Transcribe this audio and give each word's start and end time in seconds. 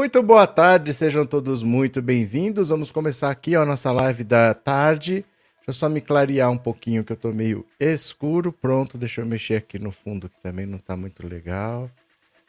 Muito 0.00 0.22
boa 0.22 0.46
tarde, 0.46 0.94
sejam 0.94 1.26
todos 1.26 1.62
muito 1.62 2.00
bem-vindos. 2.00 2.70
Vamos 2.70 2.90
começar 2.90 3.30
aqui 3.30 3.54
a 3.54 3.66
nossa 3.66 3.92
live 3.92 4.24
da 4.24 4.54
tarde. 4.54 5.26
Deixa 5.56 5.68
eu 5.68 5.74
só 5.74 5.90
me 5.90 6.00
clarear 6.00 6.50
um 6.50 6.56
pouquinho 6.56 7.04
que 7.04 7.12
eu 7.12 7.16
tô 7.18 7.30
meio 7.34 7.66
escuro. 7.78 8.50
Pronto, 8.50 8.96
deixa 8.96 9.20
eu 9.20 9.26
mexer 9.26 9.56
aqui 9.56 9.78
no 9.78 9.92
fundo 9.92 10.30
que 10.30 10.40
também 10.40 10.64
não 10.64 10.78
tá 10.78 10.96
muito 10.96 11.26
legal. 11.28 11.90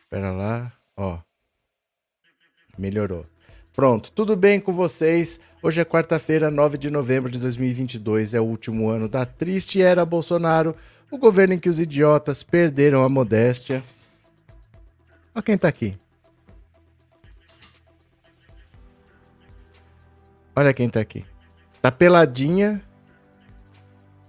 Espera 0.01 0.31
lá, 0.31 0.71
ó. 0.95 1.19
Melhorou. 2.77 3.25
Pronto, 3.75 4.13
tudo 4.13 4.38
bem 4.38 4.57
com 4.57 4.71
vocês? 4.71 5.38
Hoje 5.61 5.81
é 5.81 5.83
quarta-feira, 5.83 6.49
9 6.49 6.77
de 6.77 6.89
novembro 6.89 7.29
de 7.29 7.38
2022, 7.38 8.33
é 8.33 8.39
o 8.39 8.45
último 8.45 8.88
ano 8.88 9.09
da 9.09 9.25
triste 9.25 9.81
era 9.81 10.05
Bolsonaro, 10.05 10.73
o 11.11 11.17
governo 11.17 11.55
em 11.55 11.59
que 11.59 11.67
os 11.67 11.81
idiotas 11.81 12.43
perderam 12.43 13.03
a 13.03 13.09
modéstia. 13.09 13.83
Olha 15.36 15.43
quem 15.43 15.58
tá 15.58 15.67
aqui. 15.67 15.97
Olha 20.55 20.73
quem 20.73 20.89
tá 20.89 20.99
aqui. 20.99 21.25
Tá 21.81 21.91
peladinha. 21.91 22.81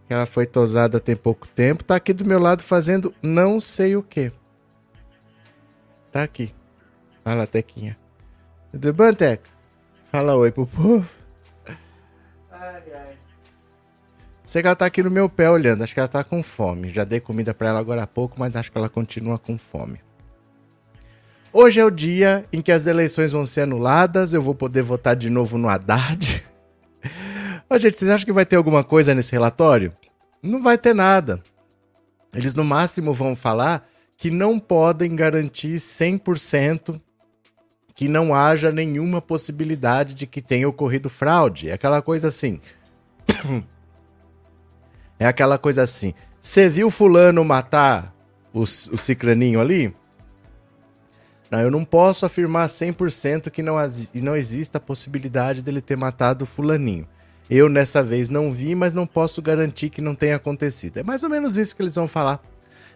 Ela 0.09 0.27
foi 0.27 0.47
tosada 0.47 1.01
tem 1.01 1.17
pouco 1.17 1.47
tempo. 1.49 1.85
Tá 1.85 1.97
aqui 1.97 2.13
do 2.13 2.25
meu 2.25 2.39
lado 2.39 2.63
fazendo 2.63 3.15
não 3.23 3.59
sei 3.59 3.97
o 3.97 4.03
que. 4.03 4.33
Tá 6.11 6.23
aqui. 6.23 6.55
Olha 7.25 7.37
lá, 7.37 7.47
Tequinha. 7.47 7.97
Tudo 8.71 8.93
bom, 8.93 9.15
Teca? 9.15 9.49
Fala 10.11 10.35
oi 10.37 10.53
pro 10.53 10.67
povo. 10.67 11.09
Ai, 12.51 12.83
ai. 12.95 13.17
Sei 14.45 14.61
que 14.61 14.67
ela 14.69 14.77
tá 14.77 14.85
aqui 14.85 15.03
no 15.03 15.11
meu 15.11 15.29
pé 15.29 15.49
olhando. 15.49 15.83
Acho 15.83 15.95
que 15.95 16.01
ela 16.01 16.09
tá 16.09 16.23
com 16.23 16.43
fome. 16.43 16.91
Já 16.91 17.05
dei 17.05 17.21
comida 17.21 17.55
para 17.55 17.71
ela 17.71 17.81
agora 17.81 18.03
há 18.03 18.07
pouco, 18.07 18.39
mas 18.39 18.57
acho 18.57 18.71
que 18.71 18.77
ela 18.77 18.89
continua 18.91 19.39
com 19.39 19.57
fome. 19.57 20.01
Hoje 21.55 21.79
é 21.79 21.85
o 21.85 21.91
dia 21.91 22.47
em 22.51 22.63
que 22.63 22.73
as 22.73 22.87
eleições 22.87 23.31
vão 23.31 23.45
ser 23.45 23.63
anuladas, 23.63 24.33
eu 24.33 24.41
vou 24.41 24.55
poder 24.55 24.83
votar 24.83 25.15
de 25.15 25.29
novo 25.29 25.59
no 25.59 25.69
Haddad. 25.69 26.43
Ô, 27.69 27.77
gente, 27.77 27.95
vocês 27.95 28.11
acham 28.11 28.25
que 28.25 28.33
vai 28.33 28.47
ter 28.47 28.57
alguma 28.57 28.83
coisa 28.83 29.15
nesse 29.15 29.33
relatório? 29.33 29.93
Não 30.43 30.63
vai 30.63 30.79
ter 30.79 30.95
nada. 30.95 31.43
Eles 32.35 32.55
no 32.55 32.65
máximo 32.65 33.13
vão 33.13 33.37
falar 33.37 33.87
que 34.17 34.31
não 34.31 34.59
podem 34.59 35.15
garantir 35.15 35.75
100% 35.75 36.99
que 37.95 38.09
não 38.09 38.35
haja 38.35 38.73
nenhuma 38.73 39.21
possibilidade 39.21 40.15
de 40.15 40.27
que 40.27 40.41
tenha 40.41 40.67
ocorrido 40.67 41.11
fraude. 41.11 41.69
É 41.69 41.75
aquela 41.75 42.01
coisa 42.01 42.29
assim. 42.29 42.61
É 45.19 45.27
aquela 45.27 45.57
coisa 45.57 45.83
assim. 45.83 46.15
Você 46.41 46.69
viu 46.69 46.91
fulano 46.91 47.45
matar 47.45 48.13
o, 48.53 48.63
o 48.63 48.67
cicraninho 48.67 49.61
ali? 49.61 49.95
Não, 51.53 51.61
eu 51.61 51.71
não 51.71 51.85
posso 51.85 52.25
afirmar 52.25 52.67
100% 52.67 53.51
que 53.51 53.63
não, 53.63 53.77
não 54.15 54.35
exista 54.35 54.79
a 54.79 54.81
possibilidade 54.81 55.61
dele 55.63 55.83
ter 55.83 55.99
matado 55.99 56.45
o 56.45 56.47
fulaninho. 56.47 57.07
Eu, 57.51 57.69
nessa 57.69 58.03
vez, 58.03 58.31
não 58.31 58.55
vi, 58.55 58.75
mas 58.75 58.95
não 58.95 59.07
posso 59.07 59.43
garantir 59.43 59.91
que 59.91 60.01
não 60.01 60.15
tenha 60.15 60.37
acontecido. 60.37 60.97
É 60.97 61.03
mais 61.03 61.23
ou 61.23 61.29
menos 61.29 61.59
isso 61.59 61.77
que 61.77 61.83
eles 61.83 61.95
vão 61.95 62.09
falar. 62.09 62.41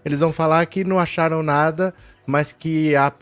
Eles 0.03 0.21
vão 0.21 0.33
falar 0.33 0.65
que 0.65 0.85
não 0.85 0.99
acharam 0.99 1.43
nada, 1.43 1.93
mas 2.27 2.51
que 2.51 2.97
há 2.97 3.13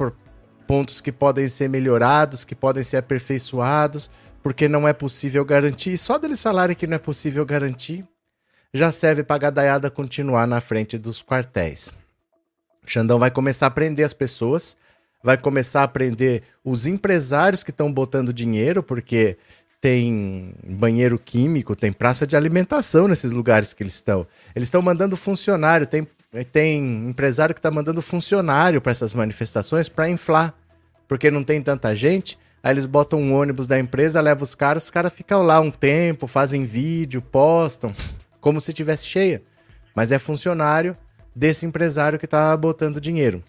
pontos 0.69 1.00
que 1.00 1.11
podem 1.11 1.49
ser 1.49 1.69
melhorados, 1.69 2.44
que 2.44 2.55
podem 2.55 2.84
ser 2.84 2.99
aperfeiçoados, 2.99 4.09
porque 4.41 4.69
não 4.69 4.87
é 4.87 4.93
possível 4.93 5.44
garantir. 5.44 5.94
E 5.94 5.99
só 5.99 6.17
deles 6.17 6.41
falarem 6.41 6.77
que 6.77 6.87
não 6.87 6.94
é 6.94 7.00
possível 7.00 7.44
garantir, 7.44 8.06
já 8.73 8.93
serve 8.93 9.25
para 9.25 9.34
a 9.34 9.39
gadaiada 9.50 9.91
continuar 9.91 10.47
na 10.47 10.61
frente 10.61 10.97
dos 10.97 11.25
quartéis. 11.25 11.93
Xandão 12.87 13.19
vai 13.19 13.33
começar 13.33 13.67
a 13.67 13.71
prender 13.71 14.06
as 14.06 14.15
pessoas 14.15 14.77
vai 15.25 15.39
começar 15.39 15.81
a 15.81 15.85
aprender 15.85 16.43
os 16.62 16.87
empresários 16.87 17.65
que 17.65 17.71
estão 17.71 17.91
botando 17.91 18.31
dinheiro, 18.31 18.83
porque 18.83 19.39
tem 19.81 20.55
banheiro 20.62 21.19
químico, 21.19 21.75
tem 21.75 21.91
praça 21.91 22.27
de 22.27 22.37
alimentação 22.37 23.09
nesses 23.09 23.33
lugares 23.33 23.73
que 23.73 23.83
eles 23.83 23.95
estão. 23.95 24.27
Eles 24.55 24.67
estão 24.69 24.83
mandando 24.83 25.17
funcionário, 25.17 25.87
tem, 25.87 26.07
tem 26.53 27.09
empresário 27.09 27.55
que 27.55 27.59
está 27.59 27.71
mandando 27.71 28.03
funcionário 28.03 28.83
para 28.83 28.93
essas 28.93 29.15
manifestações 29.15 29.89
para 29.89 30.11
inflar, 30.11 30.55
porque 31.09 31.31
não 31.31 31.43
tem 31.43 31.62
tanta 31.62 31.95
gente. 31.95 32.39
Aí 32.62 32.75
eles 32.75 32.85
botam 32.85 33.19
um 33.19 33.35
ônibus 33.35 33.67
da 33.67 33.79
empresa, 33.79 34.21
levam 34.21 34.43
os 34.43 34.55
caras, 34.55 34.85
os 34.85 34.91
caras 34.91 35.12
ficam 35.12 35.43
lá 35.43 35.59
um 35.59 35.71
tempo, 35.71 36.27
fazem 36.27 36.67
vídeo, 36.67 37.23
postam, 37.23 37.95
como 38.43 38.61
se 38.61 38.75
tivesse 38.75 39.06
cheia. 39.06 39.43
Mas 39.95 40.12
é 40.12 40.19
funcionário 40.19 40.95
desse 41.35 41.65
empresário 41.65 42.19
que 42.19 42.27
está 42.27 42.55
botando 42.56 43.01
dinheiro. 43.01 43.43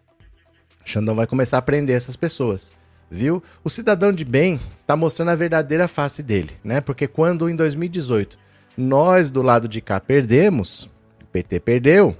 Xandão 0.85 1.15
vai 1.15 1.25
começar 1.25 1.57
a 1.57 1.61
prender 1.61 1.95
essas 1.95 2.15
pessoas, 2.15 2.71
viu? 3.09 3.43
O 3.63 3.69
cidadão 3.69 4.13
de 4.13 4.23
bem 4.23 4.61
tá 4.85 4.95
mostrando 4.95 5.31
a 5.31 5.35
verdadeira 5.35 5.87
face 5.87 6.21
dele, 6.21 6.51
né? 6.63 6.79
Porque 6.79 7.07
quando 7.07 7.49
em 7.49 7.55
2018 7.55 8.37
nós 8.77 9.31
do 9.31 9.41
lado 9.41 9.67
de 9.67 9.81
cá 9.81 9.99
perdemos, 9.99 10.89
o 11.21 11.25
PT 11.31 11.59
perdeu, 11.59 12.15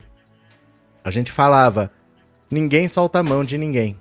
a 1.04 1.12
gente 1.12 1.32
falava: 1.32 1.92
ninguém 2.50 2.88
solta 2.88 3.20
a 3.20 3.24
mão 3.24 3.44
de 3.44 3.58
ninguém. 3.58 3.96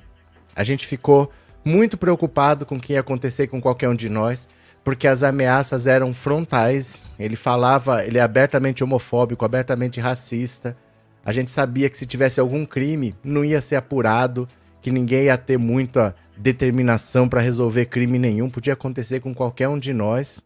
A 0.56 0.64
gente 0.64 0.86
ficou 0.86 1.30
muito 1.64 1.98
preocupado 1.98 2.64
com 2.64 2.76
o 2.76 2.80
que 2.80 2.94
ia 2.94 3.00
acontecer 3.00 3.48
com 3.48 3.60
qualquer 3.60 3.88
um 3.88 3.94
de 3.94 4.08
nós, 4.08 4.48
porque 4.82 5.06
as 5.06 5.22
ameaças 5.22 5.86
eram 5.86 6.14
frontais. 6.14 7.08
Ele 7.18 7.36
falava, 7.36 8.04
ele 8.04 8.18
é 8.18 8.22
abertamente 8.22 8.84
homofóbico, 8.84 9.44
abertamente 9.44 10.00
racista. 10.00 10.76
A 11.24 11.32
gente 11.32 11.50
sabia 11.50 11.88
que 11.88 11.96
se 11.96 12.04
tivesse 12.04 12.38
algum 12.38 12.66
crime, 12.66 13.14
não 13.24 13.44
ia 13.44 13.62
ser 13.62 13.76
apurado, 13.76 14.46
que 14.82 14.90
ninguém 14.90 15.24
ia 15.24 15.38
ter 15.38 15.58
muita 15.58 16.14
determinação 16.36 17.28
para 17.28 17.40
resolver 17.40 17.86
crime 17.86 18.18
nenhum, 18.18 18.50
podia 18.50 18.74
acontecer 18.74 19.20
com 19.20 19.34
qualquer 19.34 19.68
um 19.68 19.78
de 19.78 19.94
nós. 19.94 20.42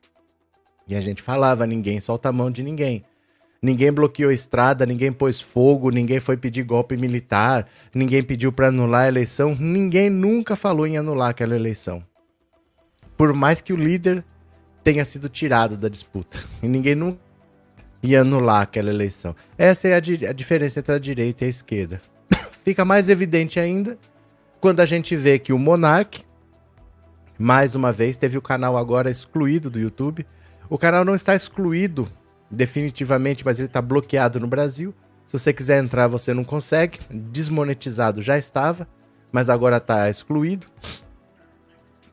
E 0.86 0.94
a 0.94 1.00
gente 1.00 1.20
falava: 1.20 1.66
ninguém 1.66 2.00
solta 2.00 2.28
a 2.28 2.32
mão 2.32 2.50
de 2.50 2.62
ninguém. 2.62 3.04
Ninguém 3.60 3.92
bloqueou 3.92 4.30
estrada, 4.30 4.86
ninguém 4.86 5.10
pôs 5.10 5.40
fogo, 5.40 5.90
ninguém 5.90 6.20
foi 6.20 6.36
pedir 6.36 6.62
golpe 6.62 6.96
militar, 6.96 7.66
ninguém 7.92 8.22
pediu 8.22 8.52
para 8.52 8.68
anular 8.68 9.06
a 9.06 9.08
eleição, 9.08 9.56
ninguém 9.58 10.08
nunca 10.08 10.54
falou 10.54 10.86
em 10.86 10.96
anular 10.96 11.30
aquela 11.30 11.56
eleição. 11.56 12.04
Por 13.16 13.32
mais 13.32 13.60
que 13.60 13.72
o 13.72 13.76
líder 13.76 14.24
tenha 14.84 15.04
sido 15.04 15.28
tirado 15.28 15.76
da 15.76 15.88
disputa. 15.88 16.38
E 16.62 16.68
ninguém 16.68 16.94
nunca 16.94 17.18
e 18.02 18.16
anular 18.16 18.62
aquela 18.62 18.90
eleição. 18.90 19.34
Essa 19.56 19.88
é 19.88 19.94
a, 19.94 20.00
di 20.00 20.26
a 20.26 20.32
diferença 20.32 20.80
entre 20.80 20.94
a 20.94 20.98
direita 20.98 21.44
e 21.44 21.46
a 21.46 21.50
esquerda. 21.50 22.00
Fica 22.64 22.84
mais 22.84 23.08
evidente 23.08 23.58
ainda 23.58 23.98
quando 24.60 24.80
a 24.80 24.86
gente 24.86 25.14
vê 25.16 25.38
que 25.38 25.52
o 25.52 25.58
Monark, 25.58 26.24
mais 27.38 27.74
uma 27.74 27.92
vez, 27.92 28.16
teve 28.16 28.36
o 28.36 28.42
canal 28.42 28.76
agora 28.76 29.10
excluído 29.10 29.70
do 29.70 29.78
YouTube. 29.78 30.26
O 30.68 30.76
canal 30.76 31.04
não 31.04 31.14
está 31.14 31.34
excluído 31.34 32.08
definitivamente, 32.50 33.44
mas 33.44 33.58
ele 33.58 33.66
está 33.66 33.80
bloqueado 33.80 34.40
no 34.40 34.46
Brasil. 34.46 34.94
Se 35.26 35.38
você 35.38 35.52
quiser 35.52 35.82
entrar, 35.82 36.08
você 36.08 36.34
não 36.34 36.42
consegue. 36.42 36.98
Desmonetizado 37.10 38.22
já 38.22 38.38
estava, 38.38 38.88
mas 39.30 39.48
agora 39.48 39.76
está 39.76 40.08
excluído. 40.10 40.66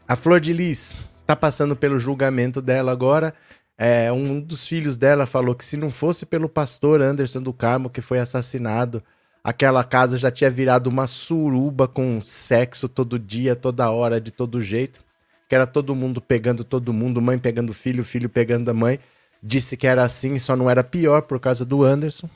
A 0.08 0.16
Flor 0.16 0.40
de 0.40 0.54
Lis 0.54 1.04
está 1.22 1.36
passando 1.36 1.76
pelo 1.76 1.98
julgamento 1.98 2.62
dela 2.62 2.92
agora. 2.92 3.34
É, 3.78 4.12
um 4.12 4.40
dos 4.40 4.68
filhos 4.68 4.98
dela 4.98 5.26
falou 5.26 5.54
que 5.54 5.66
se 5.66 5.76
não 5.76 5.92
fosse 5.92 6.26
pelo 6.26 6.48
pastor 6.48 7.02
Anderson 7.02 7.42
do 7.42 7.52
Carmo 7.52 7.90
que 7.90 8.02
foi 8.02 8.20
assassinado, 8.20 9.04
aquela 9.44 9.84
casa 9.84 10.18
já 10.18 10.32
tinha 10.32 10.50
virado 10.50 10.88
uma 10.88 11.08
suruba 11.08 11.88
com 11.88 12.22
sexo 12.22 12.88
todo 12.88 13.20
dia, 13.20 13.56
toda 13.56 13.92
hora, 13.92 14.20
de 14.22 14.32
todo 14.32 14.62
jeito. 14.62 15.04
Que 15.48 15.56
era 15.56 15.68
todo 15.68 15.94
mundo 15.94 16.22
pegando 16.22 16.64
todo 16.64 16.94
mundo, 16.94 17.22
mãe 17.22 17.38
pegando 17.38 17.74
filho, 17.74 18.04
filho 18.04 18.30
pegando 18.30 18.72
a 18.72 18.74
mãe. 18.74 19.00
Disse 19.44 19.78
que 19.78 19.86
era 19.86 20.04
assim, 20.04 20.40
só 20.40 20.56
não 20.56 20.70
era 20.70 20.84
pior 20.84 21.22
por 21.24 21.40
causa 21.40 21.64
do 21.64 21.84
Anderson. 21.84 22.30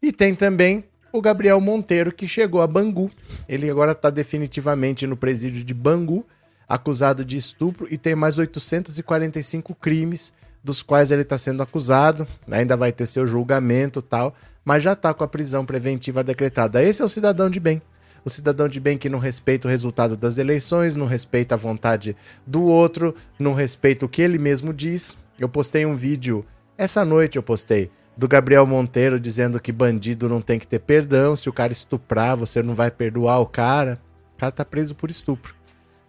E 0.00 0.12
tem 0.12 0.34
também 0.34 0.84
o 1.12 1.20
Gabriel 1.20 1.60
Monteiro, 1.60 2.12
que 2.12 2.28
chegou 2.28 2.60
a 2.60 2.66
Bangu. 2.66 3.10
Ele 3.48 3.68
agora 3.68 3.92
está 3.92 4.10
definitivamente 4.10 5.06
no 5.06 5.16
presídio 5.16 5.64
de 5.64 5.74
Bangu, 5.74 6.24
acusado 6.68 7.24
de 7.24 7.36
estupro 7.36 7.88
e 7.90 7.98
tem 7.98 8.14
mais 8.14 8.38
845 8.38 9.74
crimes 9.74 10.32
dos 10.62 10.82
quais 10.82 11.10
ele 11.10 11.22
está 11.22 11.38
sendo 11.38 11.62
acusado, 11.62 12.26
ainda 12.50 12.76
vai 12.76 12.92
ter 12.92 13.06
seu 13.06 13.26
julgamento 13.26 14.02
tal, 14.02 14.34
mas 14.64 14.82
já 14.82 14.92
está 14.92 15.12
com 15.14 15.24
a 15.24 15.28
prisão 15.28 15.64
preventiva 15.64 16.22
decretada. 16.22 16.82
Esse 16.82 17.02
é 17.02 17.04
o 17.04 17.08
cidadão 17.08 17.48
de 17.48 17.58
bem. 17.58 17.80
O 18.24 18.28
cidadão 18.28 18.68
de 18.68 18.78
bem 18.78 18.98
que 18.98 19.08
não 19.08 19.18
respeita 19.18 19.66
o 19.66 19.70
resultado 19.70 20.16
das 20.16 20.36
eleições, 20.36 20.94
não 20.94 21.06
respeita 21.06 21.54
a 21.54 21.58
vontade 21.58 22.14
do 22.46 22.62
outro, 22.64 23.14
não 23.38 23.54
respeita 23.54 24.04
o 24.04 24.08
que 24.08 24.20
ele 24.20 24.38
mesmo 24.38 24.74
diz. 24.74 25.16
Eu 25.38 25.48
postei 25.48 25.86
um 25.86 25.96
vídeo, 25.96 26.44
essa 26.76 27.04
noite 27.04 27.36
eu 27.36 27.42
postei, 27.42 27.90
do 28.16 28.28
Gabriel 28.28 28.66
Monteiro 28.66 29.18
dizendo 29.18 29.58
que 29.58 29.72
bandido 29.72 30.28
não 30.28 30.42
tem 30.42 30.58
que 30.58 30.66
ter 30.66 30.80
perdão, 30.80 31.34
se 31.34 31.48
o 31.48 31.52
cara 31.52 31.72
estuprar, 31.72 32.36
você 32.36 32.62
não 32.62 32.74
vai 32.74 32.90
perdoar 32.90 33.40
o 33.40 33.46
cara. 33.46 33.98
O 34.34 34.38
cara 34.40 34.52
tá 34.52 34.64
preso 34.64 34.94
por 34.94 35.10
estupro. 35.10 35.54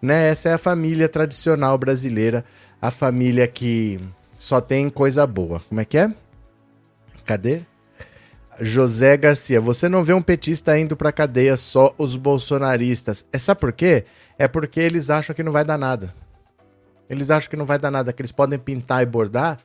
Né? 0.01 0.29
Essa 0.29 0.49
é 0.49 0.53
a 0.53 0.57
família 0.57 1.07
tradicional 1.07 1.77
brasileira, 1.77 2.43
a 2.81 2.91
família 2.91 3.47
que 3.47 3.99
só 4.41 4.59
tem 4.59 4.89
coisa 4.89 5.27
boa. 5.27 5.61
Como 5.69 5.79
é 5.79 5.85
que 5.85 5.99
é? 5.99 6.11
Cadê? 7.25 7.61
José 8.59 9.15
Garcia, 9.15 9.61
você 9.61 9.87
não 9.87 10.03
vê 10.03 10.13
um 10.13 10.21
petista 10.21 10.77
indo 10.77 10.97
pra 10.97 11.11
cadeia, 11.11 11.55
só 11.55 11.93
os 11.95 12.15
bolsonaristas. 12.15 13.23
É 13.31 13.37
sabe 13.37 13.61
por 13.61 13.71
quê? 13.71 14.03
É 14.39 14.47
porque 14.47 14.79
eles 14.79 15.11
acham 15.11 15.35
que 15.35 15.43
não 15.43 15.51
vai 15.51 15.63
dar 15.63 15.77
nada. 15.77 16.11
Eles 17.07 17.29
acham 17.29 17.51
que 17.51 17.55
não 17.55 17.67
vai 17.67 17.77
dar 17.77 17.91
nada, 17.91 18.11
que 18.11 18.19
eles 18.19 18.31
podem 18.31 18.57
pintar 18.57 19.03
e 19.03 19.05
bordar, 19.05 19.59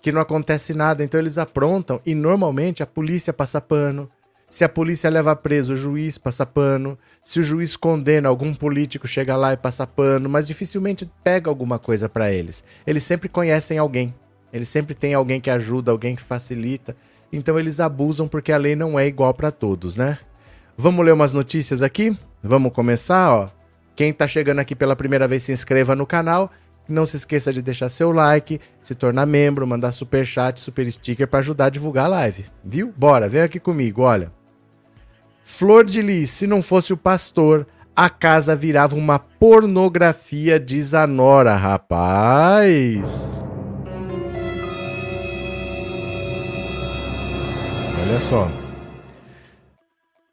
que 0.00 0.12
não 0.12 0.20
acontece 0.20 0.72
nada. 0.74 1.02
Então 1.02 1.18
eles 1.18 1.36
aprontam 1.36 2.00
e 2.06 2.14
normalmente 2.14 2.84
a 2.84 2.86
polícia 2.86 3.32
passa 3.32 3.60
pano. 3.60 4.08
Se 4.50 4.64
a 4.64 4.68
polícia 4.68 5.08
leva 5.08 5.36
preso, 5.36 5.74
o 5.74 5.76
juiz 5.76 6.18
passa 6.18 6.44
pano. 6.44 6.98
Se 7.22 7.38
o 7.38 7.42
juiz 7.42 7.76
condena, 7.76 8.28
algum 8.28 8.52
político 8.52 9.06
chega 9.06 9.36
lá 9.36 9.52
e 9.52 9.56
passa 9.56 9.86
pano, 9.86 10.28
mas 10.28 10.48
dificilmente 10.48 11.08
pega 11.22 11.48
alguma 11.48 11.78
coisa 11.78 12.08
para 12.08 12.32
eles. 12.32 12.64
Eles 12.84 13.04
sempre 13.04 13.28
conhecem 13.28 13.78
alguém. 13.78 14.12
Eles 14.52 14.68
sempre 14.68 14.92
têm 14.92 15.14
alguém 15.14 15.40
que 15.40 15.50
ajuda, 15.50 15.92
alguém 15.92 16.16
que 16.16 16.22
facilita. 16.22 16.96
Então 17.32 17.60
eles 17.60 17.78
abusam 17.78 18.26
porque 18.26 18.50
a 18.50 18.58
lei 18.58 18.74
não 18.74 18.98
é 18.98 19.06
igual 19.06 19.32
para 19.32 19.52
todos, 19.52 19.96
né? 19.96 20.18
Vamos 20.76 21.06
ler 21.06 21.12
umas 21.12 21.32
notícias 21.32 21.80
aqui? 21.80 22.18
Vamos 22.42 22.72
começar, 22.72 23.32
ó. 23.32 23.48
Quem 23.94 24.12
tá 24.12 24.26
chegando 24.26 24.58
aqui 24.58 24.74
pela 24.74 24.96
primeira 24.96 25.28
vez, 25.28 25.44
se 25.44 25.52
inscreva 25.52 25.94
no 25.94 26.06
canal. 26.06 26.50
Não 26.88 27.06
se 27.06 27.16
esqueça 27.16 27.52
de 27.52 27.62
deixar 27.62 27.88
seu 27.88 28.10
like, 28.10 28.60
se 28.82 28.96
tornar 28.96 29.26
membro, 29.26 29.64
mandar 29.64 29.92
super 29.92 30.26
chat, 30.26 30.58
super 30.58 30.90
sticker 30.90 31.28
para 31.28 31.38
ajudar 31.38 31.66
a 31.66 31.70
divulgar 31.70 32.06
a 32.06 32.08
live, 32.08 32.46
viu? 32.64 32.92
Bora, 32.96 33.28
vem 33.28 33.42
aqui 33.42 33.60
comigo, 33.60 34.02
olha. 34.02 34.39
Flor 35.44 35.84
de 35.84 36.00
Lis, 36.00 36.30
se 36.30 36.46
não 36.46 36.62
fosse 36.62 36.92
o 36.92 36.96
pastor, 36.96 37.66
a 37.94 38.08
casa 38.08 38.54
virava 38.54 38.96
uma 38.96 39.18
pornografia 39.18 40.58
de 40.58 40.80
Zanora, 40.82 41.56
rapaz. 41.56 43.40
Olha 48.02 48.20
só. 48.20 48.50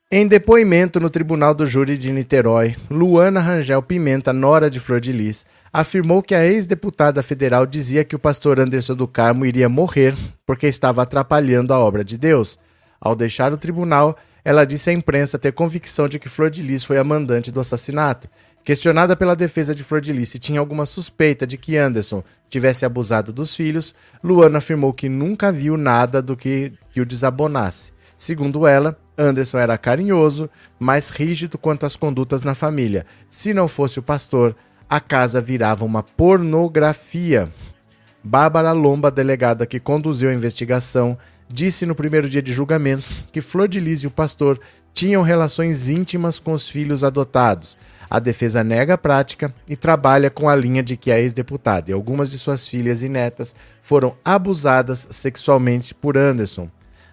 Em 0.10 0.26
depoimento 0.26 1.02
no 1.02 1.10
Tribunal 1.10 1.54
do 1.54 1.66
Júri 1.66 1.98
de 1.98 2.10
Niterói, 2.14 2.78
Luana 2.90 3.42
Rangel 3.42 3.84
Pimenta, 3.84 4.32
nora 4.32 4.70
de 4.70 4.80
Flor 4.80 5.02
de 5.02 5.12
Lis, 5.12 5.46
afirmou 5.74 6.24
que 6.24 6.34
a 6.34 6.46
ex-deputada 6.46 7.22
federal 7.22 7.66
dizia 7.66 8.06
que 8.06 8.16
o 8.16 8.20
pastor 8.20 8.58
Anderson 8.58 8.96
do 8.96 9.06
Carmo 9.06 9.46
iria 9.46 9.68
morrer 9.68 10.16
porque 10.46 10.66
estava 10.66 11.02
atrapalhando 11.02 11.74
a 11.74 11.80
obra 11.80 12.06
de 12.06 12.18
Deus. 12.18 12.58
Ao 13.02 13.18
deixar 13.18 13.52
o 13.52 13.58
tribunal, 13.58 14.16
ela 14.48 14.64
disse 14.64 14.90
à 14.90 14.94
imprensa 14.94 15.38
ter 15.38 15.52
convicção 15.52 16.08
de 16.08 16.18
que 16.18 16.30
Flor 16.30 16.50
de 16.50 16.64
Lis 16.64 16.82
foi 16.82 16.98
a 16.98 17.04
mandante 17.04 17.52
do 17.52 17.60
assassinato. 17.60 18.30
Questionada 18.64 19.14
pela 19.14 19.36
defesa 19.36 19.76
de 19.76 19.84
Flor 19.84 20.00
de 20.00 20.14
Lis 20.14 20.30
se 20.30 20.40
tinha 20.40 20.62
alguma 20.62 20.86
suspeita 20.86 21.46
de 21.46 21.58
que 21.58 21.76
Anderson 21.76 22.24
tivesse 22.50 22.86
abusado 22.86 23.34
dos 23.34 23.54
filhos, 23.54 23.94
Luana 24.24 24.60
afirmou 24.60 24.94
que 24.94 25.10
nunca 25.10 25.52
viu 25.52 25.76
nada 25.76 26.22
do 26.22 26.38
que, 26.38 26.72
que 26.94 27.02
o 27.02 27.06
desabonasse. 27.06 27.92
Segundo 28.18 28.66
ela, 28.66 28.98
Anderson 29.18 29.58
era 29.58 29.78
carinhoso, 29.78 30.50
mas 30.80 31.10
rígido 31.10 31.58
quanto 31.58 31.86
às 31.86 31.98
condutas 31.98 32.46
na 32.46 32.56
família. 32.56 33.06
Se 33.28 33.54
não 33.54 33.68
fosse 33.68 34.00
o 34.00 34.04
pastor, 34.04 34.56
a 34.90 35.02
casa 35.02 35.42
virava 35.42 35.84
uma 35.84 36.02
pornografia. 36.02 37.52
Bárbara 38.24 38.72
Lomba, 38.72 39.12
delegada 39.12 39.66
que 39.66 39.78
conduziu 39.78 40.30
a 40.30 40.34
investigação, 40.34 41.18
disse 41.50 41.86
no 41.86 41.96
primeiro 41.96 42.30
dia 42.30 42.42
de 42.42 42.54
julgamento 42.54 43.10
que 43.32 43.42
Flor 43.42 43.68
de 43.68 43.80
Lis 43.80 44.02
e 44.02 44.08
o 44.08 44.12
pastor 44.12 44.60
tinham 44.94 45.22
relações 45.22 45.88
íntimas 45.88 46.40
com 46.40 46.54
os 46.54 46.68
filhos 46.68 47.04
adotados. 47.04 47.78
A 48.10 48.20
defesa 48.20 48.64
nega 48.64 48.94
a 48.94 48.98
prática 48.98 49.54
e 49.68 49.76
trabalha 49.76 50.30
com 50.30 50.48
a 50.48 50.56
linha 50.56 50.82
de 50.82 50.96
que 50.96 51.12
a 51.12 51.20
ex-deputada 51.20 51.92
e 51.92 51.94
algumas 51.94 52.32
de 52.32 52.40
suas 52.40 52.68
filhas 52.68 53.04
e 53.04 53.10
netas 53.10 53.54
foram 53.82 54.16
abusadas 54.24 55.08
sexualmente 55.12 55.94
por 55.94 56.18
Anderson. 56.18 56.70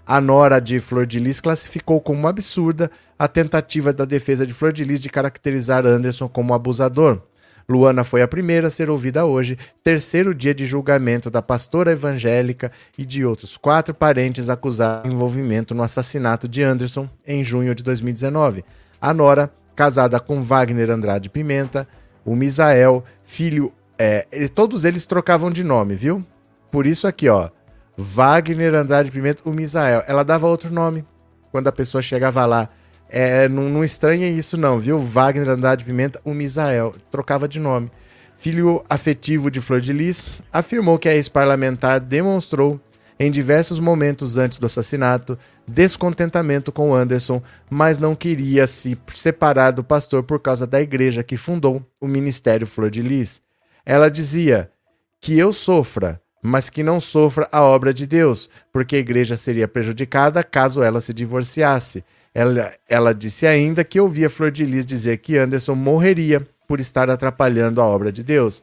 A 0.06 0.20
nora 0.20 0.60
de 0.60 0.80
Flor 0.80 1.06
de 1.06 1.18
Lis 1.18 1.40
classificou 1.40 2.00
como 2.00 2.28
absurda 2.28 2.90
a 3.18 3.26
tentativa 3.26 3.92
da 3.92 4.04
defesa 4.04 4.46
de 4.46 4.54
Flor 4.54 4.72
de 4.72 4.84
Lis 4.84 5.00
de 5.00 5.08
caracterizar 5.08 5.86
Anderson 5.86 6.28
como 6.28 6.54
abusador. 6.54 7.22
Luana 7.68 8.04
foi 8.04 8.22
a 8.22 8.28
primeira 8.28 8.68
a 8.68 8.70
ser 8.70 8.90
ouvida 8.90 9.24
hoje, 9.24 9.58
terceiro 9.82 10.34
dia 10.34 10.54
de 10.54 10.66
julgamento 10.66 11.30
da 11.30 11.40
pastora 11.40 11.92
evangélica 11.92 12.70
e 12.98 13.04
de 13.04 13.24
outros 13.24 13.56
quatro 13.56 13.94
parentes 13.94 14.48
acusados 14.48 15.08
de 15.08 15.14
envolvimento 15.14 15.74
no 15.74 15.82
assassinato 15.82 16.46
de 16.46 16.62
Anderson 16.62 17.08
em 17.26 17.42
junho 17.44 17.74
de 17.74 17.82
2019. 17.82 18.64
A 19.00 19.14
Nora, 19.14 19.50
casada 19.74 20.20
com 20.20 20.42
Wagner 20.42 20.90
Andrade 20.90 21.30
Pimenta, 21.30 21.88
o 22.24 22.34
Misael, 22.34 23.04
filho. 23.24 23.72
É, 23.98 24.26
todos 24.54 24.84
eles 24.84 25.06
trocavam 25.06 25.50
de 25.50 25.62
nome, 25.62 25.94
viu? 25.94 26.24
Por 26.70 26.86
isso 26.86 27.06
aqui, 27.06 27.28
ó. 27.28 27.48
Wagner 27.96 28.74
Andrade 28.74 29.10
Pimenta, 29.10 29.42
o 29.44 29.52
Misael. 29.52 30.02
Ela 30.06 30.24
dava 30.24 30.46
outro 30.46 30.72
nome 30.72 31.04
quando 31.52 31.68
a 31.68 31.72
pessoa 31.72 32.02
chegava 32.02 32.44
lá. 32.44 32.68
É, 33.16 33.48
não, 33.48 33.68
não 33.68 33.84
estranha 33.84 34.28
isso 34.28 34.56
não, 34.56 34.80
viu? 34.80 34.98
Wagner 34.98 35.48
Andrade 35.48 35.84
Pimenta, 35.84 36.20
o 36.24 36.34
Misael. 36.34 36.96
Trocava 37.12 37.46
de 37.46 37.60
nome. 37.60 37.88
Filho 38.36 38.84
afetivo 38.90 39.52
de 39.52 39.60
Flor 39.60 39.80
de 39.80 39.92
Lis, 39.92 40.26
afirmou 40.52 40.98
que 40.98 41.08
a 41.08 41.14
ex-parlamentar 41.14 42.00
demonstrou 42.00 42.80
em 43.16 43.30
diversos 43.30 43.78
momentos 43.78 44.36
antes 44.36 44.58
do 44.58 44.66
assassinato 44.66 45.38
descontentamento 45.64 46.72
com 46.72 46.92
Anderson, 46.92 47.40
mas 47.70 48.00
não 48.00 48.16
queria 48.16 48.66
se 48.66 48.98
separar 49.14 49.70
do 49.70 49.84
pastor 49.84 50.24
por 50.24 50.40
causa 50.40 50.66
da 50.66 50.82
igreja 50.82 51.22
que 51.22 51.36
fundou 51.36 51.86
o 52.00 52.08
Ministério 52.08 52.66
Flor 52.66 52.90
de 52.90 53.00
Lis. 53.00 53.40
Ela 53.86 54.10
dizia: 54.10 54.72
Que 55.20 55.38
eu 55.38 55.52
sofra, 55.52 56.20
mas 56.42 56.68
que 56.68 56.82
não 56.82 56.98
sofra 56.98 57.48
a 57.52 57.62
obra 57.62 57.94
de 57.94 58.08
Deus, 58.08 58.50
porque 58.72 58.96
a 58.96 58.98
igreja 58.98 59.36
seria 59.36 59.68
prejudicada 59.68 60.42
caso 60.42 60.82
ela 60.82 61.00
se 61.00 61.14
divorciasse. 61.14 62.02
Ela, 62.34 62.74
ela 62.88 63.14
disse 63.14 63.46
ainda 63.46 63.84
que 63.84 64.00
ouvia 64.00 64.28
Flor 64.28 64.50
de 64.50 64.66
Lis 64.66 64.84
dizer 64.84 65.18
que 65.18 65.38
Anderson 65.38 65.74
morreria 65.74 66.46
por 66.66 66.80
estar 66.80 67.08
atrapalhando 67.08 67.80
a 67.80 67.84
obra 67.84 68.10
de 68.10 68.24
Deus. 68.24 68.62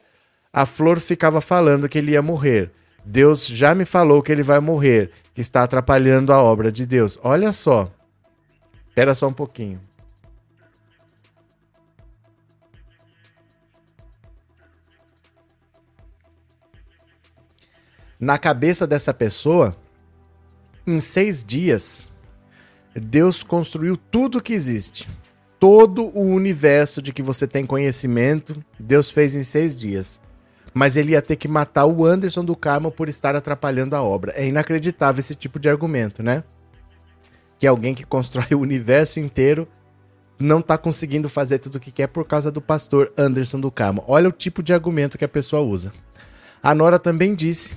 A 0.52 0.66
Flor 0.66 1.00
ficava 1.00 1.40
falando 1.40 1.88
que 1.88 1.96
ele 1.96 2.12
ia 2.12 2.20
morrer. 2.20 2.70
Deus 3.04 3.46
já 3.46 3.74
me 3.74 3.84
falou 3.84 4.22
que 4.22 4.30
ele 4.30 4.42
vai 4.42 4.60
morrer, 4.60 5.10
que 5.34 5.40
está 5.40 5.62
atrapalhando 5.62 6.32
a 6.32 6.42
obra 6.42 6.70
de 6.70 6.84
Deus. 6.84 7.18
Olha 7.22 7.52
só. 7.52 7.90
Espera 8.88 9.14
só 9.14 9.26
um 9.28 9.32
pouquinho. 9.32 9.80
na 18.22 18.38
cabeça 18.38 18.86
dessa 18.86 19.12
pessoa, 19.12 19.76
em 20.86 21.00
seis 21.00 21.42
dias, 21.42 22.08
Deus 22.94 23.42
construiu 23.42 23.96
tudo 23.96 24.42
que 24.42 24.52
existe. 24.52 25.08
Todo 25.58 26.06
o 26.06 26.22
universo 26.22 27.00
de 27.00 27.12
que 27.12 27.22
você 27.22 27.46
tem 27.46 27.64
conhecimento, 27.64 28.62
Deus 28.78 29.10
fez 29.10 29.34
em 29.34 29.42
seis 29.42 29.76
dias. 29.76 30.20
Mas 30.74 30.96
ele 30.96 31.12
ia 31.12 31.22
ter 31.22 31.36
que 31.36 31.46
matar 31.46 31.86
o 31.86 32.04
Anderson 32.04 32.44
do 32.44 32.56
Carmo 32.56 32.90
por 32.90 33.08
estar 33.08 33.36
atrapalhando 33.36 33.94
a 33.94 34.02
obra. 34.02 34.32
É 34.34 34.46
inacreditável 34.46 35.20
esse 35.20 35.34
tipo 35.34 35.60
de 35.60 35.68
argumento, 35.68 36.22
né? 36.22 36.42
Que 37.58 37.66
alguém 37.66 37.94
que 37.94 38.04
constrói 38.04 38.46
o 38.56 38.60
universo 38.60 39.20
inteiro 39.20 39.68
não 40.38 40.58
está 40.58 40.76
conseguindo 40.76 41.28
fazer 41.28 41.58
tudo 41.58 41.76
o 41.76 41.80
que 41.80 41.92
quer 41.92 42.08
por 42.08 42.26
causa 42.26 42.50
do 42.50 42.60
pastor 42.60 43.12
Anderson 43.16 43.60
do 43.60 43.70
Carmo. 43.70 44.02
Olha 44.08 44.28
o 44.28 44.32
tipo 44.32 44.62
de 44.62 44.74
argumento 44.74 45.16
que 45.16 45.24
a 45.24 45.28
pessoa 45.28 45.62
usa. 45.62 45.92
A 46.62 46.74
Nora 46.74 46.98
também 46.98 47.34
disse 47.34 47.76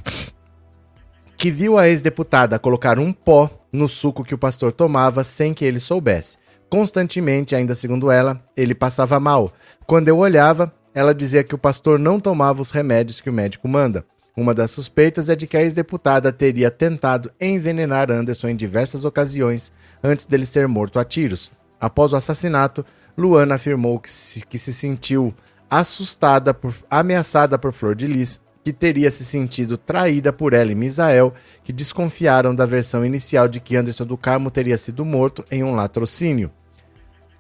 que 1.38 1.52
viu 1.52 1.78
a 1.78 1.88
ex-deputada 1.88 2.58
colocar 2.58 2.98
um 2.98 3.12
pó 3.12 3.50
no 3.76 3.88
suco 3.88 4.24
que 4.24 4.34
o 4.34 4.38
pastor 4.38 4.72
tomava 4.72 5.24
sem 5.24 5.54
que 5.54 5.66
ele 5.66 5.80
soubesse. 5.80 6.38
Constantemente, 6.70 7.56
ainda 7.56 7.76
segundo 7.76 8.10
ela, 8.10 8.42
ele 8.58 8.74
passava 8.74 9.20
mal. 9.20 9.54
Quando 9.86 10.08
eu 10.08 10.18
olhava, 10.18 10.74
ela 10.94 11.14
dizia 11.14 11.44
que 11.44 11.54
o 11.54 11.58
pastor 11.58 12.00
não 12.00 12.20
tomava 12.20 12.62
os 12.62 12.72
remédios 12.72 13.22
que 13.22 13.30
o 13.30 13.34
médico 13.34 13.68
manda. 13.68 14.06
Uma 14.36 14.54
das 14.54 14.72
suspeitas 14.72 15.30
é 15.30 15.36
de 15.36 15.48
que 15.48 15.56
a 15.56 15.62
ex-deputada 15.62 16.32
teria 16.32 16.70
tentado 16.70 17.32
envenenar 17.40 18.12
Anderson 18.12 18.50
em 18.50 18.56
diversas 18.56 19.06
ocasiões 19.06 19.72
antes 20.04 20.26
dele 20.26 20.46
ser 20.46 20.68
morto 20.68 21.00
a 21.00 21.06
tiros. 21.06 21.52
Após 21.80 22.12
o 22.12 22.16
assassinato, 22.16 22.86
Luana 23.18 23.56
afirmou 23.56 24.00
que 24.00 24.12
se, 24.12 24.46
que 24.46 24.58
se 24.58 24.74
sentiu 24.74 25.34
assustada 25.70 26.54
por 26.54 26.74
ameaçada 26.90 27.58
por 27.58 27.72
Flor 27.72 27.96
de 27.96 28.08
Lis 28.08 28.40
que 28.66 28.74
teria 28.74 29.12
se 29.12 29.24
sentido 29.24 29.78
traída 29.78 30.34
por 30.34 30.52
ela 30.52 30.72
e 30.72 30.76
Misael, 30.76 31.36
que 31.64 31.72
desconfiaram 31.72 32.56
da 32.56 32.66
versão 32.66 33.06
inicial 33.06 33.48
de 33.48 33.60
que 33.60 33.76
Anderson 33.76 34.08
do 34.08 34.18
Carmo 34.18 34.50
teria 34.50 34.76
sido 34.76 35.06
morto 35.06 35.46
em 35.52 35.64
um 35.64 35.76
latrocínio. 35.76 36.50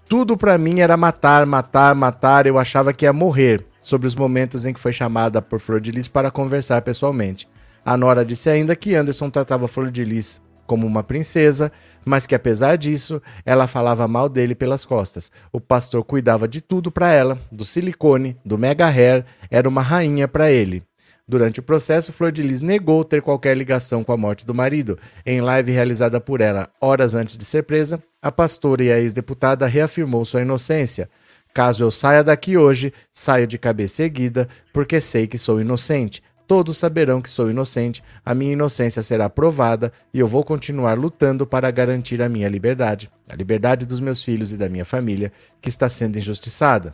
Tudo 0.07 0.37
para 0.37 0.55
mim 0.55 0.81
era 0.81 0.95
matar, 0.95 1.43
matar, 1.47 1.95
matar, 1.95 2.45
eu 2.45 2.59
achava 2.59 2.93
que 2.93 3.05
ia 3.05 3.11
morrer, 3.11 3.65
sobre 3.81 4.05
os 4.05 4.15
momentos 4.15 4.65
em 4.65 4.73
que 4.73 4.79
foi 4.79 4.93
chamada 4.93 5.41
por 5.41 5.59
Flor 5.59 5.81
de 5.81 5.89
Lis 5.89 6.07
para 6.07 6.29
conversar 6.29 6.83
pessoalmente. 6.83 7.49
A 7.83 7.97
Nora 7.97 8.23
disse 8.23 8.47
ainda 8.47 8.75
que 8.75 8.93
Anderson 8.93 9.31
tratava 9.31 9.67
Flor 9.67 9.89
de 9.89 10.05
Lis 10.05 10.39
como 10.67 10.85
uma 10.85 11.01
princesa, 11.01 11.71
mas 12.05 12.27
que 12.27 12.35
apesar 12.35 12.77
disso, 12.77 13.19
ela 13.43 13.65
falava 13.65 14.07
mal 14.07 14.29
dele 14.29 14.53
pelas 14.53 14.85
costas. 14.85 15.31
O 15.51 15.59
pastor 15.59 16.03
cuidava 16.03 16.47
de 16.47 16.61
tudo 16.61 16.91
para 16.91 17.11
ela, 17.11 17.39
do 17.51 17.65
silicone, 17.65 18.37
do 18.45 18.59
mega 18.59 18.85
hair, 18.85 19.25
era 19.49 19.67
uma 19.67 19.81
rainha 19.81 20.27
para 20.27 20.51
ele. 20.51 20.83
Durante 21.27 21.59
o 21.59 21.63
processo, 21.63 22.13
Flor 22.13 22.31
de 22.31 22.43
Lis 22.43 22.61
negou 22.61 23.03
ter 23.03 23.19
qualquer 23.19 23.57
ligação 23.57 24.03
com 24.03 24.11
a 24.11 24.17
morte 24.17 24.45
do 24.45 24.53
marido. 24.53 24.97
Em 25.25 25.41
live 25.41 25.71
realizada 25.71 26.21
por 26.21 26.39
ela 26.39 26.69
horas 26.79 27.15
antes 27.15 27.35
de 27.35 27.43
ser 27.43 27.63
presa, 27.63 28.01
a 28.21 28.31
pastora 28.31 28.83
e 28.83 28.91
a 28.91 28.99
ex-deputada 28.99 29.65
reafirmou 29.65 30.23
sua 30.23 30.41
inocência. 30.41 31.09
Caso 31.51 31.83
eu 31.83 31.89
saia 31.89 32.23
daqui 32.23 32.57
hoje, 32.57 32.93
saio 33.11 33.47
de 33.47 33.57
cabeça 33.57 34.03
erguida, 34.03 34.47
porque 34.71 35.01
sei 35.01 35.25
que 35.25 35.37
sou 35.37 35.59
inocente. 35.59 36.21
Todos 36.47 36.77
saberão 36.77 37.21
que 37.21 37.29
sou 37.29 37.49
inocente, 37.49 38.03
a 38.23 38.35
minha 38.35 38.53
inocência 38.53 39.01
será 39.01 39.27
provada 39.27 39.91
e 40.13 40.19
eu 40.19 40.27
vou 40.27 40.43
continuar 40.43 40.95
lutando 40.95 41.47
para 41.47 41.71
garantir 41.71 42.21
a 42.21 42.29
minha 42.29 42.47
liberdade, 42.47 43.09
a 43.27 43.35
liberdade 43.35 43.83
dos 43.87 43.99
meus 43.99 44.23
filhos 44.23 44.51
e 44.51 44.57
da 44.57 44.69
minha 44.69 44.85
família, 44.85 45.31
que 45.59 45.69
está 45.69 45.89
sendo 45.89 46.19
injustiçada. 46.19 46.93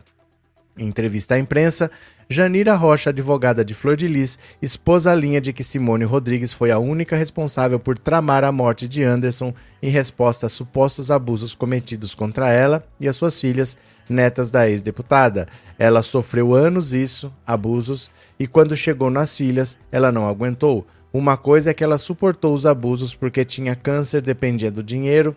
Em 0.76 0.86
entrevista 0.86 1.34
à 1.34 1.38
imprensa, 1.38 1.90
Janira 2.30 2.74
Rocha, 2.74 3.10
advogada 3.10 3.62
de 3.62 3.74
Flor 3.74 3.94
de 3.94 4.08
Lis, 4.08 4.38
expôs 4.62 5.06
a 5.06 5.14
linha 5.14 5.38
de 5.38 5.52
que 5.52 5.62
Simone 5.62 6.04
Rodrigues 6.04 6.52
foi 6.52 6.70
a 6.70 6.78
única 6.78 7.14
responsável 7.14 7.78
por 7.78 7.98
tramar 7.98 8.42
a 8.42 8.50
morte 8.50 8.88
de 8.88 9.04
Anderson 9.04 9.52
em 9.82 9.90
resposta 9.90 10.46
a 10.46 10.48
supostos 10.48 11.10
abusos 11.10 11.54
cometidos 11.54 12.14
contra 12.14 12.50
ela 12.50 12.82
e 12.98 13.06
as 13.06 13.16
suas 13.16 13.38
filhas, 13.38 13.76
netas 14.08 14.50
da 14.50 14.66
ex-deputada. 14.68 15.46
Ela 15.78 16.02
sofreu 16.02 16.54
anos 16.54 16.94
isso, 16.94 17.30
abusos, 17.46 18.10
e 18.38 18.46
quando 18.46 18.74
chegou 18.74 19.10
nas 19.10 19.36
filhas, 19.36 19.78
ela 19.90 20.10
não 20.10 20.26
aguentou. 20.26 20.86
Uma 21.12 21.36
coisa 21.36 21.70
é 21.70 21.74
que 21.74 21.84
ela 21.84 21.98
suportou 21.98 22.54
os 22.54 22.64
abusos 22.64 23.14
porque 23.14 23.44
tinha 23.44 23.76
câncer, 23.76 24.22
dependia 24.22 24.70
do 24.70 24.82
dinheiro, 24.82 25.36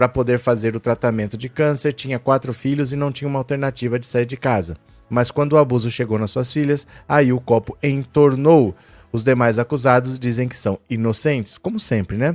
para 0.00 0.08
poder 0.08 0.38
fazer 0.38 0.74
o 0.74 0.80
tratamento 0.80 1.36
de 1.36 1.46
câncer, 1.50 1.92
tinha 1.92 2.18
quatro 2.18 2.54
filhos 2.54 2.90
e 2.90 2.96
não 2.96 3.12
tinha 3.12 3.28
uma 3.28 3.38
alternativa 3.38 3.98
de 3.98 4.06
sair 4.06 4.24
de 4.24 4.34
casa. 4.34 4.78
Mas 5.10 5.30
quando 5.30 5.52
o 5.52 5.58
abuso 5.58 5.90
chegou 5.90 6.18
nas 6.18 6.30
suas 6.30 6.50
filhas, 6.50 6.86
aí 7.06 7.34
o 7.34 7.38
copo 7.38 7.76
entornou. 7.82 8.74
Os 9.12 9.22
demais 9.22 9.58
acusados 9.58 10.18
dizem 10.18 10.48
que 10.48 10.56
são 10.56 10.78
inocentes, 10.88 11.58
como 11.58 11.78
sempre, 11.78 12.16
né? 12.16 12.34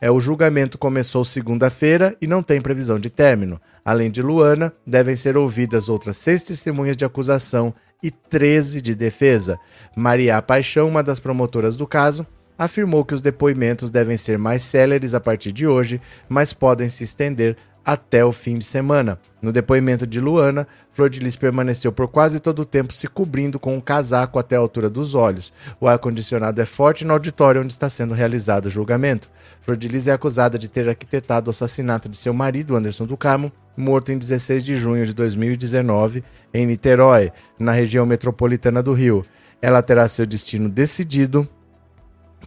É, 0.00 0.08
o 0.08 0.20
julgamento 0.20 0.78
começou 0.78 1.24
segunda-feira 1.24 2.16
e 2.22 2.28
não 2.28 2.44
tem 2.44 2.60
previsão 2.60 2.96
de 2.96 3.10
término. 3.10 3.60
Além 3.84 4.08
de 4.08 4.22
Luana, 4.22 4.72
devem 4.86 5.16
ser 5.16 5.36
ouvidas 5.36 5.88
outras 5.88 6.16
seis 6.16 6.44
testemunhas 6.44 6.96
de 6.96 7.04
acusação 7.04 7.74
e 8.00 8.12
13 8.12 8.80
de 8.80 8.94
defesa. 8.94 9.58
Maria 9.96 10.40
Paixão, 10.40 10.86
uma 10.86 11.02
das 11.02 11.18
promotoras 11.18 11.74
do 11.74 11.88
caso, 11.88 12.24
afirmou 12.60 13.06
que 13.06 13.14
os 13.14 13.22
depoimentos 13.22 13.90
devem 13.90 14.18
ser 14.18 14.36
mais 14.36 14.62
céleres 14.62 15.14
a 15.14 15.20
partir 15.20 15.50
de 15.50 15.66
hoje, 15.66 15.98
mas 16.28 16.52
podem 16.52 16.90
se 16.90 17.02
estender 17.02 17.56
até 17.82 18.22
o 18.22 18.30
fim 18.32 18.58
de 18.58 18.64
semana. 18.66 19.18
No 19.40 19.50
depoimento 19.50 20.06
de 20.06 20.20
Luana, 20.20 20.68
Flor 20.92 21.08
de 21.08 21.20
Lis 21.20 21.36
permaneceu 21.36 21.90
por 21.90 22.06
quase 22.06 22.38
todo 22.38 22.58
o 22.58 22.64
tempo 22.66 22.92
se 22.92 23.08
cobrindo 23.08 23.58
com 23.58 23.74
um 23.74 23.80
casaco 23.80 24.38
até 24.38 24.56
a 24.56 24.58
altura 24.58 24.90
dos 24.90 25.14
olhos. 25.14 25.54
O 25.80 25.88
ar-condicionado 25.88 26.60
é 26.60 26.66
forte 26.66 27.02
no 27.02 27.14
auditório 27.14 27.62
onde 27.62 27.72
está 27.72 27.88
sendo 27.88 28.12
realizado 28.12 28.66
o 28.66 28.70
julgamento. 28.70 29.30
Flor 29.62 29.78
de 29.78 29.88
Lis 29.88 30.06
é 30.06 30.12
acusada 30.12 30.58
de 30.58 30.68
ter 30.68 30.86
arquitetado 30.86 31.48
o 31.48 31.52
assassinato 31.52 32.10
de 32.10 32.16
seu 32.18 32.34
marido, 32.34 32.76
Anderson 32.76 33.06
do 33.06 33.16
Carmo, 33.16 33.50
morto 33.74 34.12
em 34.12 34.18
16 34.18 34.62
de 34.62 34.74
junho 34.74 35.06
de 35.06 35.14
2019, 35.14 36.22
em 36.52 36.66
Niterói, 36.66 37.32
na 37.58 37.72
região 37.72 38.04
metropolitana 38.04 38.82
do 38.82 38.92
Rio. 38.92 39.24
Ela 39.62 39.80
terá 39.80 40.06
seu 40.10 40.26
destino 40.26 40.68
decidido 40.68 41.48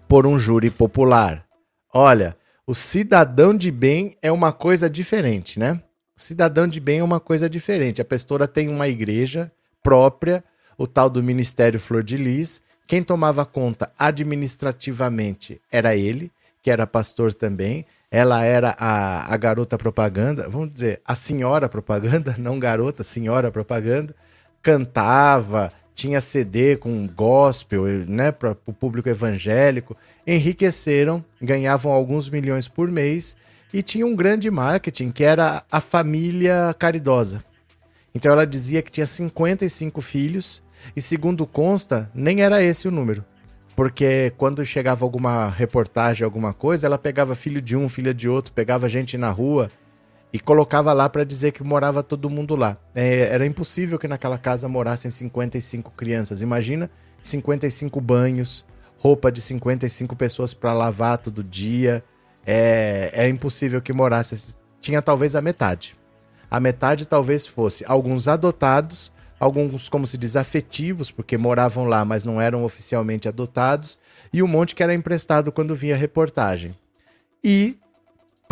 por 0.08 0.28
um 0.28 0.38
júri 0.38 0.70
popular. 0.70 1.46
Olha, 1.94 2.36
o 2.66 2.74
cidadão 2.74 3.56
de 3.56 3.70
bem 3.72 4.18
é 4.22 4.32
uma 4.32 4.52
coisa 4.52 4.90
diferente, 4.90 5.60
né? 5.60 5.82
O 6.16 6.22
cidadão 6.22 6.68
de 6.68 6.80
bem 6.80 7.00
é 7.00 7.04
uma 7.04 7.20
coisa 7.20 7.50
diferente. 7.50 8.02
A 8.02 8.06
pastora 8.06 8.48
tem 8.48 8.70
uma 8.70 8.88
igreja 8.88 9.52
própria, 9.82 10.44
o 10.78 10.88
tal 10.88 11.10
do 11.10 11.22
Ministério 11.22 11.80
Flor 11.80 12.04
de 12.04 12.18
Lis. 12.18 12.62
Quem 12.88 13.04
tomava 13.04 13.46
conta 13.46 13.92
administrativamente 13.98 15.60
era 15.72 15.96
ele, 15.96 16.32
que 16.62 16.72
era 16.72 16.88
pastor 16.88 17.34
também. 17.34 17.86
Ela 18.10 18.44
era 18.44 18.76
a, 18.78 19.34
a 19.34 19.38
garota 19.38 19.78
propaganda, 19.78 20.48
vamos 20.48 20.72
dizer, 20.74 21.02
a 21.04 21.16
senhora 21.16 21.68
propaganda, 21.68 22.36
não 22.40 22.60
garota, 22.60 23.04
senhora 23.04 23.52
propaganda. 23.52 24.16
Cantava, 24.62 25.72
tinha 25.94 26.20
CD 26.20 26.76
com 26.76 27.08
gospel, 27.08 27.86
né, 28.08 28.32
para 28.32 28.58
o 28.66 28.74
público 28.74 29.10
evangélico, 29.10 29.96
enriqueceram, 30.26 31.24
ganhavam 31.42 31.92
alguns 31.92 32.30
milhões 32.30 32.68
por 32.68 32.90
mês 32.90 33.36
e 33.74 33.82
tinha 33.82 34.06
um 34.06 34.16
grande 34.16 34.50
marketing 34.52 35.12
que 35.12 35.24
era 35.24 35.64
a 35.72 35.82
família 35.82 36.76
caridosa. 36.78 37.44
Então 38.14 38.32
ela 38.32 38.46
dizia 38.46 38.82
que 38.82 38.92
tinha 38.92 39.06
55 39.06 40.02
filhos 40.02 40.62
e 40.96 41.02
segundo 41.02 41.46
consta, 41.48 42.10
nem 42.14 42.42
era 42.42 42.64
esse 42.64 42.88
o 42.88 42.92
número. 42.92 43.26
Porque 43.76 44.32
quando 44.38 44.64
chegava 44.64 45.04
alguma 45.04 45.50
reportagem, 45.50 46.24
alguma 46.24 46.54
coisa, 46.54 46.86
ela 46.86 46.98
pegava 46.98 47.34
filho 47.34 47.60
de 47.60 47.76
um, 47.76 47.90
filha 47.90 48.14
de 48.14 48.30
outro, 48.30 48.54
pegava 48.54 48.88
gente 48.88 49.18
na 49.18 49.32
rua, 49.32 49.72
e 50.34 50.40
colocava 50.40 50.92
lá 50.94 51.08
para 51.08 51.24
dizer 51.24 51.52
que 51.52 51.64
morava 51.64 52.02
todo 52.02 52.28
mundo 52.28 52.56
lá. 52.56 52.76
É, 52.96 53.28
era 53.32 53.46
impossível 53.46 54.00
que 54.00 54.08
naquela 54.08 54.40
casa 54.40 54.68
morassem 54.68 55.12
55 55.12 55.92
crianças. 55.92 56.42
Imagina 56.42 56.90
55 57.22 58.02
banhos, 58.02 58.66
roupa 58.98 59.32
de 59.32 59.40
55 59.40 60.16
pessoas 60.16 60.52
para 60.52 60.74
lavar 60.74 61.20
todo 61.20 61.44
dia. 61.44 62.04
É, 62.44 63.12
é 63.14 63.30
impossível 63.30 63.80
que 63.80 63.94
morasse. 63.94 64.56
Tinha 64.82 65.04
talvez 65.04 65.36
a 65.36 65.42
metade. 65.42 65.96
A 66.50 66.60
metade 66.60 67.08
talvez 67.08 67.46
fosse 67.46 67.86
alguns 67.88 68.28
adotados, 68.28 69.14
alguns, 69.40 69.88
como 69.88 70.08
se 70.08 70.18
diz, 70.18 70.36
afetivos, 70.36 71.12
porque 71.12 71.38
moravam 71.38 71.86
lá, 71.86 72.04
mas 72.04 72.24
não 72.24 72.42
eram 72.42 72.64
oficialmente 72.64 73.28
adotados, 73.28 74.00
e 74.32 74.42
um 74.42 74.48
monte 74.48 74.74
que 74.74 74.82
era 74.82 74.94
emprestado 74.94 75.52
quando 75.52 75.76
vinha 75.76 75.96
reportagem. 75.96 76.76
E 77.44 77.78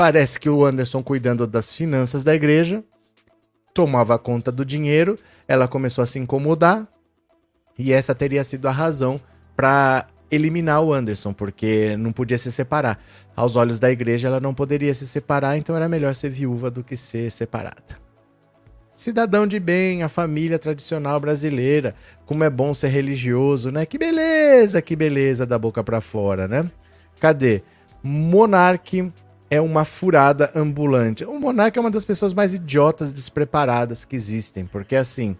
Parece 0.01 0.39
que 0.39 0.49
o 0.49 0.65
Anderson, 0.65 1.03
cuidando 1.03 1.45
das 1.45 1.71
finanças 1.71 2.23
da 2.23 2.33
igreja, 2.33 2.83
tomava 3.71 4.17
conta 4.17 4.51
do 4.51 4.65
dinheiro, 4.65 5.15
ela 5.47 5.67
começou 5.67 6.03
a 6.03 6.07
se 6.07 6.17
incomodar, 6.17 6.87
e 7.77 7.93
essa 7.93 8.15
teria 8.15 8.43
sido 8.43 8.67
a 8.67 8.71
razão 8.71 9.21
para 9.55 10.07
eliminar 10.31 10.81
o 10.81 10.91
Anderson, 10.91 11.33
porque 11.33 11.95
não 11.97 12.11
podia 12.11 12.39
se 12.39 12.51
separar. 12.51 12.99
Aos 13.35 13.55
olhos 13.55 13.79
da 13.79 13.91
igreja, 13.91 14.27
ela 14.27 14.39
não 14.39 14.55
poderia 14.55 14.91
se 14.95 15.05
separar, 15.05 15.55
então 15.55 15.75
era 15.75 15.87
melhor 15.87 16.15
ser 16.15 16.31
viúva 16.31 16.71
do 16.71 16.83
que 16.83 16.97
ser 16.97 17.29
separada. 17.29 17.99
Cidadão 18.91 19.45
de 19.45 19.59
bem, 19.59 20.01
a 20.01 20.09
família 20.09 20.57
tradicional 20.57 21.19
brasileira, 21.19 21.93
como 22.25 22.43
é 22.43 22.49
bom 22.49 22.73
ser 22.73 22.87
religioso, 22.87 23.69
né? 23.69 23.85
Que 23.85 23.99
beleza, 23.99 24.81
que 24.81 24.95
beleza 24.95 25.45
da 25.45 25.59
boca 25.59 25.83
para 25.83 26.01
fora, 26.01 26.47
né? 26.47 26.71
Cadê? 27.19 27.61
Monarque 28.01 29.13
é 29.51 29.59
uma 29.59 29.83
furada 29.83 30.49
ambulante. 30.55 31.25
O 31.25 31.37
monarca 31.37 31.77
é 31.77 31.81
uma 31.81 31.91
das 31.91 32.05
pessoas 32.05 32.33
mais 32.33 32.53
idiotas, 32.53 33.11
despreparadas 33.11 34.05
que 34.05 34.15
existem, 34.15 34.65
porque 34.65 34.95
assim, 34.95 35.35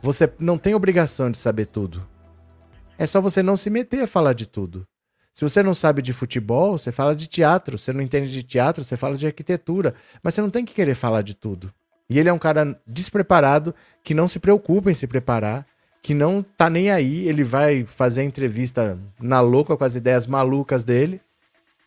você 0.00 0.32
não 0.38 0.56
tem 0.56 0.76
obrigação 0.76 1.28
de 1.28 1.38
saber 1.38 1.66
tudo. 1.66 2.06
É 2.96 3.04
só 3.04 3.20
você 3.20 3.42
não 3.42 3.56
se 3.56 3.68
meter 3.68 4.02
a 4.02 4.06
falar 4.06 4.32
de 4.32 4.46
tudo. 4.46 4.86
Se 5.34 5.42
você 5.42 5.60
não 5.60 5.74
sabe 5.74 6.02
de 6.02 6.12
futebol, 6.12 6.78
você 6.78 6.92
fala 6.92 7.16
de 7.16 7.26
teatro. 7.26 7.76
Se 7.76 7.86
você 7.86 7.92
não 7.92 8.02
entende 8.02 8.30
de 8.30 8.44
teatro, 8.44 8.84
você 8.84 8.96
fala 8.96 9.16
de 9.16 9.26
arquitetura. 9.26 9.94
Mas 10.22 10.34
você 10.34 10.40
não 10.40 10.50
tem 10.50 10.64
que 10.64 10.74
querer 10.74 10.94
falar 10.94 11.22
de 11.22 11.34
tudo. 11.34 11.72
E 12.08 12.18
ele 12.18 12.28
é 12.28 12.32
um 12.32 12.38
cara 12.38 12.80
despreparado, 12.86 13.74
que 14.02 14.14
não 14.14 14.26
se 14.26 14.40
preocupa 14.40 14.90
em 14.90 14.94
se 14.94 15.06
preparar, 15.06 15.66
que 16.02 16.12
não 16.12 16.44
tá 16.56 16.68
nem 16.68 16.90
aí. 16.90 17.28
Ele 17.28 17.44
vai 17.44 17.84
fazer 17.84 18.22
a 18.22 18.24
entrevista 18.24 18.98
na 19.20 19.40
louca 19.40 19.76
com 19.76 19.84
as 19.84 19.94
ideias 19.94 20.26
malucas 20.26 20.84
dele 20.84 21.20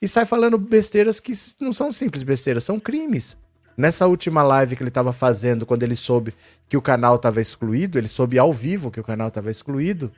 e 0.02 0.08
sai 0.08 0.26
falando 0.26 0.58
besteiras 0.58 1.20
que 1.20 1.34
não 1.60 1.72
são 1.72 1.92
simples 1.92 2.24
besteiras, 2.24 2.64
são 2.64 2.80
crimes. 2.80 3.38
Nessa 3.78 4.08
última 4.08 4.44
live 4.44 4.76
que 4.76 4.84
ele 4.84 4.90
estava 4.90 5.14
fazendo, 5.14 5.66
quando 5.66 5.84
ele 5.84 5.96
soube 5.96 6.34
que 6.68 6.76
o 6.76 6.82
canal 6.82 7.16
estava 7.16 7.40
excluído, 7.40 7.98
ele 7.98 8.08
soube 8.08 8.38
ao 8.38 8.52
vivo 8.52 8.92
que 8.92 9.00
o 9.00 9.04
canal 9.04 9.30
estava 9.30 9.50
excluído, 9.50 10.12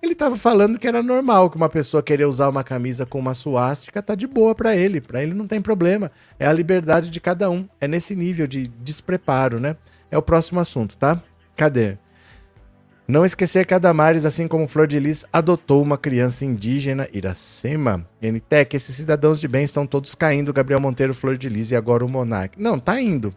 ele 0.00 0.12
estava 0.12 0.36
falando 0.36 0.78
que 0.78 0.86
era 0.86 1.02
normal 1.02 1.50
que 1.50 1.56
uma 1.56 1.68
pessoa 1.68 2.02
querer 2.02 2.24
usar 2.24 2.48
uma 2.48 2.62
camisa 2.62 3.04
com 3.04 3.18
uma 3.18 3.34
suástica 3.34 4.00
tá 4.00 4.14
de 4.14 4.26
boa 4.26 4.54
para 4.54 4.76
ele, 4.76 5.00
para 5.00 5.22
ele 5.22 5.34
não 5.34 5.46
tem 5.46 5.60
problema. 5.60 6.10
É 6.38 6.46
a 6.46 6.52
liberdade 6.52 7.10
de 7.10 7.20
cada 7.20 7.50
um. 7.50 7.68
É 7.80 7.88
nesse 7.88 8.14
nível 8.14 8.46
de 8.46 8.68
despreparo, 8.68 9.58
né? 9.58 9.76
É 10.10 10.16
o 10.16 10.22
próximo 10.22 10.60
assunto, 10.60 10.96
tá? 10.96 11.20
Cadê? 11.56 11.98
Não 13.10 13.24
esquecer 13.24 13.64
que 13.64 13.72
a 13.72 13.78
Damares, 13.78 14.26
assim 14.26 14.46
como 14.46 14.68
Flor 14.68 14.86
de 14.86 15.00
Lis, 15.00 15.24
adotou 15.32 15.80
uma 15.80 15.96
criança 15.96 16.44
indígena, 16.44 17.08
Iracema. 17.10 18.04
NTEC, 18.20 18.76
esses 18.76 18.94
cidadãos 18.94 19.40
de 19.40 19.48
bem 19.48 19.64
estão 19.64 19.86
todos 19.86 20.14
caindo, 20.14 20.52
Gabriel 20.52 20.78
Monteiro, 20.78 21.14
Flor 21.14 21.38
de 21.38 21.48
Lis 21.48 21.70
e 21.70 21.76
agora 21.76 22.04
o 22.04 22.08
Monark. 22.08 22.60
Não, 22.60 22.78
tá 22.78 23.00
indo. 23.00 23.34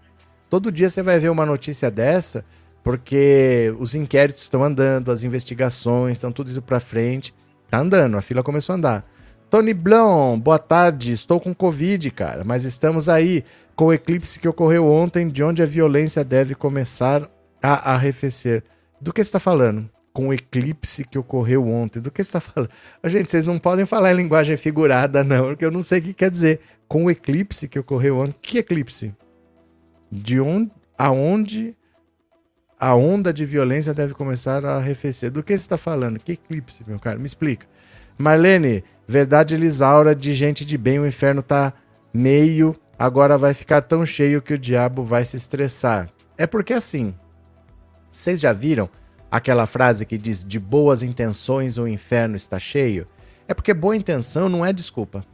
Todo 0.49 0.73
dia 0.73 0.89
você 0.89 1.01
vai 1.01 1.19
ver 1.19 1.29
uma 1.29 1.45
notícia 1.45 1.89
dessa, 1.89 2.43
porque 2.83 3.73
os 3.79 3.95
inquéritos 3.95 4.41
estão 4.41 4.61
andando, 4.61 5.09
as 5.09 5.23
investigações 5.23 6.17
estão 6.17 6.33
tudo 6.33 6.51
indo 6.51 6.61
pra 6.61 6.81
frente. 6.81 7.33
Tá 7.69 7.79
andando, 7.79 8.17
a 8.17 8.21
fila 8.21 8.43
começou 8.43 8.73
a 8.73 8.77
andar. 8.77 9.09
Tony 9.49 9.73
Blon, 9.73 10.37
boa 10.37 10.59
tarde. 10.59 11.13
Estou 11.13 11.39
com 11.39 11.55
Covid, 11.55 12.11
cara, 12.11 12.43
mas 12.43 12.65
estamos 12.65 13.07
aí 13.07 13.45
com 13.73 13.85
o 13.85 13.93
eclipse 13.93 14.37
que 14.37 14.49
ocorreu 14.49 14.85
ontem, 14.85 15.29
de 15.29 15.41
onde 15.41 15.63
a 15.63 15.65
violência 15.65 16.25
deve 16.25 16.55
começar 16.55 17.31
a 17.63 17.93
arrefecer. 17.93 18.65
Do 19.01 19.11
que 19.11 19.23
você 19.23 19.29
está 19.29 19.39
falando? 19.39 19.89
com 20.13 20.27
o 20.27 20.33
eclipse 20.33 21.05
que 21.05 21.17
ocorreu 21.17 21.67
ontem. 21.67 21.99
Do 21.99 22.11
que 22.11 22.23
você 22.23 22.29
está 22.29 22.41
falando? 22.41 22.69
Gente, 23.05 23.31
vocês 23.31 23.45
não 23.45 23.57
podem 23.57 23.85
falar 23.85 24.11
em 24.11 24.17
linguagem 24.17 24.57
figurada, 24.57 25.23
não, 25.23 25.47
porque 25.47 25.65
eu 25.65 25.71
não 25.71 25.81
sei 25.81 25.99
o 25.99 26.01
que 26.01 26.13
quer 26.13 26.29
dizer. 26.29 26.59
Com 26.87 27.05
o 27.05 27.11
eclipse 27.11 27.67
que 27.67 27.79
ocorreu 27.79 28.17
ontem. 28.19 28.35
Que 28.41 28.57
eclipse? 28.57 29.15
De 30.11 30.39
onde, 30.41 30.71
aonde 30.97 31.75
a 32.77 32.95
onda 32.95 33.31
de 33.31 33.45
violência 33.45 33.93
deve 33.93 34.13
começar 34.13 34.65
a 34.65 34.75
arrefecer? 34.75 35.31
Do 35.31 35.41
que 35.41 35.53
você 35.53 35.63
está 35.63 35.77
falando? 35.77 36.19
Que 36.19 36.33
eclipse, 36.33 36.83
meu 36.85 36.99
cara? 36.99 37.17
Me 37.17 37.25
explica. 37.25 37.65
Marlene, 38.17 38.83
verdade 39.07 39.55
Elisaura, 39.55 40.13
de 40.13 40.33
gente 40.33 40.65
de 40.65 40.77
bem, 40.77 40.99
o 40.99 41.07
inferno 41.07 41.41
tá 41.41 41.73
meio, 42.13 42.75
agora 42.99 43.37
vai 43.37 43.53
ficar 43.53 43.81
tão 43.81 44.05
cheio 44.05 44.41
que 44.41 44.53
o 44.53 44.59
diabo 44.59 45.05
vai 45.05 45.23
se 45.23 45.37
estressar. 45.37 46.09
É 46.37 46.45
porque 46.45 46.73
assim, 46.73 47.15
vocês 48.11 48.39
já 48.39 48.53
viram 48.53 48.89
aquela 49.29 49.65
frase 49.65 50.05
que 50.05 50.17
diz 50.17 50.43
de 50.43 50.59
boas 50.59 51.01
intenções 51.01 51.77
o 51.77 51.87
inferno 51.87 52.35
está 52.35 52.59
cheio? 52.59 53.07
É 53.47 53.53
porque 53.53 53.73
boa 53.73 53.95
intenção 53.95 54.49
não 54.49 54.65
é 54.65 54.73
desculpa. 54.73 55.25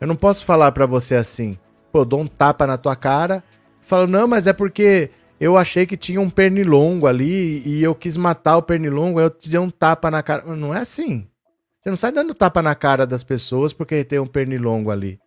Eu 0.00 0.06
não 0.06 0.16
posso 0.16 0.44
falar 0.44 0.72
para 0.72 0.86
você 0.86 1.14
assim, 1.14 1.58
pô, 1.92 2.04
dou 2.04 2.20
um 2.20 2.26
tapa 2.26 2.66
na 2.66 2.76
tua 2.76 2.96
cara, 2.96 3.42
falo, 3.80 4.06
não, 4.06 4.26
mas 4.26 4.46
é 4.46 4.52
porque 4.52 5.10
eu 5.40 5.56
achei 5.56 5.86
que 5.86 5.96
tinha 5.96 6.20
um 6.20 6.30
pernilongo 6.30 7.06
ali 7.06 7.62
e 7.66 7.82
eu 7.82 7.94
quis 7.94 8.16
matar 8.16 8.56
o 8.56 8.62
pernilongo, 8.62 9.18
aí 9.18 9.26
eu 9.26 9.30
te 9.30 9.50
dei 9.50 9.58
um 9.58 9.70
tapa 9.70 10.10
na 10.10 10.22
cara. 10.22 10.44
Não 10.56 10.74
é 10.74 10.80
assim. 10.80 11.26
Você 11.80 11.90
não 11.90 11.96
sai 11.96 12.12
dando 12.12 12.34
tapa 12.34 12.62
na 12.62 12.74
cara 12.74 13.06
das 13.06 13.22
pessoas 13.22 13.72
porque 13.72 14.04
tem 14.04 14.18
um 14.18 14.26
pernilongo 14.26 14.90
ali. 14.90 15.18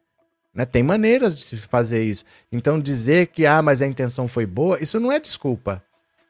Né? 0.53 0.65
Tem 0.65 0.81
maneiras 0.81 1.35
de 1.35 1.43
se 1.43 1.57
fazer 1.57 2.03
isso. 2.03 2.25
Então 2.51 2.79
dizer 2.79 3.27
que, 3.27 3.45
ah, 3.45 3.61
mas 3.61 3.81
a 3.81 3.85
intenção 3.85 4.27
foi 4.27 4.45
boa, 4.47 4.81
isso 4.81 4.99
não 4.99 5.11
é 5.11 5.19
desculpa. 5.19 5.83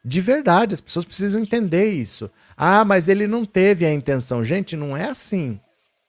De 0.07 0.21
verdade, 0.21 0.73
as 0.73 0.79
pessoas 0.79 1.03
precisam 1.03 1.41
entender 1.41 1.89
isso. 1.89 2.31
Ah, 2.55 2.85
mas 2.85 3.09
ele 3.09 3.27
não 3.27 3.43
teve 3.43 3.85
a 3.85 3.93
intenção. 3.93 4.41
Gente, 4.41 4.73
não 4.73 4.95
é 4.95 5.09
assim. 5.09 5.59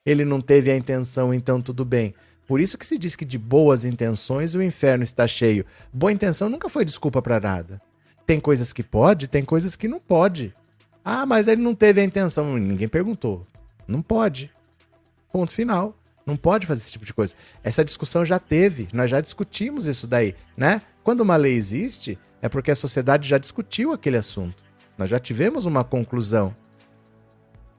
Ele 0.05 0.23
não 0.23 0.39
teve 0.39 0.71
a 0.71 0.77
intenção, 0.77 1.33
então 1.33 1.61
tudo 1.61 1.83
bem. 1.83 2.15
Por 2.47 2.61
isso 2.61 2.77
que 2.77 2.87
se 2.87 2.97
diz 2.97 3.13
que 3.13 3.25
de 3.25 3.37
boas 3.37 3.83
intenções 3.83 4.55
o 4.55 4.63
inferno 4.63 5.03
está 5.03 5.27
cheio. 5.27 5.65
Boa 5.91 6.13
intenção 6.13 6.49
nunca 6.49 6.69
foi 6.69 6.85
desculpa 6.85 7.21
para 7.21 7.41
nada. 7.41 7.81
Tem 8.25 8.39
coisas 8.39 8.71
que 8.71 8.83
pode, 8.83 9.27
tem 9.27 9.43
coisas 9.43 9.75
que 9.75 9.89
não 9.89 9.99
pode. 9.99 10.53
Ah, 11.03 11.25
mas 11.25 11.49
ele 11.49 11.61
não 11.61 11.75
teve 11.75 11.99
a 11.99 12.05
intenção. 12.05 12.57
Ninguém 12.57 12.87
perguntou. 12.87 13.45
Não 13.85 14.01
pode. 14.01 14.49
Ponto 15.29 15.53
final. 15.53 15.93
Não 16.25 16.37
pode 16.37 16.65
fazer 16.65 16.83
esse 16.83 16.93
tipo 16.93 17.05
de 17.05 17.13
coisa. 17.13 17.35
Essa 17.61 17.83
discussão 17.83 18.23
já 18.23 18.39
teve, 18.39 18.87
nós 18.93 19.11
já 19.11 19.19
discutimos 19.19 19.87
isso 19.87 20.07
daí, 20.07 20.35
né? 20.55 20.81
Quando 21.03 21.19
uma 21.19 21.35
lei 21.35 21.55
existe, 21.55 22.17
é 22.41 22.49
porque 22.49 22.71
a 22.71 22.75
sociedade 22.75 23.27
já 23.27 23.37
discutiu 23.37 23.91
aquele 23.91 24.17
assunto. 24.17 24.63
Nós 24.97 25.09
já 25.09 25.19
tivemos 25.19 25.65
uma 25.65 25.83
conclusão. 25.83 26.55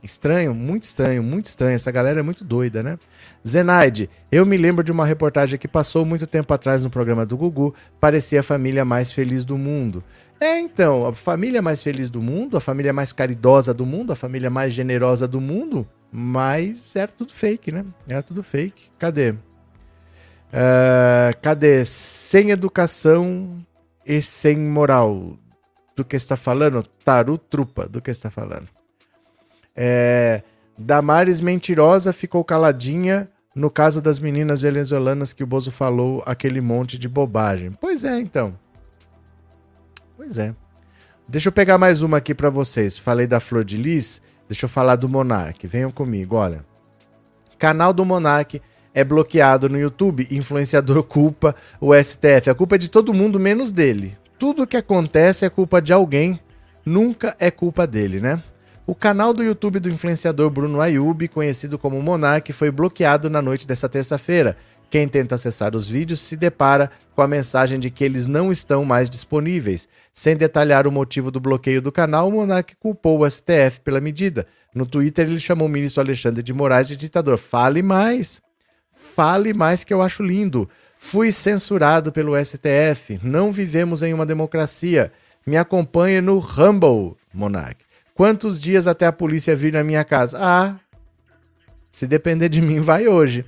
Estranho, 0.02 0.54
muito 0.54 0.84
estranho, 0.84 1.22
muito 1.22 1.46
estranho. 1.46 1.74
Essa 1.74 1.90
galera 1.90 2.20
é 2.20 2.22
muito 2.22 2.42
doida, 2.42 2.82
né? 2.82 2.98
Zenaide, 3.46 4.08
eu 4.32 4.46
me 4.46 4.56
lembro 4.56 4.82
de 4.82 4.90
uma 4.90 5.04
reportagem 5.04 5.58
que 5.58 5.68
passou 5.68 6.06
muito 6.06 6.26
tempo 6.26 6.52
atrás 6.54 6.82
no 6.82 6.88
programa 6.88 7.26
do 7.26 7.36
Gugu. 7.36 7.74
Parecia 8.00 8.40
a 8.40 8.42
família 8.42 8.84
mais 8.84 9.12
feliz 9.12 9.44
do 9.44 9.58
mundo. 9.58 10.02
É, 10.40 10.58
então, 10.58 11.06
a 11.06 11.12
família 11.12 11.60
mais 11.60 11.82
feliz 11.82 12.08
do 12.08 12.22
mundo, 12.22 12.56
a 12.56 12.60
família 12.60 12.94
mais 12.94 13.12
caridosa 13.12 13.74
do 13.74 13.84
mundo, 13.84 14.14
a 14.14 14.16
família 14.16 14.48
mais 14.48 14.72
generosa 14.72 15.28
do 15.28 15.38
mundo, 15.38 15.86
mas 16.10 16.96
era 16.96 17.08
tudo 17.08 17.34
fake, 17.34 17.70
né? 17.70 17.84
Era 18.08 18.22
tudo 18.22 18.42
fake. 18.42 18.84
Cadê? 18.98 19.32
Uh, 19.32 19.36
cadê? 21.42 21.84
Sem 21.84 22.50
educação 22.50 23.62
e 24.10 24.20
sem 24.20 24.58
moral. 24.58 25.38
Do 25.94 26.04
que 26.04 26.16
está 26.16 26.36
falando? 26.36 26.82
Taru 27.04 27.38
Trupa, 27.38 27.86
do 27.86 28.02
que 28.02 28.10
está 28.10 28.28
falando? 28.28 28.66
É, 29.76 30.42
Damares 30.76 31.40
mentirosa 31.40 32.12
ficou 32.12 32.42
caladinha 32.42 33.28
no 33.54 33.70
caso 33.70 34.02
das 34.02 34.18
meninas 34.18 34.62
venezuelanas 34.62 35.32
que 35.32 35.44
o 35.44 35.46
Bozo 35.46 35.70
falou 35.70 36.24
aquele 36.26 36.60
monte 36.60 36.98
de 36.98 37.08
bobagem. 37.08 37.70
Pois 37.80 38.02
é, 38.02 38.18
então. 38.18 38.58
Pois 40.16 40.38
é. 40.38 40.54
Deixa 41.28 41.48
eu 41.48 41.52
pegar 41.52 41.78
mais 41.78 42.02
uma 42.02 42.16
aqui 42.16 42.34
para 42.34 42.50
vocês. 42.50 42.98
Falei 42.98 43.28
da 43.28 43.38
Flor 43.38 43.64
de 43.64 43.76
Lis, 43.76 44.20
deixa 44.48 44.64
eu 44.64 44.68
falar 44.68 44.96
do 44.96 45.08
Monark. 45.08 45.64
Venham 45.68 45.92
comigo, 45.92 46.34
olha. 46.34 46.64
Canal 47.58 47.92
do 47.92 48.04
Monark 48.04 48.60
é 48.94 49.04
bloqueado 49.04 49.68
no 49.68 49.78
YouTube, 49.78 50.26
influenciador 50.30 51.02
culpa 51.04 51.54
o 51.80 51.94
STF. 51.94 52.50
A 52.50 52.54
culpa 52.54 52.74
é 52.74 52.78
de 52.78 52.90
todo 52.90 53.14
mundo 53.14 53.38
menos 53.38 53.72
dele. 53.72 54.16
Tudo 54.38 54.66
que 54.66 54.76
acontece 54.76 55.44
é 55.44 55.50
culpa 55.50 55.82
de 55.82 55.92
alguém, 55.92 56.40
nunca 56.84 57.36
é 57.38 57.50
culpa 57.50 57.86
dele, 57.86 58.20
né? 58.20 58.42
O 58.86 58.94
canal 58.94 59.32
do 59.32 59.44
YouTube 59.44 59.78
do 59.78 59.90
influenciador 59.90 60.50
Bruno 60.50 60.80
Ayub, 60.80 61.28
conhecido 61.28 61.78
como 61.78 62.02
Monark, 62.02 62.52
foi 62.52 62.70
bloqueado 62.70 63.30
na 63.30 63.40
noite 63.40 63.66
desta 63.66 63.88
terça-feira. 63.88 64.56
Quem 64.90 65.06
tenta 65.06 65.36
acessar 65.36 65.76
os 65.76 65.88
vídeos 65.88 66.18
se 66.18 66.36
depara 66.36 66.90
com 67.14 67.22
a 67.22 67.28
mensagem 67.28 67.78
de 67.78 67.90
que 67.90 68.02
eles 68.02 68.26
não 68.26 68.50
estão 68.50 68.84
mais 68.84 69.08
disponíveis. 69.08 69.86
Sem 70.12 70.36
detalhar 70.36 70.88
o 70.88 70.90
motivo 70.90 71.30
do 71.30 71.38
bloqueio 71.38 71.80
do 71.80 71.92
canal, 71.92 72.28
o 72.28 72.32
Monark 72.32 72.74
culpou 72.80 73.20
o 73.20 73.30
STF 73.30 73.80
pela 73.84 74.00
medida. 74.00 74.44
No 74.74 74.84
Twitter, 74.84 75.28
ele 75.28 75.38
chamou 75.38 75.68
o 75.68 75.70
ministro 75.70 76.02
Alexandre 76.02 76.42
de 76.42 76.52
Moraes 76.52 76.88
de 76.88 76.96
ditador. 76.96 77.38
Fale 77.38 77.82
mais! 77.82 78.40
Fale 79.00 79.54
mais 79.54 79.82
que 79.82 79.94
eu 79.94 80.02
acho 80.02 80.22
lindo. 80.22 80.68
Fui 80.98 81.32
censurado 81.32 82.12
pelo 82.12 82.36
STF. 82.36 83.18
Não 83.22 83.50
vivemos 83.50 84.02
em 84.02 84.12
uma 84.12 84.26
democracia. 84.26 85.10
Me 85.46 85.56
acompanhe 85.56 86.20
no 86.20 86.38
Rumble, 86.38 87.16
Monark. 87.32 87.82
Quantos 88.14 88.60
dias 88.60 88.86
até 88.86 89.06
a 89.06 89.12
polícia 89.12 89.56
vir 89.56 89.72
na 89.72 89.82
minha 89.82 90.04
casa? 90.04 90.38
Ah, 90.38 90.76
se 91.90 92.06
depender 92.06 92.50
de 92.50 92.60
mim, 92.60 92.80
vai 92.80 93.08
hoje. 93.08 93.46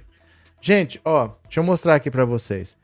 Gente, 0.61 0.99
ó, 1.05 1.31
deixa 1.45 1.61
eu 1.61 1.65
mostrar 1.65 1.97
aqui 1.97 2.11
para 2.11 2.25
vocês. 2.25 2.77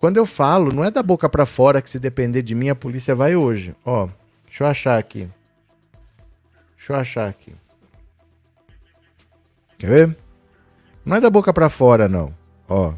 Quando 0.00 0.16
eu 0.16 0.26
falo, 0.26 0.74
não 0.74 0.84
é 0.84 0.90
da 0.90 1.02
boca 1.02 1.28
para 1.28 1.46
fora 1.46 1.80
que 1.80 1.88
se 1.88 2.00
depender 2.00 2.42
de 2.42 2.54
mim, 2.54 2.68
a 2.68 2.74
polícia 2.74 3.14
vai 3.14 3.36
hoje. 3.36 3.74
Ó, 3.84 4.08
deixa 4.44 4.64
eu 4.64 4.68
achar 4.68 4.98
aqui. 4.98 5.28
Deixa 6.76 6.92
eu 6.92 6.96
achar 6.96 7.28
aqui. 7.28 7.54
Quer 9.78 9.86
ver? 9.86 10.25
Não 11.06 11.16
é 11.16 11.20
da 11.20 11.30
boca 11.30 11.52
para 11.52 11.70
fora, 11.70 12.08
não. 12.08 12.34
Ó. 12.68 12.92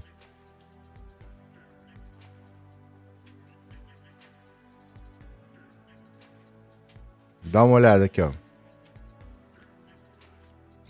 Dá 7.44 7.62
uma 7.62 7.75
olhada 7.75 8.07
aqui, 8.07 8.23
ó. 8.23 8.33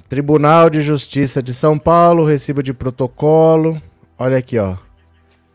Tribunal 0.09 0.71
de 0.71 0.81
Justiça 0.81 1.43
de 1.43 1.53
São 1.53 1.77
Paulo, 1.77 2.25
recibo 2.25 2.63
de 2.63 2.73
protocolo. 2.73 3.83
Olha 4.17 4.39
aqui, 4.39 4.57
ó. 4.57 4.77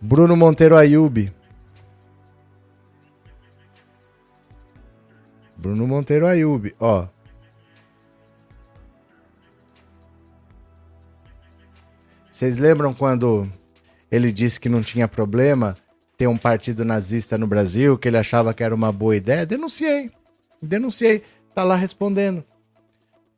Bruno 0.01 0.35
Monteiro 0.35 0.75
Ayub. 0.75 1.33
Bruno 5.55 5.87
Monteiro 5.87 6.27
Ayub, 6.27 6.75
ó. 6.77 7.07
Vocês 12.33 12.57
lembram 12.57 12.95
quando 12.95 13.47
ele 14.11 14.31
disse 14.31 14.59
que 14.59 14.67
não 14.67 14.81
tinha 14.81 15.07
problema 15.07 15.77
ter 16.17 16.25
um 16.25 16.35
partido 16.35 16.83
nazista 16.83 17.37
no 17.37 17.45
Brasil, 17.45 17.95
que 17.95 18.07
ele 18.07 18.17
achava 18.17 18.55
que 18.55 18.63
era 18.63 18.73
uma 18.73 18.91
boa 18.91 19.15
ideia? 19.15 19.45
Denunciei. 19.45 20.09
Denunciei. 20.59 21.21
Tá 21.53 21.63
lá 21.63 21.75
respondendo. 21.75 22.43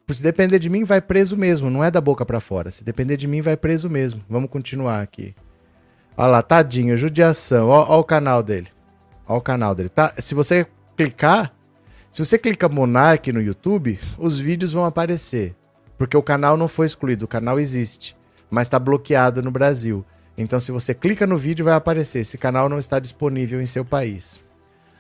Se 0.10 0.24
depender 0.24 0.60
de 0.60 0.70
mim, 0.70 0.86
vai 0.86 1.02
preso 1.02 1.36
mesmo. 1.36 1.70
Não 1.70 1.84
é 1.84 1.92
da 1.92 2.00
boca 2.00 2.26
para 2.26 2.40
fora. 2.40 2.72
Se 2.72 2.86
depender 2.86 3.18
de 3.18 3.28
mim, 3.28 3.42
vai 3.42 3.58
preso 3.58 3.90
mesmo. 3.90 4.24
Vamos 4.30 4.50
continuar 4.50 5.02
aqui. 5.02 5.36
Olha 6.16 6.28
lá, 6.28 6.42
tadinho, 6.42 6.96
judiação. 6.96 7.68
Olha 7.68 8.00
o 8.00 8.04
canal 8.06 8.42
dele. 8.42 8.70
Olha 9.28 9.40
o 9.40 9.42
canal 9.42 9.76
dele. 9.76 9.90
Tá? 9.90 10.14
Se 10.20 10.34
você 10.34 10.66
clicar, 10.96 11.54
se 12.10 12.24
você 12.24 12.40
clica 12.40 12.70
Monark 12.70 13.30
no 13.34 13.42
YouTube, 13.42 14.00
os 14.18 14.40
vídeos 14.40 14.72
vão 14.72 14.86
aparecer. 14.86 15.54
Porque 15.98 16.16
o 16.16 16.24
canal 16.24 16.56
não 16.56 16.70
foi 16.70 16.86
excluído, 16.86 17.26
o 17.26 17.28
canal 17.28 17.60
existe. 17.60 18.16
Mas 18.56 18.68
está 18.68 18.80
bloqueado 18.80 19.44
no 19.44 19.52
Brasil. 19.52 20.06
Então, 20.38 20.62
se 20.62 20.72
você 20.72 20.94
clica 20.94 21.28
no 21.28 21.36
vídeo, 21.36 21.65
vai 21.65 21.74
aparecer. 21.74 22.20
Esse 22.20 22.38
canal 22.38 22.70
não 22.70 22.80
está 22.80 23.00
disponível 23.00 23.62
em 23.62 23.65
seu 23.65 23.84
país. 23.84 24.39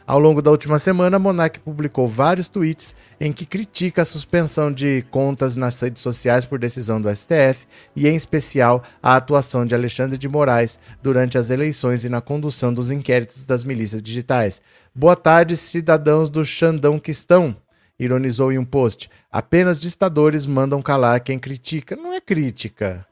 Ao 0.05 0.19
longo 0.19 0.41
da 0.41 0.51
última 0.51 0.77
semana, 0.77 1.17
Monark 1.17 1.61
publicou 1.61 2.05
vários 2.05 2.49
tweets 2.49 2.93
em 3.17 3.31
que 3.31 3.45
critica 3.45 4.01
a 4.01 4.05
suspensão 4.05 4.69
de 4.69 5.05
contas 5.09 5.55
nas 5.55 5.79
redes 5.79 6.01
sociais 6.01 6.43
por 6.43 6.59
decisão 6.59 7.01
do 7.01 7.09
STF 7.09 7.65
e, 7.95 8.09
em 8.09 8.15
especial, 8.17 8.83
a 9.01 9.15
atuação 9.15 9.65
de 9.65 9.73
Alexandre 9.73 10.17
de 10.17 10.27
Moraes 10.27 10.77
durante 11.01 11.37
as 11.37 11.49
eleições 11.49 12.03
e 12.03 12.09
na 12.09 12.19
condução 12.19 12.73
dos 12.73 12.91
inquéritos 12.91 13.45
das 13.45 13.63
milícias 13.63 14.01
digitais. 14.03 14.61
Boa 14.93 15.15
tarde, 15.15 15.55
cidadãos 15.55 16.29
do 16.29 16.43
Xandão 16.43 16.99
que 16.99 17.11
estão, 17.11 17.55
ironizou 17.97 18.51
em 18.51 18.57
um 18.57 18.65
post. 18.65 19.09
Apenas 19.31 19.79
ditadores 19.79 20.45
mandam 20.45 20.81
calar 20.81 21.21
quem 21.21 21.39
critica. 21.39 21.95
Não 21.95 22.13
é 22.13 22.19
crítica. 22.19 23.07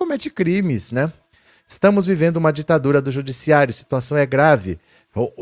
Comete 0.00 0.30
crimes, 0.30 0.90
né? 0.90 1.12
Estamos 1.66 2.06
vivendo 2.06 2.38
uma 2.38 2.54
ditadura 2.54 3.02
do 3.02 3.10
judiciário, 3.10 3.74
situação 3.74 4.16
é 4.16 4.24
grave. 4.24 4.78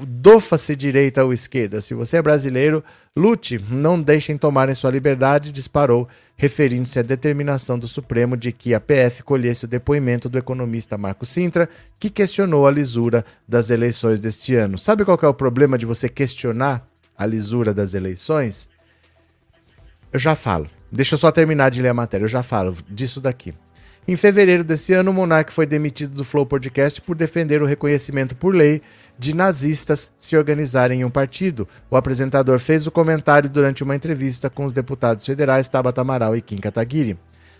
Dofa-se 0.04 0.74
direita 0.74 1.24
ou 1.24 1.32
esquerda. 1.32 1.80
Se 1.80 1.94
você 1.94 2.16
é 2.16 2.22
brasileiro, 2.22 2.82
lute, 3.16 3.64
não 3.70 4.02
deixem 4.02 4.36
tomarem 4.36 4.74
sua 4.74 4.90
liberdade, 4.90 5.52
disparou, 5.52 6.08
referindo-se 6.36 6.98
à 6.98 7.02
determinação 7.02 7.78
do 7.78 7.86
Supremo 7.86 8.36
de 8.36 8.50
que 8.50 8.74
a 8.74 8.80
PF 8.80 9.22
colhesse 9.22 9.64
o 9.64 9.68
depoimento 9.68 10.28
do 10.28 10.36
economista 10.36 10.98
Marco 10.98 11.24
Sintra, 11.24 11.68
que 12.00 12.10
questionou 12.10 12.66
a 12.66 12.70
lisura 12.72 13.24
das 13.46 13.70
eleições 13.70 14.18
deste 14.18 14.56
ano. 14.56 14.76
Sabe 14.76 15.04
qual 15.04 15.20
é 15.22 15.28
o 15.28 15.32
problema 15.32 15.78
de 15.78 15.86
você 15.86 16.08
questionar 16.08 16.84
a 17.16 17.24
lisura 17.24 17.72
das 17.72 17.94
eleições? 17.94 18.68
Eu 20.12 20.18
já 20.18 20.34
falo. 20.34 20.68
Deixa 20.90 21.14
eu 21.14 21.18
só 21.18 21.30
terminar 21.30 21.70
de 21.70 21.80
ler 21.80 21.90
a 21.90 21.94
matéria, 21.94 22.24
eu 22.24 22.28
já 22.28 22.42
falo 22.42 22.76
disso 22.88 23.20
daqui. 23.20 23.54
Em 24.10 24.16
fevereiro 24.16 24.64
desse 24.64 24.94
ano, 24.94 25.10
o 25.10 25.14
Monark 25.14 25.52
foi 25.52 25.66
demitido 25.66 26.14
do 26.14 26.24
Flow 26.24 26.46
Podcast 26.46 26.98
por 26.98 27.14
defender 27.14 27.60
o 27.60 27.66
reconhecimento 27.66 28.34
por 28.34 28.54
lei 28.54 28.80
de 29.18 29.34
nazistas 29.34 30.10
se 30.18 30.34
organizarem 30.34 31.02
em 31.02 31.04
um 31.04 31.10
partido. 31.10 31.68
O 31.90 31.96
apresentador 31.96 32.58
fez 32.58 32.86
o 32.86 32.90
comentário 32.90 33.50
durante 33.50 33.84
uma 33.84 33.94
entrevista 33.94 34.48
com 34.48 34.64
os 34.64 34.72
deputados 34.72 35.26
federais 35.26 35.68
Tabata 35.68 36.00
Amaral 36.00 36.34
e 36.34 36.40
Kim 36.40 36.56
Kataguiri. 36.56 37.18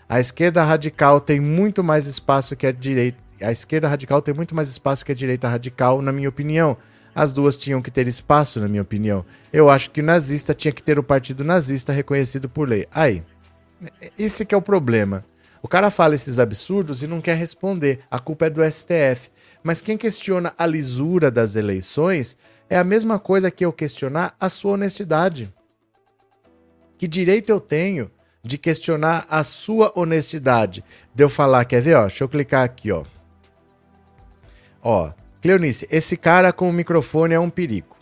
A 0.09 0.19
esquerda 0.19 0.63
radical 0.63 1.21
tem 1.21 1.39
muito 1.39 1.83
mais 1.83 2.07
espaço 2.07 2.55
que 2.55 2.65
a 2.65 2.71
direita. 2.71 3.19
A 3.39 3.51
esquerda 3.51 3.87
radical 3.87 4.19
tem 4.19 4.33
muito 4.33 4.55
mais 4.55 4.69
espaço 4.69 5.05
que 5.05 5.11
a 5.11 5.15
direita 5.15 5.47
radical, 5.47 6.01
na 6.01 6.11
minha 6.11 6.29
opinião. 6.29 6.75
As 7.13 7.31
duas 7.31 7.57
tinham 7.57 7.79
que 7.79 7.91
ter 7.91 8.07
espaço, 8.07 8.59
na 8.59 8.67
minha 8.67 8.81
opinião. 8.81 9.23
Eu 9.53 9.69
acho 9.69 9.91
que 9.91 10.01
o 10.01 10.03
nazista 10.03 10.55
tinha 10.55 10.71
que 10.71 10.81
ter 10.81 10.97
o 10.97 11.03
partido 11.03 11.43
nazista 11.43 11.93
reconhecido 11.93 12.49
por 12.49 12.67
lei. 12.67 12.87
Aí, 12.91 13.21
esse 14.17 14.43
que 14.43 14.55
é 14.55 14.57
o 14.57 14.63
problema. 14.63 15.23
O 15.61 15.67
cara 15.67 15.91
fala 15.91 16.15
esses 16.15 16.39
absurdos 16.39 17.03
e 17.03 17.07
não 17.07 17.21
quer 17.21 17.35
responder. 17.35 18.01
A 18.09 18.19
culpa 18.19 18.45
é 18.45 18.49
do 18.49 18.63
STF. 18.63 19.29
Mas 19.61 19.81
quem 19.81 19.97
questiona 19.97 20.53
a 20.57 20.65
lisura 20.65 21.29
das 21.29 21.55
eleições 21.55 22.37
é 22.69 22.77
a 22.77 22.83
mesma 22.83 23.19
coisa 23.19 23.51
que 23.51 23.65
eu 23.65 23.73
questionar 23.73 24.35
a 24.39 24.47
sua 24.47 24.73
honestidade. 24.73 25.53
Que 26.97 27.07
direito 27.07 27.49
eu 27.49 27.59
tenho 27.59 28.09
de 28.43 28.57
questionar 28.57 29.25
a 29.29 29.43
sua 29.43 29.91
honestidade? 29.95 30.83
De 31.13 31.23
eu 31.23 31.29
falar, 31.29 31.65
quer 31.65 31.81
ver, 31.81 31.95
ó? 31.95 32.01
Deixa 32.01 32.23
eu 32.23 32.29
clicar 32.29 32.63
aqui, 32.63 32.91
ó. 32.91 33.03
Ó, 34.81 35.11
Cleonice, 35.41 35.87
esse 35.91 36.15
cara 36.15 36.53
com 36.53 36.69
o 36.69 36.73
microfone 36.73 37.33
é 37.33 37.39
um 37.39 37.49
perigo. 37.49 37.97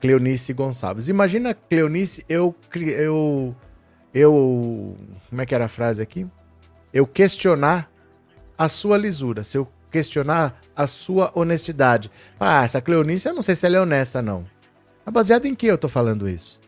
Cleonice 0.00 0.52
Gonçalves. 0.52 1.08
Imagina, 1.08 1.54
Cleonice, 1.54 2.24
eu 2.28 2.54
eu 2.74 3.54
eu 4.14 4.96
como 5.28 5.42
é 5.42 5.46
que 5.46 5.54
era 5.54 5.64
a 5.64 5.68
frase 5.68 6.00
aqui? 6.00 6.26
Eu 6.92 7.06
questionar 7.06 7.90
a 8.56 8.68
sua 8.68 8.96
lisura, 8.96 9.44
se 9.44 9.56
eu 9.56 9.68
questionar 9.90 10.58
a 10.74 10.86
sua 10.86 11.30
honestidade. 11.34 12.10
Ah, 12.38 12.64
essa 12.64 12.80
Cleonice, 12.80 13.28
eu 13.28 13.34
não 13.34 13.42
sei 13.42 13.54
se 13.54 13.66
ela 13.66 13.76
é 13.76 13.80
honesta, 13.80 14.20
não. 14.20 14.44
Mas 15.04 15.14
baseado 15.14 15.46
em 15.46 15.54
que 15.54 15.66
eu 15.66 15.78
tô 15.78 15.88
falando 15.88 16.28
isso? 16.28 16.60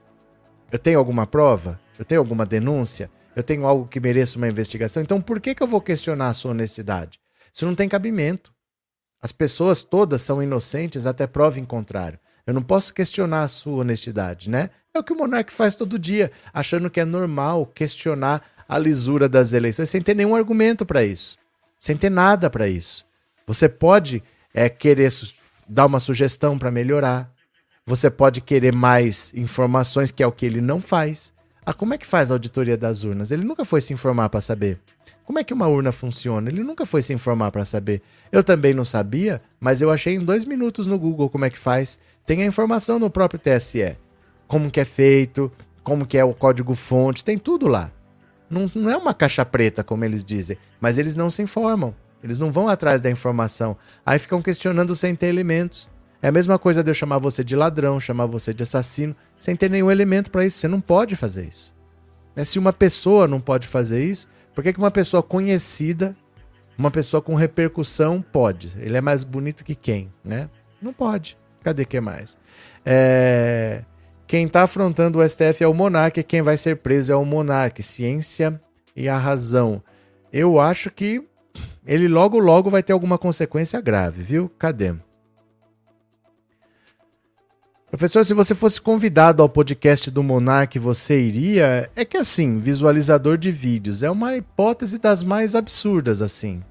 Eu 0.70 0.78
tenho 0.78 0.98
alguma 0.98 1.26
prova? 1.26 1.80
Eu 1.98 2.04
tenho 2.04 2.20
alguma 2.20 2.46
denúncia? 2.46 3.10
Eu 3.34 3.42
tenho 3.42 3.66
algo 3.66 3.86
que 3.86 4.00
mereça 4.00 4.38
uma 4.38 4.48
investigação? 4.48 5.02
Então 5.02 5.20
por 5.20 5.40
que, 5.40 5.54
que 5.54 5.62
eu 5.62 5.66
vou 5.66 5.80
questionar 5.80 6.28
a 6.28 6.34
sua 6.34 6.52
honestidade? 6.52 7.20
Isso 7.52 7.66
não 7.66 7.74
tem 7.74 7.88
cabimento. 7.88 8.52
As 9.20 9.32
pessoas 9.32 9.82
todas 9.82 10.22
são 10.22 10.42
inocentes 10.42 11.06
até 11.06 11.26
prova 11.26 11.60
em 11.60 11.64
contrário. 11.64 12.18
Eu 12.46 12.54
não 12.54 12.62
posso 12.62 12.94
questionar 12.94 13.42
a 13.42 13.48
sua 13.48 13.80
honestidade, 13.80 14.48
né? 14.48 14.70
É 14.94 14.98
o 14.98 15.04
que 15.04 15.12
o 15.12 15.16
monarca 15.16 15.52
faz 15.52 15.74
todo 15.74 15.98
dia, 15.98 16.32
achando 16.52 16.90
que 16.90 16.98
é 16.98 17.04
normal 17.04 17.66
questionar 17.66 18.42
a 18.70 18.78
lisura 18.78 19.28
das 19.28 19.52
eleições 19.52 19.90
sem 19.90 20.00
ter 20.00 20.14
nenhum 20.14 20.32
argumento 20.32 20.86
para 20.86 21.04
isso, 21.04 21.36
sem 21.76 21.96
ter 21.96 22.08
nada 22.08 22.48
para 22.48 22.68
isso. 22.68 23.04
Você 23.44 23.68
pode 23.68 24.22
é, 24.54 24.68
querer 24.68 25.12
dar 25.68 25.86
uma 25.86 25.98
sugestão 25.98 26.56
para 26.56 26.70
melhorar, 26.70 27.28
você 27.84 28.08
pode 28.08 28.40
querer 28.40 28.72
mais 28.72 29.32
informações, 29.34 30.12
que 30.12 30.22
é 30.22 30.26
o 30.26 30.30
que 30.30 30.46
ele 30.46 30.60
não 30.60 30.80
faz. 30.80 31.32
Ah, 31.66 31.74
como 31.74 31.94
é 31.94 31.98
que 31.98 32.06
faz 32.06 32.30
a 32.30 32.34
auditoria 32.34 32.76
das 32.76 33.02
urnas? 33.02 33.32
Ele 33.32 33.42
nunca 33.42 33.64
foi 33.64 33.80
se 33.80 33.92
informar 33.92 34.28
para 34.28 34.40
saber. 34.40 34.78
Como 35.24 35.40
é 35.40 35.42
que 35.42 35.52
uma 35.52 35.66
urna 35.66 35.90
funciona? 35.90 36.48
Ele 36.48 36.62
nunca 36.62 36.86
foi 36.86 37.02
se 37.02 37.12
informar 37.12 37.50
para 37.50 37.64
saber. 37.64 38.00
Eu 38.30 38.44
também 38.44 38.72
não 38.72 38.84
sabia, 38.84 39.42
mas 39.58 39.82
eu 39.82 39.90
achei 39.90 40.14
em 40.14 40.24
dois 40.24 40.44
minutos 40.44 40.86
no 40.86 40.96
Google 40.96 41.28
como 41.28 41.44
é 41.44 41.50
que 41.50 41.58
faz. 41.58 41.98
Tem 42.24 42.42
a 42.42 42.46
informação 42.46 43.00
no 43.00 43.10
próprio 43.10 43.40
TSE. 43.40 43.96
Como 44.46 44.70
que 44.70 44.78
é 44.78 44.84
feito, 44.84 45.50
como 45.82 46.06
que 46.06 46.16
é 46.16 46.24
o 46.24 46.32
código-fonte, 46.32 47.24
tem 47.24 47.36
tudo 47.36 47.66
lá. 47.66 47.90
Não, 48.50 48.70
não 48.74 48.90
é 48.90 48.96
uma 48.96 49.14
caixa 49.14 49.44
preta, 49.44 49.84
como 49.84 50.04
eles 50.04 50.24
dizem, 50.24 50.58
mas 50.80 50.98
eles 50.98 51.14
não 51.14 51.30
se 51.30 51.40
informam. 51.40 51.94
Eles 52.22 52.38
não 52.38 52.52
vão 52.52 52.68
atrás 52.68 53.00
da 53.00 53.10
informação. 53.10 53.76
Aí 54.04 54.18
ficam 54.18 54.42
questionando 54.42 54.94
sem 54.94 55.14
ter 55.14 55.28
elementos. 55.28 55.88
É 56.20 56.28
a 56.28 56.32
mesma 56.32 56.58
coisa 56.58 56.82
de 56.82 56.90
eu 56.90 56.94
chamar 56.94 57.18
você 57.18 57.42
de 57.42 57.56
ladrão, 57.56 57.98
chamar 57.98 58.26
você 58.26 58.52
de 58.52 58.62
assassino, 58.62 59.16
sem 59.38 59.56
ter 59.56 59.70
nenhum 59.70 59.90
elemento 59.90 60.30
para 60.30 60.44
isso. 60.44 60.58
Você 60.58 60.68
não 60.68 60.80
pode 60.80 61.16
fazer 61.16 61.46
isso. 61.46 61.74
É, 62.36 62.44
se 62.44 62.58
uma 62.58 62.72
pessoa 62.72 63.26
não 63.26 63.40
pode 63.40 63.66
fazer 63.66 64.04
isso, 64.04 64.28
por 64.54 64.62
que, 64.62 64.72
que 64.72 64.78
uma 64.78 64.90
pessoa 64.90 65.22
conhecida, 65.22 66.14
uma 66.76 66.90
pessoa 66.90 67.22
com 67.22 67.34
repercussão, 67.34 68.20
pode? 68.20 68.72
Ele 68.78 68.96
é 68.96 69.00
mais 69.00 69.24
bonito 69.24 69.64
que 69.64 69.74
quem, 69.74 70.12
né? 70.22 70.50
Não 70.82 70.92
pode. 70.92 71.36
Cadê 71.62 71.84
que 71.84 72.00
mais? 72.00 72.36
É... 72.84 73.82
Quem 74.30 74.46
está 74.46 74.62
afrontando 74.62 75.18
o 75.18 75.28
STF 75.28 75.64
é 75.64 75.66
o 75.66 75.74
monarca 75.74 76.22
quem 76.22 76.40
vai 76.40 76.56
ser 76.56 76.76
preso 76.76 77.10
é 77.10 77.16
o 77.16 77.24
monarca. 77.24 77.82
Ciência 77.82 78.62
e 78.94 79.08
a 79.08 79.18
razão. 79.18 79.82
Eu 80.32 80.60
acho 80.60 80.88
que 80.88 81.20
ele 81.84 82.06
logo 82.06 82.38
logo 82.38 82.70
vai 82.70 82.80
ter 82.80 82.92
alguma 82.92 83.18
consequência 83.18 83.80
grave, 83.80 84.22
viu? 84.22 84.48
Cadê? 84.56 84.94
Professor, 87.90 88.24
se 88.24 88.32
você 88.32 88.54
fosse 88.54 88.80
convidado 88.80 89.42
ao 89.42 89.48
podcast 89.48 90.08
do 90.12 90.22
Monark, 90.22 90.78
você 90.78 91.20
iria? 91.20 91.90
É 91.96 92.04
que 92.04 92.16
assim, 92.16 92.60
visualizador 92.60 93.36
de 93.36 93.50
vídeos 93.50 94.04
é 94.04 94.10
uma 94.12 94.36
hipótese 94.36 94.96
das 94.98 95.24
mais 95.24 95.56
absurdas 95.56 96.22
assim. 96.22 96.62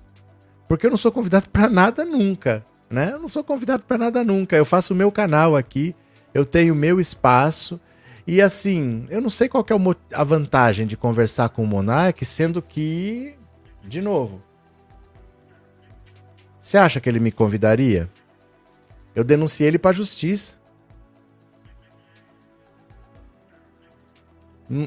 Porque 0.66 0.86
eu 0.86 0.92
não 0.92 0.98
sou 0.98 1.12
convidado 1.12 1.50
para 1.50 1.68
nada 1.68 2.06
nunca, 2.06 2.66
né? 2.90 3.12
Eu 3.12 3.20
não 3.20 3.28
sou 3.28 3.44
convidado 3.44 3.84
para 3.84 3.98
nada 3.98 4.24
nunca. 4.24 4.56
Eu 4.56 4.64
faço 4.64 4.94
o 4.94 4.96
meu 4.96 5.12
canal 5.12 5.58
aqui, 5.58 5.94
eu 6.34 6.46
tenho 6.46 6.76
meu 6.76 7.00
espaço. 7.00 7.80
E 8.26 8.42
assim, 8.42 9.06
eu 9.10 9.22
não 9.22 9.30
sei 9.30 9.50
qual 9.50 9.66
é 9.68 10.16
a 10.16 10.24
vantagem 10.24 10.86
de 10.86 10.96
conversar 10.96 11.50
com 11.50 11.64
o 11.64 11.68
Monark, 11.68 12.24
sendo 12.26 12.62
que, 12.62 13.36
de 13.84 14.02
novo, 14.02 14.42
você 16.60 16.78
acha 16.78 17.00
que 17.00 17.10
ele 17.10 17.20
me 17.20 17.32
convidaria? 17.32 18.10
Eu 19.16 19.24
denunciei 19.24 19.68
ele 19.68 19.80
para 19.80 19.92
a 19.92 19.94
justiça. 19.94 20.54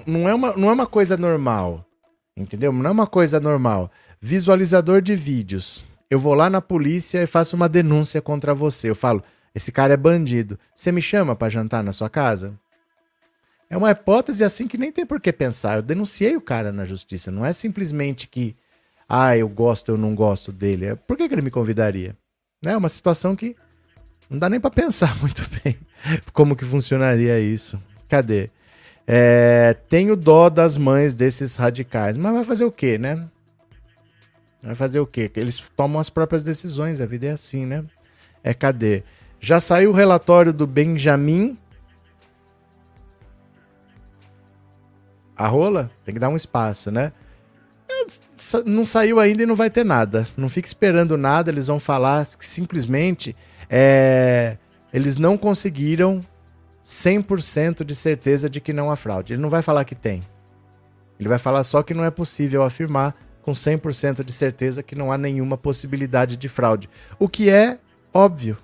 Não 0.07 0.29
é, 0.29 0.35
uma, 0.35 0.57
não 0.57 0.71
é 0.71 0.73
uma 0.73 0.87
coisa 0.87 1.17
normal. 1.17 1.85
Entendeu? 2.37 2.73
Não 2.73 2.89
é 2.89 2.93
uma 2.93 3.07
coisa 3.07 3.41
normal. 3.41 3.91
Visualizador 4.21 5.03
de 5.03 5.17
vídeos. 5.17 5.85
Eu 6.09 6.19
vou 6.19 6.35
lá 6.35 6.49
na 6.49 6.61
polícia 6.61 7.23
e 7.23 7.27
faço 7.27 7.57
uma 7.57 7.69
denúncia 7.69 8.23
contra 8.23 8.55
você. 8.55 8.89
Eu 8.89 8.95
falo, 8.95 9.23
esse 9.55 9.71
cara 9.71 9.95
é 9.95 9.97
bandido. 9.97 10.59
Você 10.75 10.91
me 10.91 11.03
chama 11.03 11.37
para 11.37 11.49
jantar 11.49 11.83
na 11.83 11.93
sua 11.93 12.09
casa? 12.09 12.59
É 13.69 13.77
uma 13.77 13.91
hipótese 13.91 14.45
assim 14.45 14.69
que 14.69 14.77
nem 14.77 14.93
tem 14.93 15.07
por 15.07 15.21
que 15.21 15.33
pensar. 15.33 15.77
Eu 15.77 15.83
denunciei 15.83 16.37
o 16.37 16.41
cara 16.41 16.71
na 16.71 16.85
justiça. 16.85 17.31
Não 17.31 17.45
é 17.45 17.53
simplesmente 17.53 18.27
que, 18.29 18.55
ah, 19.09 19.37
eu 19.37 19.49
gosto, 19.49 19.93
eu 19.93 19.99
não 19.99 20.15
gosto 20.15 20.53
dele. 20.53 20.87
É, 20.87 20.95
por 20.95 21.17
que, 21.17 21.29
que 21.29 21.35
ele 21.35 21.43
me 21.43 21.51
convidaria? 21.51 22.17
É 22.65 22.77
uma 22.77 22.89
situação 22.89 23.35
que 23.35 23.57
não 24.29 24.39
dá 24.39 24.49
nem 24.49 24.61
para 24.61 24.71
pensar 24.71 25.19
muito 25.21 25.43
bem 25.63 25.77
como 26.33 26.57
que 26.57 26.65
funcionaria 26.65 27.39
isso. 27.41 27.81
Cadê? 28.09 28.51
É, 29.07 29.75
tenho 29.89 30.17
dó 30.17 30.49
das 30.49 30.77
mães 30.77 31.15
desses 31.15 31.57
radicais. 31.57 32.17
Mas 32.17 32.33
vai 32.33 32.45
fazer 32.45 32.65
o 32.65 32.73
quê, 32.73 32.99
né? 32.99 33.27
Vai 34.63 34.75
fazer 34.75 35.01
o 35.01 35.07
quê? 35.07 35.31
Eles 35.35 35.61
tomam 35.77 36.01
as 36.01 36.09
próprias 36.09 36.43
decisões. 36.43 37.01
A 37.01 37.07
vida 37.07 37.27
é 37.27 37.31
assim, 37.31 37.67
né? 37.67 37.85
É 38.45 38.55
cadê? 38.55 39.03
Já 39.45 39.59
saiu 39.59 39.91
o 39.91 39.93
relatório 39.93 40.53
do 40.53 40.69
Benjamin. 40.69 41.59
A 45.37 45.49
rola? 45.49 45.91
Tem 46.05 46.15
que 46.15 46.21
dar 46.21 46.29
um 46.29 46.37
espaço, 46.37 46.93
né? 46.93 47.13
Não 48.65 48.85
saiu 48.85 49.19
ainda 49.19 49.43
e 49.43 49.47
não 49.47 49.57
vai 49.57 49.69
ter 49.69 49.85
nada. 49.85 50.29
Não 50.37 50.49
fique 50.49 50.69
esperando 50.69 51.17
nada. 51.17 51.51
Eles 51.51 51.67
vão 51.67 51.81
falar 51.81 52.25
que 52.25 52.47
simplesmente 52.47 53.35
é, 53.69 54.59
eles 54.95 55.17
não 55.17 55.37
conseguiram 55.37 56.21
100% 56.85 57.83
de 57.83 57.97
certeza 57.97 58.49
de 58.49 58.61
que 58.61 58.73
não 58.73 58.93
há 58.93 58.97
fraude. 58.97 59.33
Ele 59.33 59.43
não 59.43 59.51
vai 59.51 59.61
falar 59.61 59.85
que 59.85 59.97
tem. 59.97 60.23
Ele 61.19 61.29
vai 61.29 61.39
falar 61.39 61.65
só 61.65 61.83
que 61.83 61.95
não 61.95 62.05
é 62.05 62.13
possível 62.13 62.63
afirmar 62.63 63.13
com 63.43 63.51
100% 63.51 64.23
de 64.23 64.33
certeza 64.33 64.85
que 64.85 64.95
não 64.95 65.11
há 65.11 65.19
nenhuma 65.19 65.59
possibilidade 65.59 66.37
de 66.37 66.49
fraude. 66.49 66.89
O 67.19 67.29
que 67.29 67.51
é 67.51 67.79
óbvio, 68.15 68.57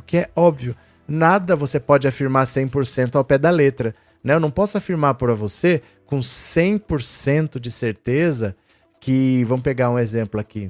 o 0.00 0.02
que 0.02 0.18
é 0.18 0.30
óbvio. 0.34 0.74
Nada 1.06 1.54
você 1.54 1.78
pode 1.78 2.08
afirmar 2.08 2.44
100% 2.44 3.16
ao 3.16 3.24
pé 3.24 3.38
da 3.38 3.50
letra. 3.50 3.94
Né? 4.22 4.34
Eu 4.34 4.40
não 4.40 4.50
posso 4.50 4.76
afirmar 4.76 5.14
para 5.14 5.34
você 5.34 5.82
com 6.06 6.18
100% 6.18 7.58
de 7.58 7.70
certeza 7.70 8.56
que. 9.00 9.44
Vamos 9.44 9.62
pegar 9.62 9.90
um 9.90 9.98
exemplo 9.98 10.40
aqui. 10.40 10.68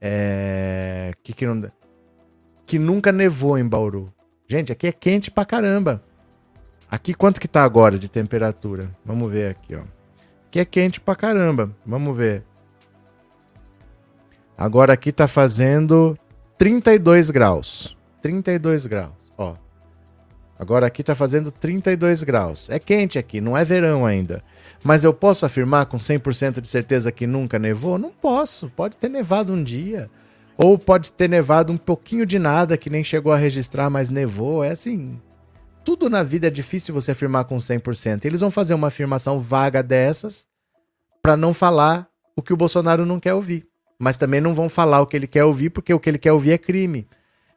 É, 0.00 1.12
que, 1.22 1.32
que, 1.32 1.46
não, 1.46 1.70
que 2.66 2.78
nunca 2.78 3.12
nevou 3.12 3.56
em 3.56 3.66
Bauru. 3.66 4.12
Gente, 4.48 4.72
aqui 4.72 4.86
é 4.86 4.92
quente 4.92 5.30
pra 5.30 5.44
caramba. 5.44 6.02
Aqui 6.90 7.14
quanto 7.14 7.40
que 7.40 7.48
tá 7.48 7.62
agora 7.62 7.98
de 7.98 8.08
temperatura? 8.08 8.90
Vamos 9.04 9.30
ver 9.30 9.52
aqui, 9.52 9.74
ó. 9.74 9.82
Aqui 10.48 10.60
é 10.60 10.64
quente 10.64 11.00
pra 11.00 11.16
caramba. 11.16 11.70
Vamos 11.86 12.16
ver. 12.16 12.42
Agora 14.58 14.92
aqui 14.92 15.10
tá 15.10 15.26
fazendo 15.26 16.18
32 16.58 17.30
graus. 17.30 17.96
32 18.22 18.86
graus, 18.86 19.12
ó. 19.36 19.56
Agora 20.58 20.86
aqui 20.86 21.02
tá 21.02 21.14
fazendo 21.14 21.50
32 21.50 22.22
graus. 22.22 22.70
É 22.70 22.78
quente 22.78 23.18
aqui, 23.18 23.40
não 23.40 23.56
é 23.56 23.64
verão 23.64 24.06
ainda. 24.06 24.44
Mas 24.84 25.02
eu 25.02 25.12
posso 25.12 25.44
afirmar 25.44 25.86
com 25.86 25.96
100% 25.96 26.60
de 26.60 26.68
certeza 26.68 27.10
que 27.10 27.26
nunca 27.26 27.58
nevou? 27.58 27.98
Não 27.98 28.10
posso. 28.10 28.70
Pode 28.70 28.96
ter 28.96 29.08
nevado 29.08 29.52
um 29.52 29.62
dia. 29.62 30.08
Ou 30.56 30.78
pode 30.78 31.10
ter 31.10 31.28
nevado 31.28 31.72
um 31.72 31.76
pouquinho 31.76 32.24
de 32.24 32.38
nada 32.38 32.76
que 32.76 32.88
nem 32.88 33.02
chegou 33.02 33.32
a 33.32 33.36
registrar, 33.36 33.90
mas 33.90 34.08
nevou. 34.08 34.62
É 34.62 34.70
assim. 34.70 35.20
Tudo 35.84 36.08
na 36.08 36.22
vida 36.22 36.46
é 36.46 36.50
difícil 36.50 36.94
você 36.94 37.10
afirmar 37.10 37.44
com 37.46 37.56
100%. 37.56 38.24
Eles 38.24 38.40
vão 38.40 38.50
fazer 38.50 38.74
uma 38.74 38.86
afirmação 38.86 39.40
vaga 39.40 39.82
dessas 39.82 40.46
para 41.20 41.36
não 41.36 41.52
falar 41.52 42.08
o 42.36 42.42
que 42.42 42.52
o 42.52 42.56
Bolsonaro 42.56 43.04
não 43.04 43.18
quer 43.18 43.34
ouvir. 43.34 43.66
Mas 43.98 44.16
também 44.16 44.40
não 44.40 44.54
vão 44.54 44.68
falar 44.68 45.00
o 45.00 45.06
que 45.06 45.16
ele 45.16 45.26
quer 45.26 45.44
ouvir, 45.44 45.70
porque 45.70 45.92
o 45.92 45.98
que 45.98 46.08
ele 46.08 46.18
quer 46.18 46.32
ouvir 46.32 46.52
é 46.52 46.58
crime. 46.58 47.08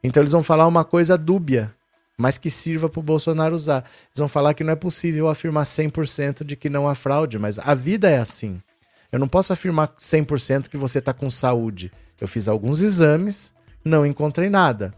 Então 0.02 0.22
eles 0.22 0.32
vão 0.32 0.42
falar 0.42 0.66
uma 0.66 0.84
coisa 0.84 1.16
dúbia, 1.18 1.74
mas 2.16 2.38
que 2.38 2.50
sirva 2.50 2.88
para 2.88 3.00
o 3.00 3.02
Bolsonaro 3.02 3.54
usar. 3.54 3.84
Eles 4.08 4.18
vão 4.18 4.28
falar 4.28 4.54
que 4.54 4.64
não 4.64 4.72
é 4.72 4.76
possível 4.76 5.28
afirmar 5.28 5.64
100% 5.64 6.44
de 6.44 6.56
que 6.56 6.70
não 6.70 6.88
há 6.88 6.94
fraude, 6.94 7.38
mas 7.38 7.58
a 7.58 7.74
vida 7.74 8.08
é 8.08 8.18
assim. 8.18 8.60
Eu 9.10 9.18
não 9.18 9.28
posso 9.28 9.52
afirmar 9.52 9.94
100% 9.98 10.68
que 10.68 10.76
você 10.76 10.98
está 10.98 11.12
com 11.12 11.30
saúde. 11.30 11.92
Eu 12.20 12.26
fiz 12.26 12.48
alguns 12.48 12.80
exames, 12.80 13.52
não 13.84 14.04
encontrei 14.04 14.48
nada. 14.48 14.92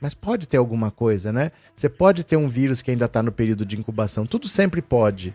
Mas 0.00 0.14
pode 0.14 0.46
ter 0.46 0.58
alguma 0.58 0.90
coisa, 0.90 1.32
né? 1.32 1.50
Você 1.74 1.88
pode 1.88 2.22
ter 2.22 2.36
um 2.36 2.48
vírus 2.48 2.82
que 2.82 2.90
ainda 2.90 3.06
está 3.06 3.22
no 3.22 3.32
período 3.32 3.64
de 3.64 3.78
incubação. 3.78 4.26
Tudo 4.26 4.46
sempre 4.46 4.82
pode. 4.82 5.34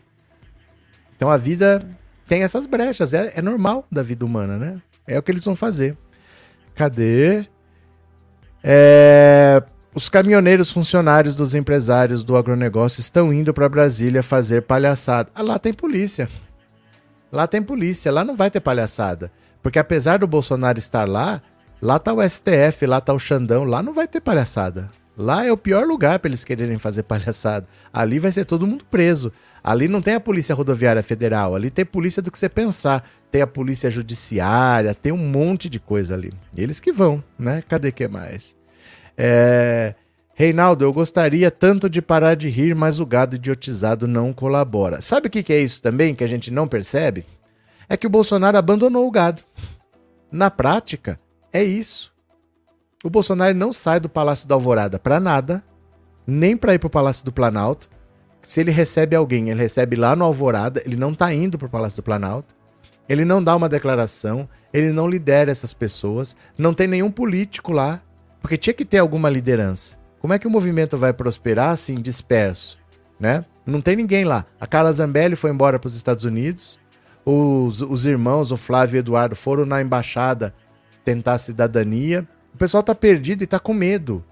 Então 1.15 1.29
a 1.29 1.37
vida 1.37 1.85
tem 2.27 2.43
essas 2.43 2.65
brechas. 2.65 3.13
É, 3.13 3.33
é 3.35 3.41
normal 3.41 3.87
da 3.91 4.03
vida 4.03 4.25
humana, 4.25 4.57
né? 4.57 4.81
É 5.07 5.17
o 5.17 5.23
que 5.23 5.31
eles 5.31 5.43
vão 5.43 5.55
fazer. 5.55 5.97
Cadê? 6.75 7.45
É, 8.63 9.61
os 9.93 10.07
caminhoneiros 10.07 10.71
funcionários 10.71 11.35
dos 11.35 11.53
empresários 11.53 12.23
do 12.23 12.37
agronegócio 12.37 12.99
estão 12.99 13.33
indo 13.33 13.53
para 13.53 13.67
Brasília 13.67 14.23
fazer 14.23 14.61
palhaçada. 14.61 15.29
Ah, 15.35 15.41
lá 15.41 15.59
tem 15.59 15.73
polícia. 15.73 16.29
Lá 17.31 17.47
tem 17.47 17.61
polícia. 17.61 18.11
Lá 18.11 18.23
não 18.23 18.35
vai 18.35 18.49
ter 18.49 18.59
palhaçada. 18.59 19.31
Porque 19.61 19.79
apesar 19.79 20.19
do 20.19 20.27
Bolsonaro 20.27 20.79
estar 20.79 21.07
lá, 21.07 21.41
lá 21.81 21.99
tá 21.99 22.13
o 22.13 22.21
STF, 22.21 22.85
lá 22.85 23.01
tá 23.01 23.13
o 23.13 23.19
Xandão, 23.19 23.63
lá 23.63 23.83
não 23.83 23.93
vai 23.93 24.07
ter 24.07 24.21
palhaçada. 24.21 24.89
Lá 25.17 25.45
é 25.45 25.51
o 25.51 25.57
pior 25.57 25.85
lugar 25.85 26.19
para 26.19 26.29
eles 26.29 26.43
quererem 26.43 26.79
fazer 26.79 27.03
palhaçada. 27.03 27.67
Ali 27.91 28.19
vai 28.19 28.31
ser 28.31 28.45
todo 28.45 28.65
mundo 28.65 28.85
preso. 28.89 29.31
Ali 29.63 29.87
não 29.87 30.01
tem 30.01 30.15
a 30.15 30.19
Polícia 30.19 30.55
Rodoviária 30.55 31.03
Federal, 31.03 31.53
ali 31.53 31.69
tem 31.69 31.85
polícia 31.85 32.21
do 32.21 32.31
que 32.31 32.39
você 32.39 32.49
pensar. 32.49 33.07
Tem 33.29 33.41
a 33.41 33.47
Polícia 33.47 33.89
Judiciária, 33.91 34.95
tem 34.95 35.11
um 35.11 35.17
monte 35.17 35.69
de 35.69 35.79
coisa 35.79 36.15
ali. 36.15 36.33
Eles 36.55 36.79
que 36.79 36.91
vão, 36.91 37.23
né? 37.37 37.63
Cadê 37.67 37.91
que 37.91 38.07
mais? 38.07 38.55
É... 39.17 39.95
Reinaldo, 40.33 40.83
eu 40.83 40.91
gostaria 40.91 41.51
tanto 41.51 41.89
de 41.89 42.01
parar 42.01 42.35
de 42.35 42.49
rir, 42.49 42.73
mas 42.73 42.99
o 42.99 43.05
gado 43.05 43.35
idiotizado 43.35 44.07
não 44.07 44.33
colabora. 44.33 45.01
Sabe 45.01 45.27
o 45.27 45.29
que, 45.29 45.43
que 45.43 45.53
é 45.53 45.59
isso 45.59 45.81
também 45.81 46.15
que 46.15 46.23
a 46.23 46.27
gente 46.27 46.49
não 46.49 46.67
percebe? 46.67 47.25
É 47.87 47.95
que 47.95 48.07
o 48.07 48.09
Bolsonaro 48.09 48.57
abandonou 48.57 49.07
o 49.07 49.11
gado. 49.11 49.43
Na 50.31 50.49
prática, 50.49 51.19
é 51.53 51.63
isso. 51.63 52.11
O 53.03 53.09
Bolsonaro 53.09 53.55
não 53.55 53.73
sai 53.73 53.99
do 53.99 54.07
Palácio 54.07 54.47
da 54.47 54.53
Alvorada 54.53 54.99
para 54.99 55.19
nada, 55.19 55.63
nem 56.25 56.55
para 56.55 56.75
ir 56.75 56.79
para 56.79 56.87
o 56.87 56.91
Palácio 56.91 57.25
do 57.25 57.31
Planalto. 57.31 57.89
Se 58.43 58.59
ele 58.59 58.71
recebe 58.71 59.15
alguém, 59.15 59.49
ele 59.49 59.59
recebe 59.59 59.95
lá 59.95 60.15
no 60.15 60.23
Alvorada, 60.23 60.81
ele 60.85 60.95
não 60.95 61.11
está 61.11 61.33
indo 61.33 61.57
para 61.57 61.67
o 61.67 61.69
Palácio 61.69 61.95
do 61.95 62.03
Planalto. 62.03 62.55
Ele 63.09 63.25
não 63.25 63.43
dá 63.43 63.55
uma 63.55 63.67
declaração, 63.67 64.47
ele 64.71 64.91
não 64.91 65.09
lidera 65.09 65.51
essas 65.51 65.73
pessoas, 65.73 66.35
não 66.57 66.73
tem 66.73 66.87
nenhum 66.87 67.11
político 67.11 67.71
lá, 67.71 68.01
porque 68.39 68.57
tinha 68.57 68.73
que 68.73 68.85
ter 68.85 68.99
alguma 68.99 69.29
liderança. 69.29 69.97
Como 70.19 70.33
é 70.33 70.39
que 70.39 70.47
o 70.47 70.51
movimento 70.51 70.97
vai 70.97 71.11
prosperar 71.11 71.71
assim 71.71 71.99
disperso, 71.99 72.77
né? 73.19 73.43
Não 73.65 73.81
tem 73.81 73.95
ninguém 73.95 74.23
lá. 74.23 74.45
A 74.59 74.67
Carla 74.67 74.93
Zambelli 74.93 75.35
foi 75.35 75.51
embora 75.51 75.79
para 75.79 75.87
os 75.87 75.95
Estados 75.95 76.23
Unidos, 76.23 76.79
os, 77.25 77.81
os 77.81 78.05
irmãos, 78.05 78.51
o 78.51 78.57
Flávio 78.57 78.97
e 78.97 78.99
o 78.99 79.01
Eduardo, 79.01 79.35
foram 79.35 79.65
na 79.65 79.81
embaixada 79.81 80.53
tentar 81.03 81.37
cidadania. 81.37 82.27
O 82.53 82.57
pessoal 82.57 82.83
tá 82.83 82.93
perdido 82.93 83.43
e 83.43 83.47
tá 83.47 83.59
com 83.59 83.73
medo. 83.73 84.23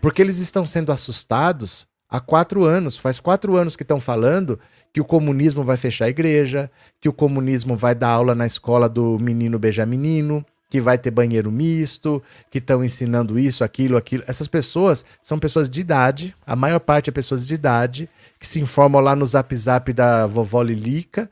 Porque 0.00 0.20
eles 0.20 0.38
estão 0.38 0.66
sendo 0.66 0.92
assustados 0.92 1.86
há 2.08 2.20
quatro 2.20 2.64
anos. 2.64 2.96
Faz 2.96 3.20
quatro 3.20 3.56
anos 3.56 3.76
que 3.76 3.82
estão 3.82 4.00
falando 4.00 4.58
que 4.92 5.00
o 5.00 5.04
comunismo 5.04 5.64
vai 5.64 5.76
fechar 5.76 6.04
a 6.04 6.10
igreja, 6.10 6.70
que 7.00 7.08
o 7.08 7.12
comunismo 7.12 7.76
vai 7.76 7.94
dar 7.94 8.10
aula 8.10 8.34
na 8.34 8.46
escola 8.46 8.88
do 8.88 9.18
menino 9.18 9.58
beijar 9.58 9.86
menino, 9.86 10.44
que 10.68 10.80
vai 10.80 10.98
ter 10.98 11.10
banheiro 11.10 11.50
misto, 11.50 12.22
que 12.50 12.58
estão 12.58 12.84
ensinando 12.84 13.38
isso, 13.38 13.64
aquilo, 13.64 13.96
aquilo. 13.96 14.22
Essas 14.26 14.48
pessoas 14.48 15.04
são 15.22 15.38
pessoas 15.38 15.68
de 15.68 15.80
idade, 15.80 16.34
a 16.46 16.54
maior 16.54 16.80
parte 16.80 17.08
é 17.08 17.12
pessoas 17.12 17.46
de 17.46 17.54
idade, 17.54 18.08
que 18.38 18.46
se 18.46 18.60
informam 18.60 19.02
lá 19.02 19.16
no 19.16 19.24
zap 19.24 19.54
zap 19.56 19.92
da 19.92 20.26
vovó 20.26 20.62
Lilica 20.62 21.30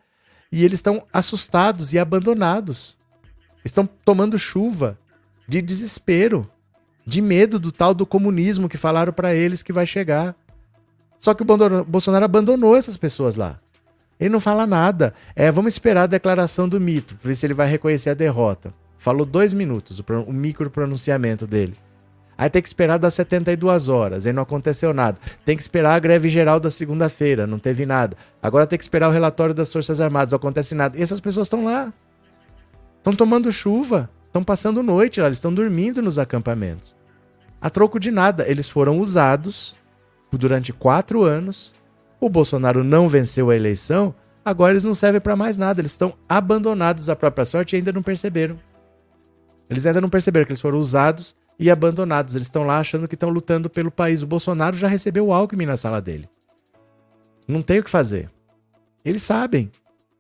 e 0.51 0.65
eles 0.65 0.79
estão 0.79 1.03
assustados 1.13 1.93
e 1.93 1.99
abandonados. 1.99 2.97
Estão 3.65 3.87
tomando 4.05 4.39
chuva 4.39 4.99
de 5.51 5.61
desespero, 5.61 6.49
de 7.05 7.21
medo 7.21 7.59
do 7.59 7.73
tal 7.73 7.93
do 7.93 8.07
comunismo 8.07 8.69
que 8.69 8.79
falaram 8.79 9.13
para 9.13 9.35
eles 9.35 9.65
que 9.65 9.73
vai 9.73 9.85
chegar. 9.85 10.37
Só 11.19 11.35
que 11.35 11.43
o 11.43 11.85
Bolsonaro 11.85 12.25
abandonou 12.25 12.77
essas 12.77 12.97
pessoas 12.97 13.35
lá. 13.35 13.59
Ele 14.21 14.31
não 14.31 14.39
fala 14.39 14.65
nada. 14.65 15.13
É, 15.35 15.51
vamos 15.51 15.75
esperar 15.75 16.05
a 16.05 16.07
declaração 16.07 16.69
do 16.69 16.81
mito, 16.81 17.19
ver 17.21 17.35
se 17.35 17.45
ele 17.45 17.55
vai 17.55 17.67
reconhecer 17.67 18.11
a 18.11 18.15
derrota. 18.15 18.73
Falou 18.97 19.27
dois 19.27 19.53
minutos, 19.53 19.99
o, 19.99 20.05
o 20.25 20.33
micro 20.33 20.71
pronunciamento 20.71 21.49
dele. 21.49 21.75
Aí 22.39 22.49
tem 22.49 22.63
que 22.63 22.69
esperar 22.69 22.97
das 22.97 23.15
72 23.15 23.89
horas, 23.89 24.27
aí 24.27 24.33
não 24.33 24.45
aconteceu 24.45 24.95
nada. 24.95 25.19
Tem 25.45 25.57
que 25.57 25.63
esperar 25.63 25.97
a 25.97 25.99
greve 25.99 26.29
geral 26.29 26.61
da 26.61 26.71
segunda-feira, 26.71 27.45
não 27.45 27.59
teve 27.59 27.85
nada. 27.85 28.17
Agora 28.41 28.69
tem 28.69 28.79
que 28.79 28.85
esperar 28.85 29.09
o 29.09 29.13
relatório 29.13 29.53
das 29.53 29.73
Forças 29.73 30.01
Armadas, 30.01 30.31
não 30.31 30.37
acontece 30.37 30.77
nada. 30.77 30.97
E 30.97 31.03
essas 31.03 31.21
pessoas 31.21 31.47
estão 31.49 31.65
lá. 31.65 31.93
Estão 32.99 33.17
tomando 33.17 33.51
chuva, 33.51 34.09
estão 34.31 34.45
passando 34.45 34.83
noite 34.83 35.21
lá, 35.21 35.27
eles 35.27 35.39
estão 35.39 35.53
dormindo 35.53 36.01
nos 36.01 36.19
acampamentos. 36.19 36.95
A 37.61 37.69
troco 37.69 37.99
de 37.99 38.11
nada, 38.11 38.49
eles 38.49 38.69
foram 38.69 38.99
usados 38.99 39.77
durante 40.33 40.73
quatro 40.73 41.25
anos. 41.25 41.75
O 42.21 42.29
Bolsonaro 42.29 42.85
não 42.85 43.09
venceu 43.09 43.51
a 43.51 43.57
eleição, 43.57 44.15
agora 44.45 44.73
eles 44.73 44.85
não 44.85 44.95
servem 44.95 45.21
para 45.21 45.37
mais 45.37 45.59
nada, 45.59 45.81
eles 45.81 45.93
estão 45.93 46.15
abandonados 46.29 47.09
à 47.09 47.17
própria 47.17 47.45
sorte 47.45 47.75
e 47.75 47.77
ainda 47.77 47.93
não 47.93 48.03
perceberam. 48.03 48.59
Eles 49.69 49.85
ainda 49.85 50.01
não 50.01 50.09
perceberam 50.09 50.47
que 50.47 50.53
eles 50.53 50.61
foram 50.61 50.79
usados 50.79 51.37
e 51.59 51.71
abandonados. 51.71 52.35
Eles 52.35 52.47
estão 52.47 52.65
lá 52.65 52.79
achando 52.79 53.07
que 53.07 53.15
estão 53.15 53.31
lutando 53.31 53.69
pelo 53.69 53.91
país. 53.91 54.23
O 54.23 54.27
Bolsonaro 54.27 54.77
já 54.77 54.89
recebeu 54.89 55.27
o 55.27 55.33
Alckmin 55.33 55.67
na 55.67 55.77
sala 55.77 56.01
dele. 56.01 56.29
Não 57.47 57.63
tem 57.63 57.79
o 57.79 57.85
que 57.85 57.91
fazer. 57.91 58.31
Eles 59.05 59.23
sabem. 59.23 59.71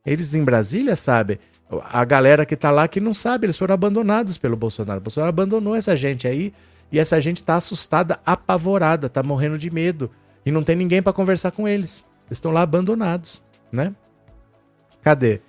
Eles 0.04 0.34
em 0.34 0.44
Brasília 0.44 0.94
sabem. 0.94 1.38
A 1.84 2.04
galera 2.04 2.44
que 2.44 2.56
tá 2.56 2.70
lá 2.70 2.88
que 2.88 3.00
não 3.00 3.14
sabe, 3.14 3.46
eles 3.46 3.56
foram 3.56 3.74
abandonados 3.74 4.36
pelo 4.36 4.56
Bolsonaro. 4.56 4.98
O 4.98 5.02
Bolsonaro 5.02 5.28
abandonou 5.28 5.74
essa 5.74 5.96
gente 5.96 6.26
aí 6.26 6.52
e 6.90 6.98
essa 6.98 7.20
gente 7.20 7.42
tá 7.42 7.54
assustada, 7.54 8.18
apavorada, 8.26 9.08
tá 9.08 9.22
morrendo 9.22 9.56
de 9.56 9.70
medo 9.70 10.10
e 10.44 10.50
não 10.50 10.64
tem 10.64 10.74
ninguém 10.74 11.02
para 11.02 11.12
conversar 11.12 11.52
com 11.52 11.68
eles. 11.68 12.04
Eles 12.26 12.38
estão 12.38 12.50
lá 12.50 12.62
abandonados, 12.62 13.42
né? 13.70 13.94
Cadê? 15.02 15.40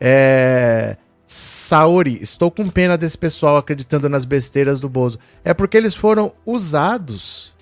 É... 0.00 0.96
Saori, 1.26 2.22
estou 2.22 2.50
com 2.50 2.70
pena 2.70 2.96
desse 2.96 3.18
pessoal 3.18 3.56
acreditando 3.56 4.08
nas 4.08 4.24
besteiras 4.24 4.78
do 4.78 4.88
Bozo. 4.88 5.18
É 5.44 5.52
porque 5.52 5.76
eles 5.76 5.94
foram 5.94 6.32
usados 6.46 7.52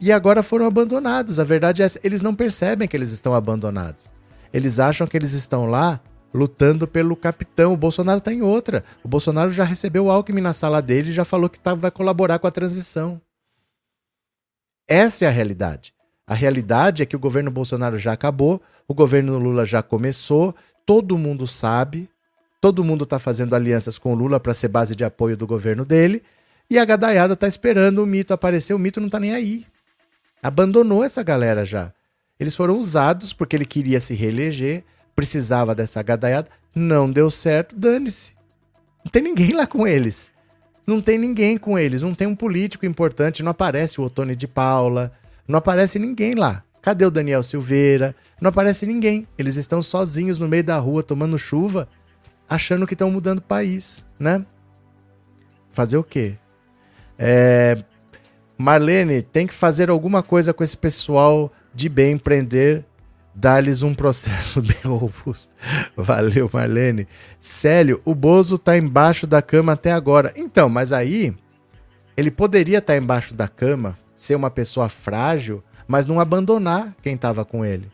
e 0.00 0.10
agora 0.10 0.42
foram 0.42 0.66
abandonados. 0.66 1.38
A 1.38 1.44
verdade 1.44 1.80
é 1.80 1.84
essa, 1.84 2.00
eles 2.02 2.20
não 2.20 2.34
percebem 2.34 2.88
que 2.88 2.96
eles 2.96 3.10
estão 3.10 3.34
abandonados. 3.34 4.10
Eles 4.52 4.78
acham 4.80 5.06
que 5.06 5.16
eles 5.16 5.32
estão 5.32 5.66
lá 5.66 6.00
lutando 6.32 6.86
pelo 6.86 7.16
capitão. 7.16 7.72
O 7.72 7.76
Bolsonaro 7.76 8.18
está 8.18 8.32
em 8.32 8.42
outra. 8.42 8.84
O 9.02 9.08
Bolsonaro 9.08 9.52
já 9.52 9.64
recebeu 9.64 10.06
o 10.06 10.10
Alckmin 10.10 10.40
na 10.40 10.52
sala 10.52 10.80
dele 10.80 11.10
e 11.10 11.12
já 11.12 11.24
falou 11.24 11.48
que 11.48 11.58
tá, 11.58 11.74
vai 11.74 11.90
colaborar 11.90 12.38
com 12.38 12.46
a 12.46 12.50
transição. 12.50 13.20
Essa 14.86 15.24
é 15.24 15.28
a 15.28 15.30
realidade. 15.32 15.94
A 16.26 16.34
realidade 16.34 17.02
é 17.02 17.06
que 17.06 17.16
o 17.16 17.18
governo 17.18 17.50
Bolsonaro 17.50 17.98
já 17.98 18.12
acabou, 18.12 18.60
o 18.86 18.94
governo 18.94 19.38
Lula 19.38 19.64
já 19.64 19.82
começou, 19.82 20.54
todo 20.84 21.16
mundo 21.16 21.46
sabe, 21.46 22.08
Todo 22.60 22.82
mundo 22.82 23.04
está 23.04 23.18
fazendo 23.18 23.54
alianças 23.54 23.98
com 23.98 24.12
o 24.12 24.16
Lula 24.16 24.40
para 24.40 24.52
ser 24.52 24.68
base 24.68 24.96
de 24.96 25.04
apoio 25.04 25.36
do 25.36 25.46
governo 25.46 25.84
dele. 25.84 26.22
E 26.68 26.78
a 26.78 26.84
gadaiada 26.84 27.34
está 27.34 27.46
esperando 27.46 28.02
o 28.02 28.06
mito 28.06 28.34
aparecer. 28.34 28.74
O 28.74 28.78
mito 28.78 29.00
não 29.00 29.06
está 29.06 29.20
nem 29.20 29.32
aí. 29.32 29.64
Abandonou 30.42 31.04
essa 31.04 31.22
galera 31.22 31.64
já. 31.64 31.92
Eles 32.38 32.56
foram 32.56 32.76
usados 32.76 33.32
porque 33.32 33.54
ele 33.54 33.64
queria 33.64 34.00
se 34.00 34.14
reeleger, 34.14 34.84
precisava 35.18 35.74
dessa 35.74 36.00
gadaiada. 36.00 36.48
Não 36.72 37.10
deu 37.10 37.28
certo, 37.28 37.74
dane-se. 37.74 38.30
Não 39.04 39.10
tem 39.10 39.20
ninguém 39.20 39.52
lá 39.52 39.66
com 39.66 39.84
eles. 39.84 40.30
Não 40.86 41.02
tem 41.02 41.18
ninguém 41.18 41.58
com 41.58 41.76
eles, 41.76 42.04
não 42.04 42.14
tem 42.14 42.28
um 42.28 42.36
político 42.36 42.86
importante, 42.86 43.42
não 43.42 43.50
aparece 43.50 44.00
o 44.00 44.04
Otone 44.04 44.36
de 44.36 44.46
Paula, 44.46 45.10
não 45.48 45.58
aparece 45.58 45.98
ninguém 45.98 46.36
lá. 46.36 46.62
Cadê 46.80 47.04
o 47.04 47.10
Daniel 47.10 47.42
Silveira? 47.42 48.14
Não 48.40 48.50
aparece 48.50 48.86
ninguém. 48.86 49.26
Eles 49.36 49.56
estão 49.56 49.82
sozinhos 49.82 50.38
no 50.38 50.46
meio 50.46 50.62
da 50.62 50.78
rua 50.78 51.02
tomando 51.02 51.36
chuva, 51.36 51.88
achando 52.48 52.86
que 52.86 52.94
estão 52.94 53.10
mudando 53.10 53.40
o 53.40 53.42
país, 53.42 54.04
né? 54.20 54.46
Fazer 55.72 55.96
o 55.96 56.04
quê? 56.04 56.36
É... 57.18 57.82
Marlene, 58.56 59.20
tem 59.20 59.48
que 59.48 59.54
fazer 59.54 59.90
alguma 59.90 60.22
coisa 60.22 60.54
com 60.54 60.62
esse 60.62 60.76
pessoal 60.76 61.52
de 61.74 61.88
bem, 61.88 62.16
prender, 62.16 62.84
dar-lhes 63.38 63.82
um 63.82 63.94
processo 63.94 64.60
bem 64.62 64.80
robusto. 64.84 65.54
Valeu, 65.96 66.50
Marlene. 66.52 67.06
Célio, 67.40 68.00
o 68.04 68.14
Bozo 68.14 68.58
tá 68.58 68.76
embaixo 68.76 69.26
da 69.26 69.40
cama 69.40 69.72
até 69.72 69.92
agora. 69.92 70.32
Então, 70.36 70.68
mas 70.68 70.92
aí 70.92 71.34
ele 72.16 72.30
poderia 72.30 72.78
estar 72.78 72.94
tá 72.94 72.98
embaixo 72.98 73.34
da 73.34 73.46
cama, 73.46 73.96
ser 74.16 74.34
uma 74.34 74.50
pessoa 74.50 74.88
frágil, 74.88 75.62
mas 75.86 76.04
não 76.04 76.18
abandonar 76.18 76.94
quem 77.00 77.14
estava 77.14 77.44
com 77.44 77.64
ele. 77.64 77.88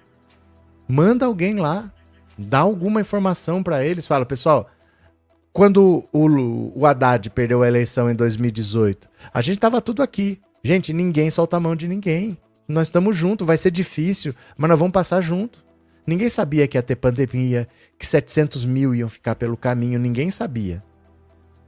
Manda 0.89 1.27
alguém 1.27 1.57
lá, 1.57 1.93
dá 2.39 2.61
alguma 2.61 3.03
informação 3.03 3.63
para 3.63 3.85
eles, 3.85 4.07
fala, 4.07 4.25
pessoal, 4.25 4.69
quando 5.53 6.09
o, 6.11 6.73
o 6.75 6.87
Haddad 6.87 7.29
perdeu 7.31 7.63
a 7.63 7.69
eleição 7.69 8.11
em 8.11 8.15
2018, 8.15 9.09
a 9.33 9.43
gente 9.43 9.61
tava 9.61 9.81
tudo 9.81 10.03
aqui. 10.03 10.41
Gente, 10.63 10.95
ninguém 10.95 11.31
solta 11.31 11.59
a 11.59 11.61
mão 11.61 11.77
de 11.77 11.87
ninguém. 11.87 12.39
Nós 12.67 12.89
estamos 12.89 13.17
juntos, 13.17 13.47
vai 13.47 13.57
ser 13.57 13.71
difícil, 13.71 14.35
mas 14.57 14.69
nós 14.69 14.79
vamos 14.79 14.93
passar 14.93 15.21
junto. 15.21 15.65
Ninguém 16.07 16.29
sabia 16.31 16.67
que 16.67 16.77
ia 16.77 16.83
ter 16.83 16.97
pandemia, 16.97 17.69
que 17.99 18.07
700 18.07 18.65
mil 18.65 18.95
iam 18.95 19.09
ficar 19.09 19.35
pelo 19.35 19.57
caminho, 19.57 19.99
ninguém 19.99 20.31
sabia. 20.31 20.83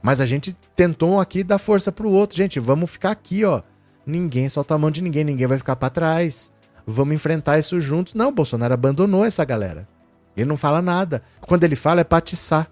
Mas 0.01 0.21
a 0.21 0.25
gente 0.25 0.55
tentou 0.75 1.19
aqui 1.19 1.43
dar 1.43 1.57
força 1.57 1.91
pro 1.91 2.09
outro. 2.09 2.37
Gente, 2.37 2.59
vamos 2.59 2.91
ficar 2.91 3.11
aqui, 3.11 3.43
ó. 3.43 3.61
Ninguém 4.05 4.47
solta 4.47 4.75
a 4.75 4.77
mão 4.77 4.91
de 4.91 5.01
ninguém, 5.01 5.23
ninguém 5.23 5.47
vai 5.47 5.57
ficar 5.57 5.75
para 5.75 5.89
trás. 5.89 6.51
Vamos 6.85 7.15
enfrentar 7.15 7.59
isso 7.59 7.79
juntos. 7.81 8.13
Não, 8.13 8.31
Bolsonaro 8.31 8.73
abandonou 8.73 9.25
essa 9.25 9.43
galera. 9.43 9.87
Ele 10.35 10.47
não 10.47 10.55
fala 10.55 10.81
nada. 10.81 11.23
Quando 11.41 11.63
ele 11.63 11.75
fala 11.75 12.01
é 12.01 12.03
pra 12.03 12.19
atiçar. 12.19 12.71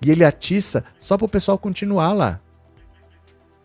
E 0.00 0.10
ele 0.10 0.24
atiça 0.24 0.84
só 0.98 1.16
para 1.18 1.26
o 1.26 1.28
pessoal 1.28 1.58
continuar 1.58 2.12
lá. 2.12 2.40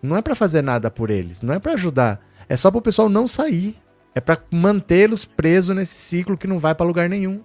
Não 0.02 0.16
é 0.16 0.22
para 0.22 0.36
fazer 0.36 0.62
nada 0.62 0.92
por 0.92 1.10
eles, 1.10 1.42
não 1.42 1.54
é 1.54 1.60
para 1.60 1.74
ajudar, 1.74 2.22
é 2.48 2.56
só 2.56 2.70
para 2.70 2.78
o 2.78 2.82
pessoal 2.82 3.10
não 3.10 3.28
sair. 3.28 3.76
É 4.18 4.20
para 4.20 4.42
mantê-los 4.50 5.26
presos 5.26 5.76
nesse 5.76 6.00
ciclo 6.00 6.36
que 6.36 6.48
não 6.48 6.58
vai 6.58 6.74
para 6.74 6.88
lugar 6.88 7.08
nenhum. 7.08 7.40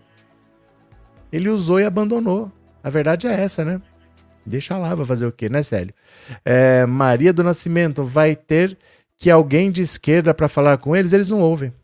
Ele 1.31 1.51
usou 1.51 1.79
e 1.79 1.85
abandonou. 1.85 2.51
A 2.83 2.89
verdade 2.89 3.27
é 3.27 3.33
essa, 3.39 3.63
né? 3.63 3.79
Deixa 4.47 4.79
lá, 4.79 4.95
vai 4.95 5.05
fazer 5.05 5.27
o 5.27 5.33
quê, 5.33 5.51
né, 5.51 5.63
Célio? 5.63 5.93
É, 6.43 6.87
Maria 6.87 7.31
do 7.31 7.45
Nascimento 7.45 8.05
vai 8.05 8.35
ter 8.35 8.79
que 9.19 9.31
alguém 9.31 9.71
de 9.71 9.83
esquerda 9.83 10.33
para 10.33 10.49
falar 10.49 10.79
com 10.79 10.97
eles, 10.97 11.13
eles 11.13 11.29
não 11.29 11.43
ouvem. 11.43 11.75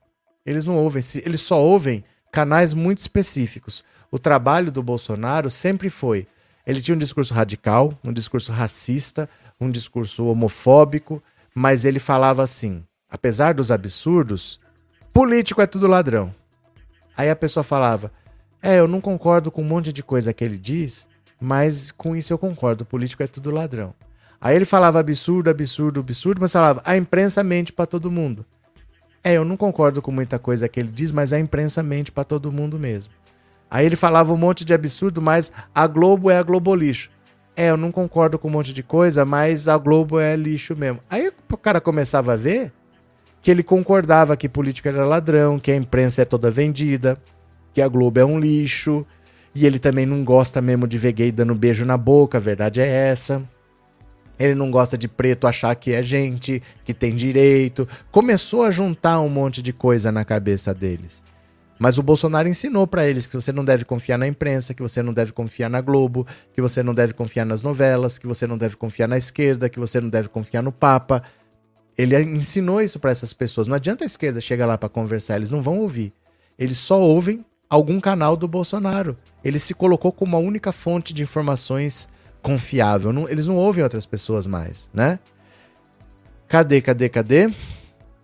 Eles 0.46 0.64
não 0.64 0.76
ouvem, 0.76 1.02
eles 1.22 1.42
só 1.42 1.62
ouvem 1.62 2.02
canais 2.32 2.72
muito 2.72 2.96
específicos. 2.98 3.84
O 4.10 4.18
trabalho 4.18 4.72
do 4.72 4.82
Bolsonaro 4.82 5.50
sempre 5.50 5.90
foi 5.90 6.26
ele 6.66 6.80
tinha 6.80 6.94
um 6.94 6.98
discurso 6.98 7.34
radical, 7.34 7.98
um 8.02 8.12
discurso 8.12 8.52
racista, 8.52 9.28
um 9.60 9.70
discurso 9.70 10.26
homofóbico, 10.26 11.22
mas 11.54 11.84
ele 11.84 11.98
falava 11.98 12.42
assim: 12.42 12.84
apesar 13.10 13.52
dos 13.52 13.70
absurdos, 13.70 14.58
político 15.18 15.60
é 15.60 15.66
tudo 15.66 15.88
ladrão. 15.88 16.32
Aí 17.16 17.28
a 17.28 17.34
pessoa 17.34 17.64
falava: 17.64 18.12
é, 18.62 18.78
eu 18.78 18.86
não 18.86 19.00
concordo 19.00 19.50
com 19.50 19.62
um 19.62 19.64
monte 19.64 19.92
de 19.92 20.00
coisa 20.00 20.32
que 20.32 20.44
ele 20.44 20.56
diz, 20.56 21.08
mas 21.40 21.90
com 21.90 22.14
isso 22.14 22.32
eu 22.32 22.38
concordo, 22.38 22.84
político 22.84 23.24
é 23.24 23.26
tudo 23.26 23.50
ladrão. 23.50 23.92
Aí 24.40 24.54
ele 24.54 24.64
falava 24.64 25.00
absurdo, 25.00 25.50
absurdo, 25.50 25.98
absurdo, 25.98 26.40
mas 26.40 26.52
falava: 26.52 26.80
a 26.84 26.96
imprensa 26.96 27.42
mente 27.42 27.72
para 27.72 27.84
todo 27.84 28.12
mundo. 28.12 28.46
É, 29.24 29.32
eu 29.32 29.44
não 29.44 29.56
concordo 29.56 30.00
com 30.00 30.12
muita 30.12 30.38
coisa 30.38 30.68
que 30.68 30.78
ele 30.78 30.92
diz, 30.92 31.10
mas 31.10 31.32
a 31.32 31.38
imprensa 31.40 31.82
mente 31.82 32.12
para 32.12 32.22
todo 32.22 32.52
mundo 32.52 32.78
mesmo. 32.78 33.12
Aí 33.68 33.84
ele 33.84 33.96
falava 33.96 34.32
um 34.32 34.36
monte 34.36 34.64
de 34.64 34.72
absurdo, 34.72 35.20
mas 35.20 35.50
a 35.74 35.84
Globo 35.88 36.30
é 36.30 36.38
a 36.38 36.42
Globo 36.44 36.72
lixo. 36.76 37.10
É, 37.56 37.70
eu 37.70 37.76
não 37.76 37.90
concordo 37.90 38.38
com 38.38 38.46
um 38.46 38.52
monte 38.52 38.72
de 38.72 38.84
coisa, 38.84 39.24
mas 39.24 39.66
a 39.66 39.76
Globo 39.76 40.20
é 40.20 40.36
lixo 40.36 40.76
mesmo. 40.76 41.00
Aí 41.10 41.32
o 41.50 41.56
cara 41.56 41.80
começava 41.80 42.34
a 42.34 42.36
ver 42.36 42.72
que 43.48 43.52
ele 43.52 43.62
concordava 43.62 44.36
que 44.36 44.46
política 44.46 44.90
era 44.90 45.06
ladrão, 45.06 45.58
que 45.58 45.70
a 45.70 45.74
imprensa 45.74 46.20
é 46.20 46.26
toda 46.26 46.50
vendida, 46.50 47.16
que 47.72 47.80
a 47.80 47.88
Globo 47.88 48.20
é 48.20 48.24
um 48.26 48.38
lixo, 48.38 49.06
e 49.54 49.64
ele 49.64 49.78
também 49.78 50.04
não 50.04 50.22
gosta 50.22 50.60
mesmo 50.60 50.86
de 50.86 50.98
ver 50.98 51.12
gay 51.12 51.32
dando 51.32 51.54
beijo 51.54 51.86
na 51.86 51.96
boca, 51.96 52.36
a 52.36 52.40
verdade 52.42 52.78
é 52.78 52.86
essa. 52.86 53.42
Ele 54.38 54.54
não 54.54 54.70
gosta 54.70 54.98
de 54.98 55.08
preto 55.08 55.46
achar 55.46 55.74
que 55.76 55.94
é 55.94 56.02
gente, 56.02 56.62
que 56.84 56.92
tem 56.92 57.16
direito. 57.16 57.88
Começou 58.12 58.64
a 58.64 58.70
juntar 58.70 59.18
um 59.20 59.30
monte 59.30 59.62
de 59.62 59.72
coisa 59.72 60.12
na 60.12 60.26
cabeça 60.26 60.74
deles. 60.74 61.22
Mas 61.78 61.96
o 61.96 62.02
Bolsonaro 62.02 62.50
ensinou 62.50 62.86
para 62.86 63.06
eles 63.06 63.26
que 63.26 63.34
você 63.34 63.50
não 63.50 63.64
deve 63.64 63.86
confiar 63.86 64.18
na 64.18 64.28
imprensa, 64.28 64.74
que 64.74 64.82
você 64.82 65.02
não 65.02 65.14
deve 65.14 65.32
confiar 65.32 65.70
na 65.70 65.80
Globo, 65.80 66.26
que 66.52 66.60
você 66.60 66.82
não 66.82 66.92
deve 66.92 67.14
confiar 67.14 67.46
nas 67.46 67.62
novelas, 67.62 68.18
que 68.18 68.26
você 68.26 68.46
não 68.46 68.58
deve 68.58 68.76
confiar 68.76 69.08
na 69.08 69.16
esquerda, 69.16 69.70
que 69.70 69.80
você 69.80 70.02
não 70.02 70.10
deve 70.10 70.28
confiar 70.28 70.62
no 70.62 70.70
Papa. 70.70 71.22
Ele 71.98 72.16
ensinou 72.22 72.80
isso 72.80 73.00
para 73.00 73.10
essas 73.10 73.32
pessoas. 73.32 73.66
Não 73.66 73.74
adianta 73.74 74.04
a 74.04 74.06
esquerda 74.06 74.40
chegar 74.40 74.66
lá 74.66 74.78
para 74.78 74.88
conversar, 74.88 75.34
eles 75.34 75.50
não 75.50 75.60
vão 75.60 75.80
ouvir. 75.80 76.12
Eles 76.56 76.78
só 76.78 77.00
ouvem 77.00 77.44
algum 77.68 78.00
canal 78.00 78.36
do 78.36 78.46
Bolsonaro. 78.46 79.18
Ele 79.44 79.58
se 79.58 79.74
colocou 79.74 80.12
como 80.12 80.36
a 80.36 80.38
única 80.38 80.70
fonte 80.70 81.12
de 81.12 81.24
informações 81.24 82.08
confiável. 82.40 83.12
Não, 83.12 83.28
eles 83.28 83.46
não 83.46 83.56
ouvem 83.56 83.82
outras 83.82 84.06
pessoas 84.06 84.46
mais, 84.46 84.88
né? 84.94 85.18
Cadê, 86.46 86.80
cadê, 86.80 87.08
cadê? 87.08 87.52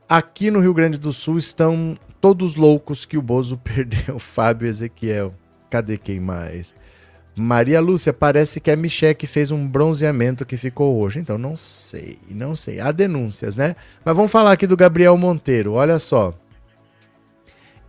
Aqui 0.08 0.50
no 0.50 0.60
Rio 0.60 0.72
Grande 0.72 0.98
do 0.98 1.12
Sul 1.12 1.36
estão 1.36 1.98
todos 2.20 2.54
loucos 2.54 3.04
que 3.04 3.18
o 3.18 3.22
Bozo 3.22 3.58
perdeu. 3.62 4.20
Fábio 4.20 4.68
Ezequiel. 4.68 5.34
Cadê 5.68 5.98
quem 5.98 6.20
mais? 6.20 6.72
Maria 7.36 7.80
Lúcia, 7.80 8.12
parece 8.12 8.60
que 8.60 8.70
a 8.70 8.76
Michelle 8.76 9.14
que 9.14 9.26
fez 9.26 9.50
um 9.50 9.66
bronzeamento 9.66 10.46
que 10.46 10.56
ficou 10.56 11.00
hoje. 11.02 11.18
Então, 11.18 11.36
não 11.36 11.56
sei, 11.56 12.18
não 12.30 12.54
sei. 12.54 12.78
Há 12.78 12.92
denúncias, 12.92 13.56
né? 13.56 13.74
Mas 14.04 14.14
vamos 14.14 14.30
falar 14.30 14.52
aqui 14.52 14.66
do 14.66 14.76
Gabriel 14.76 15.16
Monteiro. 15.16 15.72
Olha 15.72 15.98
só. 15.98 16.32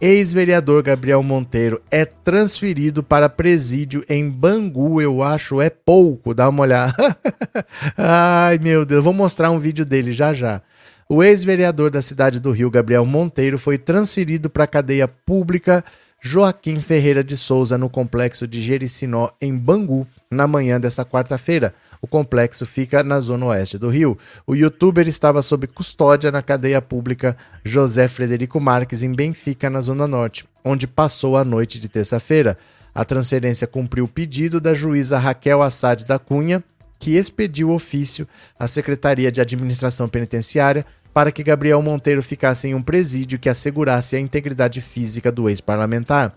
Ex-vereador 0.02 0.84
Gabriel 0.84 1.24
Monteiro 1.24 1.82
é 1.90 2.04
transferido 2.04 3.02
para 3.02 3.30
presídio 3.30 4.04
em 4.10 4.30
Bangu, 4.30 5.02
eu 5.02 5.24
acho 5.24 5.62
é 5.62 5.70
pouco. 5.70 6.34
Dá 6.34 6.50
uma 6.50 6.64
olhada. 6.64 7.18
Ai, 7.98 8.58
meu 8.58 8.86
Deus. 8.86 9.04
Vou 9.04 9.14
mostrar 9.14 9.52
um 9.52 9.60
vídeo 9.60 9.86
dele 9.86 10.12
já 10.12 10.34
já. 10.34 10.62
O 11.08 11.24
ex-vereador 11.24 11.92
da 11.92 12.02
cidade 12.02 12.40
do 12.40 12.52
Rio, 12.52 12.72
Gabriel 12.72 13.06
Monteiro, 13.06 13.60
foi 13.60 13.78
transferido 13.78 14.50
para 14.50 14.64
a 14.64 14.68
cadeia 14.68 15.08
pública 15.08 15.86
Joaquim 16.28 16.80
Ferreira 16.80 17.24
de 17.24 17.38
Souza 17.38 17.78
no 17.78 17.88
complexo 17.88 18.48
de 18.48 18.60
Jericinó, 18.60 19.30
em 19.40 19.56
Bangu, 19.56 20.08
na 20.32 20.48
manhã 20.48 20.80
desta 20.80 21.06
quarta-feira. 21.06 21.76
O 22.02 22.08
complexo 22.08 22.66
fica 22.66 23.04
na 23.04 23.20
zona 23.20 23.46
oeste 23.46 23.78
do 23.78 23.90
Rio. 23.90 24.18
O 24.48 24.56
youtuber 24.56 25.08
estava 25.08 25.44
sob 25.44 25.68
custódia 25.68 26.32
na 26.32 26.42
cadeia 26.42 26.82
pública 26.82 27.38
José 27.64 28.08
Frederico 28.08 28.60
Marques, 28.60 29.04
em 29.04 29.14
Benfica, 29.14 29.70
na 29.70 29.82
zona 29.82 30.08
norte, 30.08 30.46
onde 30.64 30.88
passou 30.88 31.38
a 31.38 31.44
noite 31.44 31.80
de 31.80 31.88
terça-feira. 31.88 32.58
A 32.94 33.06
transferência 33.06 33.68
cumpriu 33.68 34.06
o 34.06 34.10
pedido 34.10 34.60
da 34.60 34.74
juíza 34.74 35.20
Raquel 35.20 35.62
Assad 35.62 36.06
da 36.06 36.18
Cunha, 36.18 36.64
que 36.98 37.18
expediu 37.18 37.70
ofício 37.70 38.28
à 38.58 38.68
Secretaria 38.68 39.32
de 39.32 39.42
Administração 39.42 40.08
Penitenciária 40.08 40.88
para 41.16 41.32
que 41.32 41.44
Gabriel 41.46 41.82
Monteiro 41.82 42.22
ficasse 42.22 42.68
em 42.68 42.76
um 42.76 42.82
presídio 42.82 43.40
que 43.40 43.48
assegurasse 43.48 44.18
a 44.18 44.20
integridade 44.20 44.82
física 44.82 45.32
do 45.32 45.48
ex-parlamentar. 45.48 46.34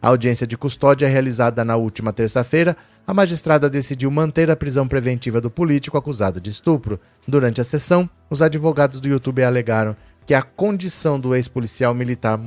A 0.00 0.08
audiência 0.08 0.46
de 0.46 0.56
custódia 0.56 1.06
realizada 1.06 1.62
na 1.62 1.76
última 1.76 2.14
terça-feira, 2.14 2.74
a 3.06 3.12
magistrada 3.12 3.68
decidiu 3.68 4.10
manter 4.10 4.50
a 4.50 4.56
prisão 4.56 4.88
preventiva 4.88 5.38
do 5.38 5.50
político 5.50 5.98
acusado 5.98 6.40
de 6.40 6.48
estupro. 6.48 6.98
Durante 7.28 7.60
a 7.60 7.64
sessão, 7.64 8.08
os 8.30 8.40
advogados 8.40 9.00
do 9.00 9.08
YouTube 9.08 9.44
alegaram 9.44 9.94
que 10.26 10.32
a 10.32 10.40
condição 10.40 11.20
do 11.20 11.34
ex-policial 11.34 11.92
militar 11.92 12.40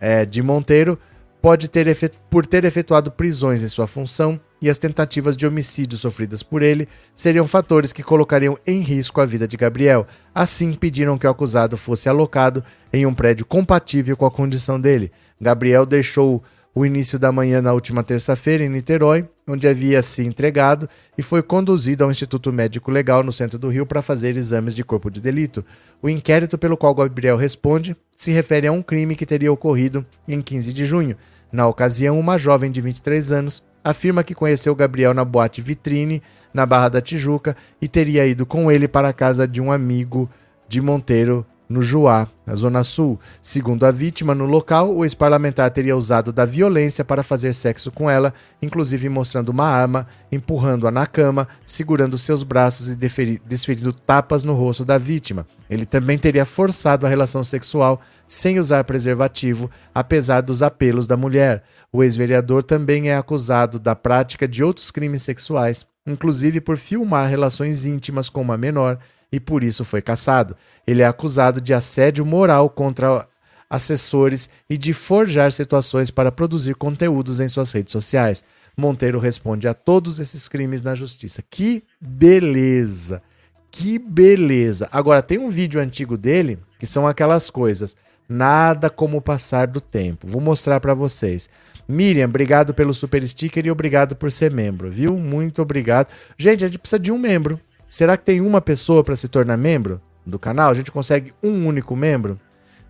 é, 0.00 0.26
de 0.26 0.42
Monteiro 0.42 0.98
pode 1.40 1.68
ter 1.68 1.86
por 2.28 2.44
ter 2.44 2.64
efetuado 2.64 3.12
prisões 3.12 3.62
em 3.62 3.68
sua 3.68 3.86
função 3.86 4.40
e 4.62 4.70
as 4.70 4.78
tentativas 4.78 5.36
de 5.36 5.44
homicídio 5.44 5.98
sofridas 5.98 6.42
por 6.42 6.62
ele 6.62 6.88
seriam 7.16 7.48
fatores 7.48 7.92
que 7.92 8.02
colocariam 8.02 8.56
em 8.64 8.78
risco 8.80 9.20
a 9.20 9.26
vida 9.26 9.48
de 9.48 9.56
Gabriel. 9.56 10.06
Assim, 10.32 10.72
pediram 10.72 11.18
que 11.18 11.26
o 11.26 11.30
acusado 11.30 11.76
fosse 11.76 12.08
alocado 12.08 12.64
em 12.92 13.04
um 13.04 13.12
prédio 13.12 13.44
compatível 13.44 14.16
com 14.16 14.24
a 14.24 14.30
condição 14.30 14.80
dele. 14.80 15.10
Gabriel 15.40 15.84
deixou 15.84 16.42
o 16.74 16.86
início 16.86 17.18
da 17.18 17.30
manhã 17.30 17.60
na 17.60 17.72
última 17.72 18.02
terça-feira 18.02 18.64
em 18.64 18.68
Niterói, 18.68 19.28
onde 19.46 19.68
havia 19.68 20.00
se 20.00 20.24
entregado 20.24 20.88
e 21.18 21.22
foi 21.22 21.42
conduzido 21.42 22.04
ao 22.04 22.10
Instituto 22.10 22.52
Médico 22.52 22.90
Legal 22.90 23.22
no 23.22 23.32
centro 23.32 23.58
do 23.58 23.68
Rio 23.68 23.84
para 23.84 24.00
fazer 24.00 24.36
exames 24.36 24.74
de 24.74 24.82
corpo 24.84 25.10
de 25.10 25.20
delito. 25.20 25.64
O 26.00 26.08
inquérito 26.08 26.56
pelo 26.56 26.76
qual 26.76 26.94
Gabriel 26.94 27.36
responde 27.36 27.96
se 28.16 28.30
refere 28.30 28.68
a 28.68 28.72
um 28.72 28.80
crime 28.80 29.16
que 29.16 29.26
teria 29.26 29.52
ocorrido 29.52 30.06
em 30.26 30.40
15 30.40 30.72
de 30.72 30.86
junho. 30.86 31.16
Na 31.50 31.66
ocasião, 31.66 32.18
uma 32.18 32.38
jovem 32.38 32.70
de 32.70 32.80
23 32.80 33.32
anos 33.32 33.62
afirma 33.84 34.22
que 34.22 34.34
conheceu 34.34 34.74
Gabriel 34.74 35.14
na 35.14 35.24
boate 35.24 35.62
Vitrine, 35.62 36.22
na 36.52 36.66
Barra 36.66 36.88
da 36.88 37.00
Tijuca, 37.00 37.56
e 37.80 37.88
teria 37.88 38.26
ido 38.26 38.44
com 38.44 38.70
ele 38.70 38.86
para 38.86 39.08
a 39.08 39.12
casa 39.12 39.46
de 39.46 39.60
um 39.60 39.72
amigo 39.72 40.28
de 40.68 40.80
Monteiro, 40.80 41.46
no 41.72 41.82
Juá, 41.82 42.28
na 42.46 42.54
Zona 42.54 42.84
Sul. 42.84 43.18
Segundo 43.42 43.84
a 43.84 43.90
vítima, 43.90 44.34
no 44.34 44.44
local, 44.44 44.94
o 44.94 45.04
ex-parlamentar 45.04 45.70
teria 45.70 45.96
usado 45.96 46.32
da 46.32 46.44
violência 46.44 47.04
para 47.04 47.22
fazer 47.22 47.54
sexo 47.54 47.90
com 47.90 48.08
ela, 48.08 48.32
inclusive 48.60 49.08
mostrando 49.08 49.48
uma 49.48 49.66
arma, 49.66 50.06
empurrando-a 50.30 50.90
na 50.90 51.06
cama, 51.06 51.48
segurando 51.66 52.18
seus 52.18 52.42
braços 52.42 52.88
e 52.88 52.94
desferindo 52.94 53.92
tapas 53.92 54.44
no 54.44 54.54
rosto 54.54 54.84
da 54.84 54.98
vítima. 54.98 55.46
Ele 55.68 55.86
também 55.86 56.18
teria 56.18 56.44
forçado 56.44 57.06
a 57.06 57.08
relação 57.08 57.42
sexual 57.42 58.00
sem 58.28 58.58
usar 58.58 58.84
preservativo, 58.84 59.70
apesar 59.94 60.42
dos 60.42 60.62
apelos 60.62 61.06
da 61.06 61.16
mulher. 61.16 61.64
O 61.90 62.04
ex-vereador 62.04 62.62
também 62.62 63.08
é 63.08 63.16
acusado 63.16 63.78
da 63.78 63.96
prática 63.96 64.46
de 64.46 64.62
outros 64.62 64.90
crimes 64.90 65.22
sexuais, 65.22 65.86
inclusive 66.06 66.60
por 66.60 66.76
filmar 66.76 67.28
relações 67.28 67.86
íntimas 67.86 68.28
com 68.28 68.42
uma 68.42 68.58
menor 68.58 68.98
e 69.32 69.40
por 69.40 69.64
isso 69.64 69.84
foi 69.84 70.02
caçado. 70.02 70.54
Ele 70.86 71.00
é 71.02 71.06
acusado 71.06 71.60
de 71.60 71.72
assédio 71.72 72.24
moral 72.24 72.68
contra 72.68 73.26
assessores 73.68 74.50
e 74.68 74.76
de 74.76 74.92
forjar 74.92 75.50
situações 75.50 76.10
para 76.10 76.30
produzir 76.30 76.74
conteúdos 76.74 77.40
em 77.40 77.48
suas 77.48 77.72
redes 77.72 77.90
sociais. 77.90 78.44
Monteiro 78.76 79.18
responde 79.18 79.66
a 79.66 79.72
todos 79.72 80.20
esses 80.20 80.46
crimes 80.46 80.82
na 80.82 80.94
justiça. 80.94 81.42
Que 81.50 81.82
beleza! 81.98 83.22
Que 83.70 83.98
beleza! 83.98 84.86
Agora, 84.92 85.22
tem 85.22 85.38
um 85.38 85.48
vídeo 85.48 85.80
antigo 85.80 86.18
dele 86.18 86.58
que 86.78 86.86
são 86.86 87.06
aquelas 87.06 87.48
coisas. 87.48 87.96
Nada 88.28 88.90
como 88.90 89.20
passar 89.20 89.66
do 89.66 89.80
tempo. 89.80 90.26
Vou 90.26 90.40
mostrar 90.40 90.78
para 90.78 90.94
vocês. 90.94 91.48
Miriam, 91.88 92.26
obrigado 92.26 92.72
pelo 92.72 92.92
super 92.92 93.26
sticker 93.26 93.66
e 93.66 93.70
obrigado 93.70 94.14
por 94.14 94.30
ser 94.30 94.50
membro, 94.50 94.90
viu? 94.90 95.16
Muito 95.18 95.60
obrigado. 95.62 96.08
Gente, 96.38 96.64
a 96.64 96.68
gente 96.68 96.78
precisa 96.78 96.98
de 96.98 97.10
um 97.10 97.18
membro. 97.18 97.58
Será 97.92 98.16
que 98.16 98.24
tem 98.24 98.40
uma 98.40 98.62
pessoa 98.62 99.04
para 99.04 99.14
se 99.14 99.28
tornar 99.28 99.58
membro 99.58 100.00
do 100.24 100.38
canal? 100.38 100.70
A 100.70 100.74
gente 100.74 100.90
consegue 100.90 101.34
um 101.42 101.66
único 101.66 101.94
membro? 101.94 102.40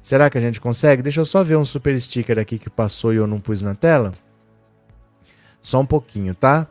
Será 0.00 0.30
que 0.30 0.38
a 0.38 0.40
gente 0.40 0.60
consegue? 0.60 1.02
Deixa 1.02 1.20
eu 1.20 1.24
só 1.24 1.42
ver 1.42 1.56
um 1.56 1.64
super 1.64 2.00
sticker 2.00 2.38
aqui 2.38 2.56
que 2.56 2.70
passou 2.70 3.12
e 3.12 3.16
eu 3.16 3.26
não 3.26 3.40
pus 3.40 3.60
na 3.62 3.74
tela. 3.74 4.12
Só 5.60 5.80
um 5.80 5.84
pouquinho, 5.84 6.36
tá? 6.36 6.68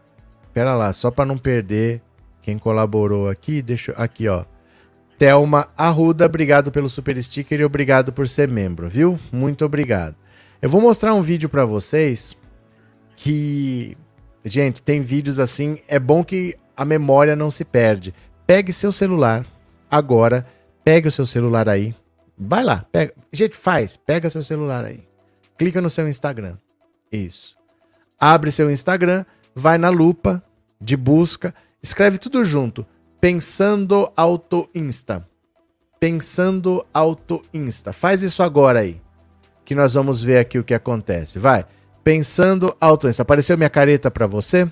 Pera 0.53 0.73
lá, 0.73 0.93
só 0.93 1.11
para 1.11 1.25
não 1.25 1.37
perder 1.37 2.01
quem 2.41 2.57
colaborou 2.57 3.27
aqui, 3.27 3.61
deixa 3.61 3.91
aqui, 3.97 4.29
ó. 4.29 4.45
Telma 5.17 5.67
Arruda, 5.75 6.25
obrigado 6.25 6.71
pelo 6.71 6.87
super 6.87 7.21
sticker 7.21 7.59
e 7.59 7.65
obrigado 7.65 8.13
por 8.13 8.29
ser 8.29 8.47
membro, 8.47 8.87
viu? 8.87 9.19
Muito 9.29 9.65
obrigado. 9.65 10.15
Eu 10.61 10.69
vou 10.69 10.79
mostrar 10.79 11.13
um 11.13 11.21
vídeo 11.21 11.49
para 11.49 11.65
vocês 11.65 12.33
que 13.13 13.97
gente, 14.45 14.81
tem 14.81 15.01
vídeos 15.01 15.37
assim, 15.37 15.79
é 15.85 15.99
bom 15.99 16.23
que 16.23 16.55
a 16.75 16.85
memória 16.85 17.35
não 17.35 17.51
se 17.51 17.63
perde. 17.63 18.13
Pegue 18.45 18.73
seu 18.73 18.91
celular 18.91 19.45
agora, 19.89 20.45
pegue 20.83 21.07
o 21.07 21.11
seu 21.11 21.25
celular 21.25 21.67
aí. 21.69 21.95
Vai 22.37 22.63
lá, 22.63 22.85
pega. 22.91 23.13
Gente, 23.31 23.55
faz, 23.55 23.97
pega 23.97 24.29
seu 24.29 24.43
celular 24.43 24.85
aí. 24.85 25.03
Clica 25.57 25.79
no 25.79 25.89
seu 25.89 26.07
Instagram. 26.07 26.57
Isso. 27.11 27.55
Abre 28.19 28.51
seu 28.51 28.71
Instagram, 28.71 29.25
vai 29.53 29.77
na 29.77 29.89
lupa 29.89 30.43
de 30.79 30.97
busca, 30.97 31.53
escreve 31.81 32.17
tudo 32.17 32.43
junto. 32.43 32.85
Pensando 33.19 34.11
Auto 34.15 34.67
Insta. 34.73 35.27
Pensando 35.99 36.83
Auto 36.91 37.43
Insta. 37.53 37.93
Faz 37.93 38.23
isso 38.23 38.41
agora 38.41 38.79
aí. 38.79 38.99
Que 39.63 39.75
nós 39.75 39.93
vamos 39.93 40.23
ver 40.23 40.39
aqui 40.39 40.57
o 40.57 40.63
que 40.63 40.73
acontece. 40.73 41.37
Vai. 41.37 41.65
Pensando 42.03 42.75
Auto 42.81 43.07
Insta. 43.07 43.21
Apareceu 43.21 43.55
minha 43.55 43.69
careta 43.69 44.09
para 44.09 44.25
você? 44.25 44.67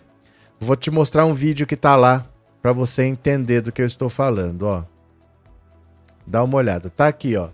Vou 0.60 0.76
te 0.76 0.92
mostrar 0.92 1.26
um 1.26 1.34
vídeo 1.34 1.66
que 1.66 1.76
tá 1.76 1.96
lá 1.96 2.26
para 2.62 2.74
você 2.74 3.04
entender 3.04 3.62
do 3.62 3.72
que 3.72 3.82
eu 3.82 3.86
estou 3.86 4.10
falando, 4.10 4.64
ó. 4.64 4.84
Dá 6.28 6.44
uma 6.44 6.58
olhada. 6.58 6.90
Tá 6.90 7.08
aqui, 7.08 7.36
ó. 7.38 7.50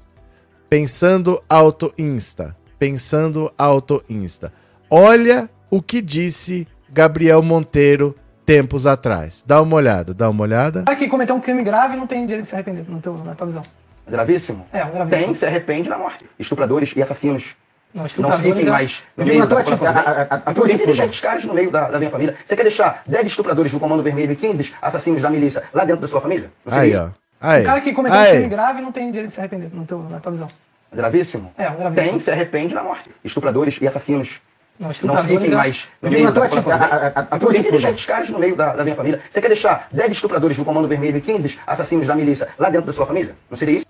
Pensando 0.68 1.42
Auto 1.48 1.94
Insta. 1.98 2.56
Pensando 2.80 3.54
Auto 3.58 4.04
Insta. 4.10 4.52
Olha 4.90 5.50
o 5.70 5.82
que 5.82 6.02
disse 6.02 6.68
Gabriel 6.90 7.42
Monteiro 7.42 8.16
tempos 8.46 8.86
atrás. 8.88 9.44
Dá 9.46 9.62
uma 9.62 9.76
olhada, 9.76 10.14
dá 10.14 10.30
uma 10.30 10.44
olhada. 10.44 10.84
Cara 10.84 10.98
que 10.98 11.08
cometeu 11.08 11.36
um 11.36 11.40
crime 11.40 11.64
grave 11.64 11.96
não 11.96 12.08
tem 12.08 12.26
direito 12.26 12.44
de 12.44 12.50
se 12.50 12.56
arrepender, 12.56 12.90
no 12.90 13.00
teu, 13.00 13.18
na 13.18 13.36
tua 13.36 13.48
visão. 13.48 13.64
Gravíssimo? 14.08 14.66
É, 14.72 14.84
um 14.84 14.92
gravíssimo. 14.92 15.28
Tem, 15.28 15.36
se 15.36 15.46
arrepende 15.46 15.90
na 15.90 15.98
morte. 15.98 16.26
Estupradores 16.38 16.94
e 16.96 17.02
assassinos 17.02 17.56
Não, 17.94 18.06
fiquem 18.08 18.66
mais 18.66 19.04
no 19.16 19.26
meio 19.26 19.48
da 19.48 19.56
população. 19.56 19.88
a- 19.88 19.92
a- 19.92 20.22
a- 20.36 20.42
a 20.46 20.52
Eu 20.52 20.56
tua 20.56 20.68
tentei 20.68 20.86
deixar 20.86 21.04
atitude. 21.04 21.10
esses 21.12 21.20
caras 21.22 21.46
no 21.46 21.54
meio 21.54 21.72
da, 21.72 21.90
da 21.90 21.98
minha 21.98 22.12
família. 22.12 22.36
Você 22.46 22.56
quer 22.56 22.64
deixar 22.64 23.02
10 23.08 23.28
estupradores 23.28 23.72
do 23.72 23.80
Comando 23.80 24.04
Vermelho 24.04 24.34
e 24.34 24.36
15 24.36 24.74
assassinos 24.82 25.22
da 25.22 25.30
milícia 25.30 25.64
lá 25.74 25.86
dentro 25.86 26.02
da 26.02 26.08
sua 26.08 26.20
família? 26.20 26.52
Não 26.66 26.74
seria 26.74 26.84
Aí, 27.00 27.06
isso? 27.06 27.14
ó. 27.42 27.48
Aí. 27.48 27.62
Um 27.62 27.66
cara 27.66 27.82
que 27.82 27.94
cometeu 27.94 28.20
um 28.20 28.26
crime 28.26 28.48
grave 28.50 28.82
não 28.82 28.92
tem 28.92 29.08
direito 29.12 29.28
de 29.30 29.34
se 29.34 29.40
arrepender, 29.40 29.70
no 29.74 29.86
teu, 29.86 30.00
na 30.04 30.20
tua 30.20 30.32
visão. 30.34 30.48
Gravíssimo? 30.94 31.52
É, 31.58 31.70
um 31.70 31.76
gravíssimo. 31.76 32.10
Tem, 32.12 32.20
se 32.20 32.32
arrepende 32.32 32.74
na 32.74 32.84
morte. 32.84 33.10
Estupradores 33.24 33.78
e 33.82 33.88
assassinos 33.88 34.42
Não, 34.80 34.90
não 35.04 35.18
fiquem 35.24 35.52
é- 35.52 35.56
mais 35.56 35.88
no 36.02 36.10
meio 36.12 36.32
da 36.32 36.42
população. 36.42 36.72
a- 36.74 36.76
a- 36.76 37.08
a 37.08 37.12
tua 37.12 37.22
Eu 37.22 37.40
tentei 37.40 37.48
atitude. 37.48 37.72
deixar 37.72 37.90
esses 37.92 38.06
caras 38.06 38.30
no 38.30 38.40
meio 38.40 38.56
da, 38.58 38.74
da 38.76 38.84
minha 38.84 38.96
família. 38.96 39.22
Você 39.32 39.40
quer 39.42 39.48
deixar 39.48 39.88
10 39.92 40.12
estupradores 40.12 40.58
do 40.58 40.66
Comando 40.66 40.88
Vermelho 40.88 41.18
e 41.18 41.22
15 41.22 41.58
assassinos 41.66 42.08
da 42.08 42.16
milícia 42.16 42.50
lá 42.60 42.70
dentro 42.70 42.88
da 42.88 42.94
sua 42.94 43.06
família? 43.06 43.36
Não 43.50 43.58
seria 43.58 43.78
isso? 43.78 43.86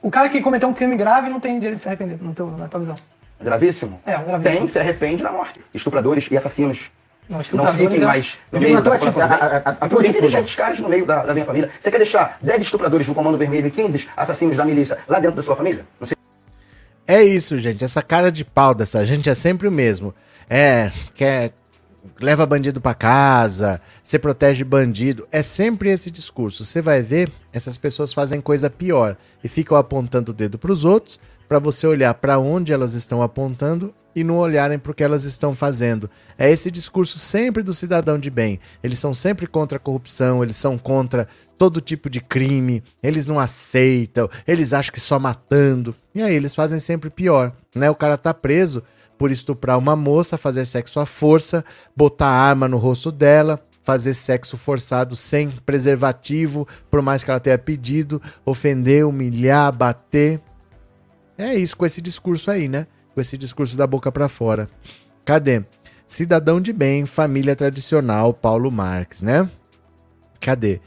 O 0.00 0.10
cara 0.12 0.28
que 0.28 0.40
cometeu 0.40 0.68
um 0.68 0.74
crime 0.74 0.96
grave 0.96 1.28
não 1.28 1.40
tem 1.40 1.58
direito 1.58 1.76
de 1.78 1.82
se 1.82 1.88
arrepender, 1.88 2.18
no 2.20 2.32
teu, 2.32 2.46
na 2.52 2.68
tua 2.68 2.80
visão. 2.80 2.96
Gravíssimo? 3.40 4.00
É, 4.04 4.18
um 4.18 4.24
gravíssimo. 4.24 4.60
Tem, 4.60 4.68
se 4.68 4.78
arrepende 4.78 5.22
na 5.22 5.30
morte. 5.32 5.60
Estupradores 5.72 6.26
e 6.30 6.36
assassinos 6.36 6.90
Não, 7.28 7.36
não 7.36 7.40
estupradores 7.40 7.80
fiquem 7.88 8.02
é- 8.02 8.06
mais 8.06 8.38
no 8.50 8.60
meio 8.60 8.82
da 8.82 8.98
população. 8.98 9.36
Eu 9.38 9.60
tua 9.62 9.88
tentei 9.88 9.98
atitude. 9.98 10.20
deixar 10.20 10.40
esses 10.40 10.54
caras 10.56 10.78
no 10.80 10.88
meio 10.88 11.06
da, 11.06 11.24
da 11.24 11.32
minha 11.32 11.44
família. 11.46 11.70
Você 11.82 11.90
quer 11.90 11.98
deixar 11.98 12.38
10 12.42 12.62
estupradores 12.62 13.06
do 13.06 13.14
Comando 13.14 13.38
Vermelho 13.38 13.66
e 13.68 13.70
15 13.70 14.08
assassinos 14.16 14.56
da 14.56 14.64
milícia 14.64 14.98
lá 15.08 15.18
dentro 15.20 15.36
da 15.36 15.42
sua 15.42 15.54
família? 15.54 15.84
Não 16.00 16.06
seria 16.06 16.18
É 17.06 17.22
isso, 17.22 17.56
gente. 17.58 17.84
Essa 17.84 18.02
cara 18.02 18.32
de 18.32 18.44
pau 18.44 18.74
dessa 18.74 19.04
gente 19.06 19.28
é 19.30 19.34
sempre 19.34 19.68
o 19.68 19.72
mesmo. 19.72 20.14
É, 20.50 20.90
quer. 21.14 21.52
Leva 22.20 22.46
bandido 22.46 22.80
pra 22.80 22.94
casa, 22.94 23.80
você 24.02 24.18
protege 24.18 24.64
bandido. 24.64 25.28
É 25.30 25.42
sempre 25.42 25.90
esse 25.90 26.10
discurso. 26.10 26.64
Você 26.64 26.80
vai 26.80 27.02
ver, 27.02 27.30
essas 27.52 27.76
pessoas 27.76 28.12
fazem 28.12 28.40
coisa 28.40 28.70
pior 28.70 29.14
e 29.44 29.48
ficam 29.48 29.76
apontando 29.76 30.30
o 30.30 30.34
dedo 30.34 30.58
pros 30.58 30.84
outros 30.84 31.20
pra 31.48 31.58
você 31.58 31.86
olhar 31.86 32.12
pra 32.14 32.38
onde 32.38 32.72
elas 32.72 32.94
estão 32.94 33.22
apontando 33.22 33.94
e 34.14 34.24
não 34.24 34.36
olharem 34.36 34.78
pro 34.78 34.94
que 34.94 35.04
elas 35.04 35.24
estão 35.24 35.54
fazendo. 35.54 36.10
É 36.36 36.50
esse 36.50 36.70
discurso 36.70 37.18
sempre 37.18 37.62
do 37.62 37.72
cidadão 37.72 38.18
de 38.18 38.30
bem. 38.30 38.58
Eles 38.82 38.98
são 38.98 39.14
sempre 39.14 39.46
contra 39.46 39.76
a 39.76 39.80
corrupção, 39.80 40.42
eles 40.42 40.56
são 40.56 40.76
contra 40.76 41.28
todo 41.56 41.80
tipo 41.80 42.10
de 42.10 42.20
crime, 42.20 42.82
eles 43.02 43.26
não 43.26 43.38
aceitam, 43.38 44.28
eles 44.46 44.72
acham 44.72 44.92
que 44.92 45.00
só 45.00 45.18
matando. 45.18 45.94
E 46.14 46.22
aí 46.22 46.34
eles 46.34 46.54
fazem 46.54 46.80
sempre 46.80 47.10
pior, 47.10 47.52
né? 47.74 47.90
O 47.90 47.94
cara 47.94 48.16
tá 48.16 48.34
preso 48.34 48.82
por 49.16 49.30
estuprar 49.30 49.78
uma 49.78 49.96
moça, 49.96 50.38
fazer 50.38 50.64
sexo 50.64 51.00
à 51.00 51.06
força, 51.06 51.64
botar 51.96 52.28
arma 52.28 52.68
no 52.68 52.76
rosto 52.76 53.10
dela, 53.10 53.60
fazer 53.82 54.14
sexo 54.14 54.56
forçado 54.56 55.16
sem 55.16 55.50
preservativo, 55.50 56.68
por 56.90 57.02
mais 57.02 57.24
que 57.24 57.30
ela 57.30 57.40
tenha 57.40 57.58
pedido, 57.58 58.20
ofender, 58.44 59.06
humilhar, 59.06 59.72
bater. 59.72 60.40
É 61.38 61.54
isso 61.54 61.76
com 61.76 61.86
esse 61.86 62.02
discurso 62.02 62.50
aí, 62.50 62.68
né? 62.68 62.86
Com 63.14 63.20
esse 63.20 63.38
discurso 63.38 63.76
da 63.76 63.86
boca 63.86 64.10
pra 64.10 64.28
fora. 64.28 64.68
Cadê? 65.24 65.62
Cidadão 66.06 66.60
de 66.60 66.72
bem, 66.72 67.06
família 67.06 67.54
tradicional, 67.54 68.34
Paulo 68.34 68.70
Marx, 68.72 69.22
né? 69.22 69.48
Cadê? 70.40 70.80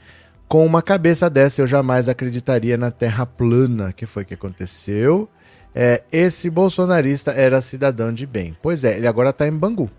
Com 0.47 0.65
uma 0.65 0.81
cabeça 0.81 1.29
dessa 1.29 1.61
eu 1.61 1.67
jamais 1.67 2.09
acreditaria 2.09 2.77
na 2.77 2.91
Terra 2.91 3.25
plana. 3.25 3.93
que 3.93 4.05
foi 4.05 4.25
que 4.25 4.33
aconteceu? 4.33 5.29
É, 5.73 6.03
esse 6.11 6.49
bolsonarista 6.49 7.31
era 7.31 7.61
cidadão 7.61 8.11
de 8.11 8.25
bem. 8.25 8.57
Pois 8.61 8.83
é, 8.83 8.97
ele 8.97 9.07
agora 9.07 9.31
tá 9.31 9.47
em 9.47 9.53
Bangu. 9.53 9.89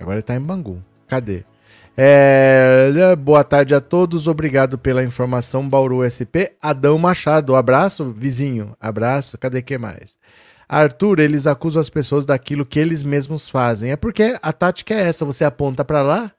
Agora 0.00 0.16
ele 0.16 0.22
tá 0.22 0.34
em 0.34 0.40
Bangu. 0.40 0.82
Cadê? 1.06 1.44
É, 1.98 3.16
boa 3.16 3.42
tarde 3.42 3.74
a 3.74 3.80
todos, 3.80 4.28
obrigado 4.28 4.76
pela 4.76 5.02
informação, 5.02 5.66
Bauru 5.66 6.04
SP. 6.04 6.52
Adão 6.60 6.98
Machado, 6.98 7.56
abraço, 7.56 8.12
vizinho, 8.12 8.76
abraço, 8.78 9.38
cadê 9.38 9.62
que 9.62 9.78
mais? 9.78 10.18
Arthur, 10.68 11.20
eles 11.20 11.46
acusam 11.46 11.80
as 11.80 11.88
pessoas 11.88 12.26
daquilo 12.26 12.66
que 12.66 12.78
eles 12.78 13.02
mesmos 13.02 13.48
fazem. 13.48 13.92
É 13.92 13.96
porque 13.96 14.36
a 14.42 14.52
tática 14.52 14.92
é 14.92 15.08
essa, 15.08 15.24
você 15.24 15.42
aponta 15.42 15.86
pra 15.86 16.02
lá, 16.02 16.30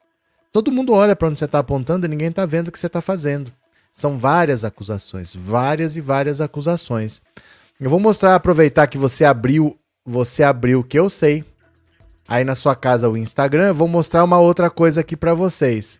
todo 0.52 0.70
mundo 0.70 0.92
olha 0.92 1.16
pra 1.16 1.26
onde 1.26 1.40
você 1.40 1.48
tá 1.48 1.58
apontando 1.58 2.06
e 2.06 2.08
ninguém 2.08 2.30
tá 2.30 2.46
vendo 2.46 2.68
o 2.68 2.72
que 2.72 2.78
você 2.78 2.88
tá 2.88 3.00
fazendo. 3.00 3.50
São 3.90 4.16
várias 4.16 4.62
acusações, 4.62 5.34
várias 5.34 5.96
e 5.96 6.00
várias 6.00 6.40
acusações. 6.40 7.20
Eu 7.80 7.90
vou 7.90 7.98
mostrar, 7.98 8.36
aproveitar 8.36 8.86
que 8.86 8.98
você 8.98 9.24
abriu, 9.24 9.76
você 10.06 10.44
abriu 10.44 10.80
o 10.80 10.84
que 10.84 10.98
eu 10.98 11.10
sei. 11.10 11.44
Aí 12.28 12.44
na 12.44 12.54
sua 12.54 12.76
casa 12.76 13.08
o 13.08 13.16
Instagram, 13.16 13.72
vou 13.72 13.88
mostrar 13.88 14.22
uma 14.22 14.38
outra 14.38 14.68
coisa 14.68 15.00
aqui 15.00 15.16
pra 15.16 15.32
vocês. 15.32 15.98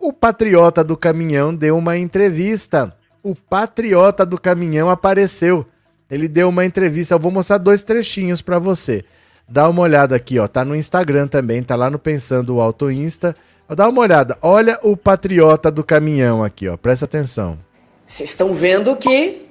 O 0.00 0.12
patriota 0.12 0.82
do 0.82 0.96
caminhão 0.96 1.54
deu 1.54 1.78
uma 1.78 1.96
entrevista. 1.96 2.92
O 3.22 3.36
patriota 3.36 4.26
do 4.26 4.40
caminhão 4.40 4.90
apareceu. 4.90 5.64
Ele 6.10 6.26
deu 6.26 6.48
uma 6.48 6.64
entrevista. 6.64 7.14
Eu 7.14 7.20
vou 7.20 7.30
mostrar 7.30 7.58
dois 7.58 7.84
trechinhos 7.84 8.42
pra 8.42 8.58
você. 8.58 9.04
Dá 9.48 9.68
uma 9.68 9.82
olhada 9.82 10.16
aqui, 10.16 10.38
ó. 10.38 10.48
Tá 10.48 10.64
no 10.64 10.74
Instagram 10.74 11.28
também, 11.28 11.62
tá 11.62 11.76
lá 11.76 11.88
no 11.88 11.98
Pensando 11.98 12.56
o 12.56 12.60
Auto 12.60 12.90
Insta. 12.90 13.34
Dá 13.68 13.88
uma 13.88 14.00
olhada. 14.00 14.36
Olha 14.42 14.78
o 14.82 14.96
patriota 14.96 15.70
do 15.70 15.84
caminhão 15.84 16.42
aqui, 16.42 16.68
ó. 16.68 16.76
Presta 16.76 17.04
atenção. 17.04 17.58
Vocês 18.06 18.30
estão 18.30 18.54
vendo 18.54 18.96
que 18.96 19.46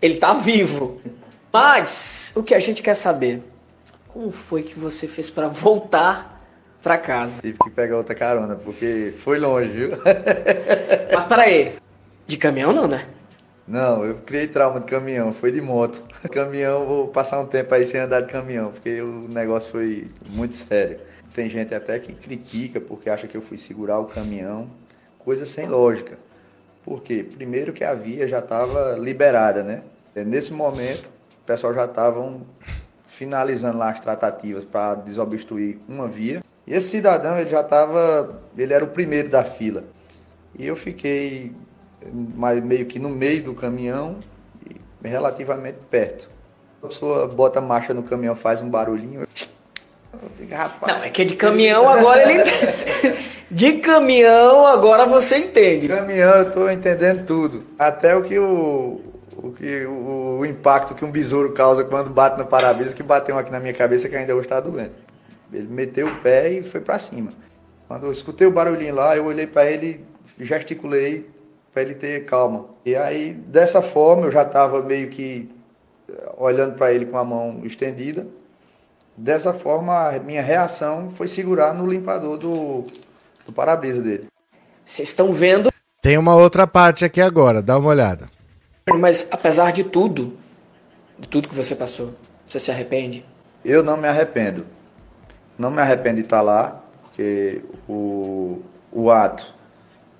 ele 0.00 0.16
tá 0.16 0.34
vivo. 0.34 1.00
Mas 1.52 2.32
o 2.34 2.42
que 2.42 2.54
a 2.54 2.58
gente 2.58 2.82
quer 2.82 2.94
saber? 2.94 3.42
Como 4.14 4.30
foi 4.30 4.62
que 4.62 4.78
você 4.78 5.08
fez 5.08 5.28
para 5.28 5.48
voltar 5.48 6.40
para 6.80 6.96
casa? 6.96 7.42
Tive 7.42 7.58
que 7.58 7.68
pegar 7.68 7.96
outra 7.96 8.14
carona, 8.14 8.54
porque 8.54 9.12
foi 9.18 9.40
longe, 9.40 9.70
viu? 9.70 9.90
Mas 11.12 11.24
peraí, 11.24 11.74
de 12.24 12.36
caminhão 12.36 12.72
não, 12.72 12.86
né? 12.86 13.08
Não, 13.66 14.04
eu 14.04 14.14
criei 14.18 14.46
trauma 14.46 14.78
de 14.78 14.86
caminhão, 14.86 15.32
foi 15.32 15.50
de 15.50 15.60
moto. 15.60 16.04
Caminhão, 16.30 16.86
vou 16.86 17.08
passar 17.08 17.40
um 17.40 17.46
tempo 17.46 17.74
aí 17.74 17.88
sem 17.88 17.98
andar 17.98 18.20
de 18.20 18.30
caminhão, 18.30 18.70
porque 18.70 19.00
o 19.00 19.26
negócio 19.28 19.72
foi 19.72 20.06
muito 20.28 20.54
sério. 20.54 21.00
Tem 21.34 21.50
gente 21.50 21.74
até 21.74 21.98
que 21.98 22.12
critica 22.12 22.80
porque 22.80 23.10
acha 23.10 23.26
que 23.26 23.36
eu 23.36 23.42
fui 23.42 23.56
segurar 23.56 23.98
o 23.98 24.04
caminhão, 24.04 24.70
coisa 25.18 25.44
sem 25.44 25.66
lógica. 25.66 26.16
Por 26.84 27.02
quê? 27.02 27.26
Primeiro 27.34 27.72
que 27.72 27.82
a 27.82 27.94
via 27.94 28.28
já 28.28 28.38
estava 28.38 28.92
liberada, 28.96 29.64
né? 29.64 29.82
Nesse 30.14 30.52
momento, 30.52 31.10
o 31.42 31.44
pessoal 31.44 31.74
já 31.74 31.86
estavam 31.86 32.46
finalizando 33.14 33.78
lá 33.78 33.90
as 33.90 34.00
tratativas 34.00 34.64
para 34.64 34.96
desobstruir 34.96 35.78
uma 35.88 36.08
via. 36.08 36.42
E 36.66 36.74
esse 36.74 36.88
cidadão, 36.88 37.38
ele 37.38 37.50
já 37.50 37.60
estava, 37.60 38.42
ele 38.56 38.72
era 38.72 38.84
o 38.84 38.88
primeiro 38.88 39.28
da 39.28 39.44
fila. 39.44 39.84
E 40.58 40.66
eu 40.66 40.74
fiquei 40.74 41.52
meio 42.62 42.86
que 42.86 42.98
no 42.98 43.08
meio 43.08 43.42
do 43.42 43.54
caminhão 43.54 44.18
relativamente 45.02 45.78
perto. 45.90 46.30
A 46.82 46.86
pessoa 46.86 47.26
bota 47.26 47.58
a 47.58 47.62
marcha 47.62 47.94
no 47.94 48.02
caminhão, 48.02 48.34
faz 48.34 48.60
um 48.60 48.68
barulhinho. 48.68 49.26
Digo, 50.38 50.54
Não, 50.86 51.02
é 51.02 51.10
que 51.10 51.24
de 51.24 51.36
caminhão 51.36 51.88
agora 51.88 52.22
ele. 52.22 52.42
de 53.50 53.74
caminhão 53.74 54.66
agora 54.66 55.04
você 55.06 55.38
entende. 55.38 55.88
De 55.88 55.88
caminhão 55.88 56.34
eu 56.36 56.50
tô 56.50 56.70
entendendo 56.70 57.26
tudo. 57.26 57.64
Até 57.78 58.16
o 58.16 58.22
que 58.22 58.38
o. 58.38 59.00
O, 59.44 59.52
que, 59.52 59.84
o, 59.84 60.38
o 60.40 60.46
impacto 60.46 60.94
que 60.94 61.04
um 61.04 61.10
besouro 61.10 61.52
causa 61.52 61.84
quando 61.84 62.08
bate 62.08 62.38
no 62.38 62.46
para-brisa, 62.46 62.94
que 62.94 63.02
bateu 63.02 63.36
aqui 63.36 63.52
na 63.52 63.60
minha 63.60 63.74
cabeça 63.74 64.08
que 64.08 64.16
ainda 64.16 64.34
hoje 64.34 64.46
está 64.46 64.58
doendo. 64.58 64.92
Ele 65.52 65.68
meteu 65.68 66.06
o 66.06 66.16
pé 66.20 66.50
e 66.50 66.62
foi 66.62 66.80
para 66.80 66.98
cima. 66.98 67.30
Quando 67.86 68.06
eu 68.06 68.12
escutei 68.12 68.46
o 68.46 68.50
barulhinho 68.50 68.94
lá, 68.94 69.14
eu 69.14 69.26
olhei 69.26 69.46
para 69.46 69.70
ele, 69.70 70.02
gesticulei 70.40 71.28
para 71.74 71.82
ele 71.82 71.94
ter 71.94 72.24
calma. 72.24 72.64
E 72.86 72.96
aí, 72.96 73.34
dessa 73.34 73.82
forma, 73.82 74.26
eu 74.26 74.32
já 74.32 74.42
estava 74.42 74.82
meio 74.82 75.10
que 75.10 75.50
eh, 76.08 76.32
olhando 76.38 76.74
para 76.76 76.94
ele 76.94 77.04
com 77.04 77.18
a 77.18 77.24
mão 77.24 77.60
estendida. 77.64 78.26
Dessa 79.14 79.52
forma, 79.52 80.08
a 80.08 80.18
minha 80.20 80.40
reação 80.40 81.10
foi 81.10 81.28
segurar 81.28 81.74
no 81.74 81.86
limpador 81.86 82.38
do, 82.38 82.86
do 83.44 83.52
para-brisa 83.52 84.00
dele. 84.00 84.26
Vocês 84.86 85.10
estão 85.10 85.34
vendo? 85.34 85.70
Tem 86.00 86.16
uma 86.16 86.34
outra 86.34 86.66
parte 86.66 87.04
aqui 87.04 87.20
agora, 87.20 87.60
dá 87.60 87.78
uma 87.78 87.90
olhada. 87.90 88.33
Mas 88.92 89.26
apesar 89.30 89.72
de 89.72 89.82
tudo, 89.82 90.36
de 91.18 91.26
tudo 91.26 91.48
que 91.48 91.54
você 91.54 91.74
passou, 91.74 92.12
você 92.46 92.60
se 92.60 92.70
arrepende? 92.70 93.24
Eu 93.64 93.82
não 93.82 93.96
me 93.96 94.06
arrependo. 94.06 94.66
Não 95.58 95.70
me 95.70 95.80
arrependo 95.80 96.16
de 96.16 96.22
estar 96.22 96.42
lá, 96.42 96.82
porque 97.02 97.62
o, 97.88 98.60
o 98.92 99.10
ato, 99.10 99.54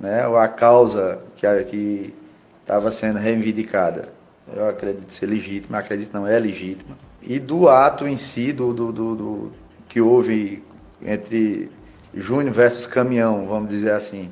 né, 0.01 0.25
a 0.39 0.49
causa 0.49 1.21
que 1.69 2.15
estava 2.63 2.91
sendo 2.91 3.19
reivindicada, 3.19 4.09
eu 4.55 4.67
acredito 4.67 5.13
ser 5.13 5.27
legítima, 5.27 5.79
acredito 5.79 6.15
não, 6.15 6.27
é 6.27 6.39
legítima. 6.39 6.97
E 7.21 7.39
do 7.39 7.69
ato 7.69 8.09
em 8.09 8.17
si, 8.17 8.53
do, 8.53 8.73
do, 8.73 8.93
do, 8.93 9.15
do 9.15 9.53
que 9.89 10.01
houve 10.01 10.63
entre 11.03 11.71
Júnior 12.15 12.55
versus 12.55 12.87
Caminhão, 12.87 13.47
vamos 13.47 13.69
dizer 13.69 13.93
assim, 13.93 14.31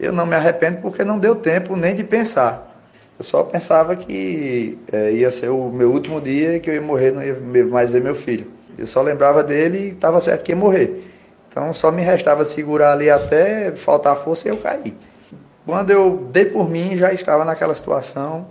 eu 0.00 0.12
não 0.12 0.26
me 0.26 0.34
arrependo 0.34 0.80
porque 0.80 1.04
não 1.04 1.18
deu 1.18 1.36
tempo 1.36 1.76
nem 1.76 1.94
de 1.94 2.02
pensar. 2.02 2.71
Eu 3.18 3.24
só 3.24 3.42
pensava 3.42 3.94
que 3.94 4.78
é, 4.90 5.12
ia 5.12 5.30
ser 5.30 5.48
o 5.48 5.70
meu 5.70 5.92
último 5.92 6.20
dia 6.20 6.58
que 6.58 6.70
eu 6.70 6.74
ia 6.74 6.82
morrer, 6.82 7.12
não 7.12 7.22
ia 7.22 7.66
mais 7.66 7.92
ver 7.92 8.02
meu 8.02 8.14
filho. 8.14 8.46
Eu 8.76 8.86
só 8.86 9.02
lembrava 9.02 9.44
dele 9.44 9.78
e 9.78 9.88
estava 9.88 10.20
certo 10.20 10.42
que 10.42 10.52
ia 10.52 10.56
morrer. 10.56 11.04
Então 11.48 11.72
só 11.72 11.92
me 11.92 12.02
restava 12.02 12.44
segurar 12.44 12.92
ali 12.92 13.10
até 13.10 13.72
faltar 13.72 14.16
força 14.16 14.48
e 14.48 14.50
eu 14.50 14.56
cair. 14.56 14.96
Quando 15.64 15.90
eu 15.90 16.28
dei 16.32 16.46
por 16.46 16.68
mim, 16.68 16.96
já 16.96 17.12
estava 17.12 17.44
naquela 17.44 17.74
situação 17.74 18.48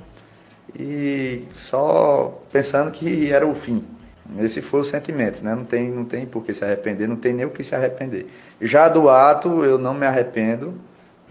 e 0.78 1.44
só 1.54 2.40
pensando 2.52 2.92
que 2.92 3.32
era 3.32 3.46
o 3.46 3.54
fim. 3.54 3.84
Esse 4.40 4.62
foi 4.62 4.80
o 4.80 4.86
sentimento, 4.86 5.44
né? 5.44 5.54
Não 5.54 5.66
tem, 5.66 5.90
não 5.90 6.06
tem 6.06 6.26
por 6.26 6.46
que 6.46 6.54
se 6.54 6.64
arrepender, 6.64 7.08
não 7.08 7.18
tem 7.18 7.34
nem 7.34 7.46
o 7.46 7.50
que 7.50 7.64
se 7.64 7.76
arrepender. 7.76 8.28
Já 8.62 8.88
do 8.88 9.10
ato, 9.10 9.66
eu 9.66 9.78
não 9.78 9.94
me 9.94 10.06
arrependo 10.06 10.74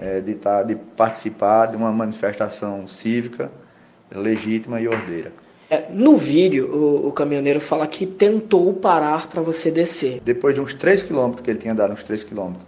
é, 0.01 0.21
de, 0.21 0.35
tá, 0.35 0.63
de 0.63 0.75
participar 0.75 1.67
de 1.67 1.77
uma 1.77 1.93
manifestação 1.93 2.87
cívica 2.89 3.51
legítima 4.11 4.81
e 4.81 4.89
ordeira. 4.89 5.31
É, 5.69 5.85
no 5.91 6.17
vídeo, 6.17 6.67
o, 6.67 7.09
o, 7.09 7.13
caminhoneiro 7.13 7.61
fala 7.61 7.87
que 7.87 8.05
tentou 8.05 8.73
parar 8.73 9.29
para 9.29 9.41
você 9.41 9.71
descer. 9.71 10.21
Depois 10.25 10.55
de 10.55 10.61
uns 10.61 10.75
3 10.75 11.05
quilômetros, 11.05 11.45
que 11.45 11.51
ele 11.51 11.61
tinha 11.61 11.75
dado 11.75 11.93
uns 11.93 12.03
3 12.03 12.25
quilômetros, 12.25 12.67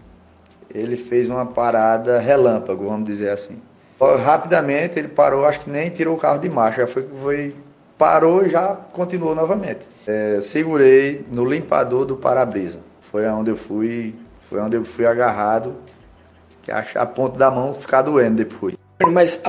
ele 0.72 0.96
fez 0.96 1.28
uma 1.28 1.44
parada 1.44 2.20
relâmpago, 2.20 2.84
vamos 2.84 3.06
dizer 3.06 3.30
assim. 3.30 3.56
Rapidamente 4.00 4.98
ele 4.98 5.08
parou, 5.08 5.44
acho 5.44 5.60
que 5.60 5.70
nem 5.70 5.90
tirou 5.90 6.14
o 6.14 6.18
carro 6.18 6.38
de 6.38 6.48
marcha, 6.48 6.82
já 6.82 6.86
foi, 6.86 7.06
foi 7.20 7.56
parou 7.98 8.44
e 8.44 8.50
já 8.50 8.68
continuou 8.92 9.34
novamente. 9.34 9.80
É, 10.06 10.40
segurei 10.40 11.24
no 11.30 11.44
limpador 11.44 12.04
do 12.04 12.16
para-brisa. 12.16 12.80
Foi 13.00 13.26
onde 13.26 13.50
eu 13.50 13.56
fui, 13.56 14.14
foi 14.48 14.60
onde 14.60 14.76
eu 14.76 14.84
fui 14.84 15.06
agarrado, 15.06 15.76
que 16.62 16.70
a, 16.70 17.06
ponta 17.06 17.38
da 17.38 17.50
mão 17.50 17.74
ficar 17.74 18.02
doendo 18.02 18.36
depois. 18.36 18.74
Mas 19.00 19.40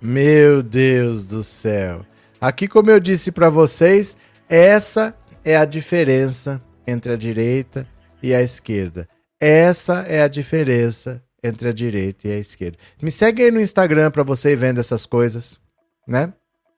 meu 0.00 0.62
Deus 0.62 1.26
do 1.26 1.42
céu. 1.42 2.04
Aqui, 2.40 2.68
como 2.68 2.90
eu 2.90 3.00
disse 3.00 3.32
para 3.32 3.50
vocês, 3.50 4.16
essa 4.48 5.14
é 5.44 5.56
a 5.56 5.64
diferença 5.64 6.62
entre 6.86 7.12
a 7.12 7.16
direita 7.16 7.86
e 8.22 8.34
a 8.34 8.40
esquerda. 8.40 9.08
Essa 9.40 10.04
é 10.06 10.22
a 10.22 10.28
diferença 10.28 11.22
entre 11.42 11.68
a 11.68 11.72
direita 11.72 12.28
e 12.28 12.32
a 12.32 12.38
esquerda. 12.38 12.78
Me 13.00 13.10
segue 13.10 13.42
aí 13.42 13.50
no 13.50 13.60
Instagram 13.60 14.10
para 14.10 14.22
você 14.22 14.52
ir 14.52 14.56
vendo 14.56 14.80
essas 14.80 15.06
coisas, 15.06 15.58
né? 16.06 16.32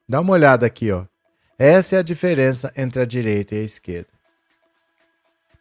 Dá 0.09 0.21
uma 0.21 0.33
olhada 0.33 0.65
aqui, 0.67 0.91
ó. 0.91 1.05
Essa 1.59 1.97
é 1.97 1.99
a 1.99 2.03
diferença 2.03 2.73
entre 2.77 3.03
a 3.03 3.05
direita 3.05 3.55
e 3.55 3.61
a 3.61 3.65
esquerda. 3.65 4.09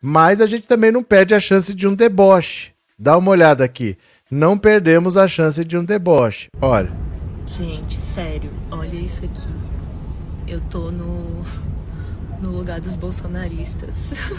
Mas 0.01 0.39
a 0.39 0.45
gente 0.45 0.67
também 0.67 0.91
não 0.91 1.03
perde 1.03 1.33
a 1.33 1.39
chance 1.39 1.73
de 1.73 1.87
um 1.87 1.95
deboche. 1.95 2.73
Dá 2.99 3.15
uma 3.15 3.29
olhada 3.29 3.63
aqui. 3.63 3.95
Não 4.29 4.57
perdemos 4.57 5.17
a 5.17 5.27
chance 5.27 5.63
de 5.63 5.77
um 5.77 5.85
deboche. 5.85 6.47
Olha. 6.59 6.89
Gente, 7.45 7.95
sério, 8.01 8.49
olha 8.71 8.95
isso 8.95 9.23
aqui. 9.23 9.47
Eu 10.47 10.59
tô 10.61 10.89
no, 10.89 11.43
no 12.41 12.49
lugar 12.49 12.81
dos 12.81 12.95
bolsonaristas. 12.95 14.33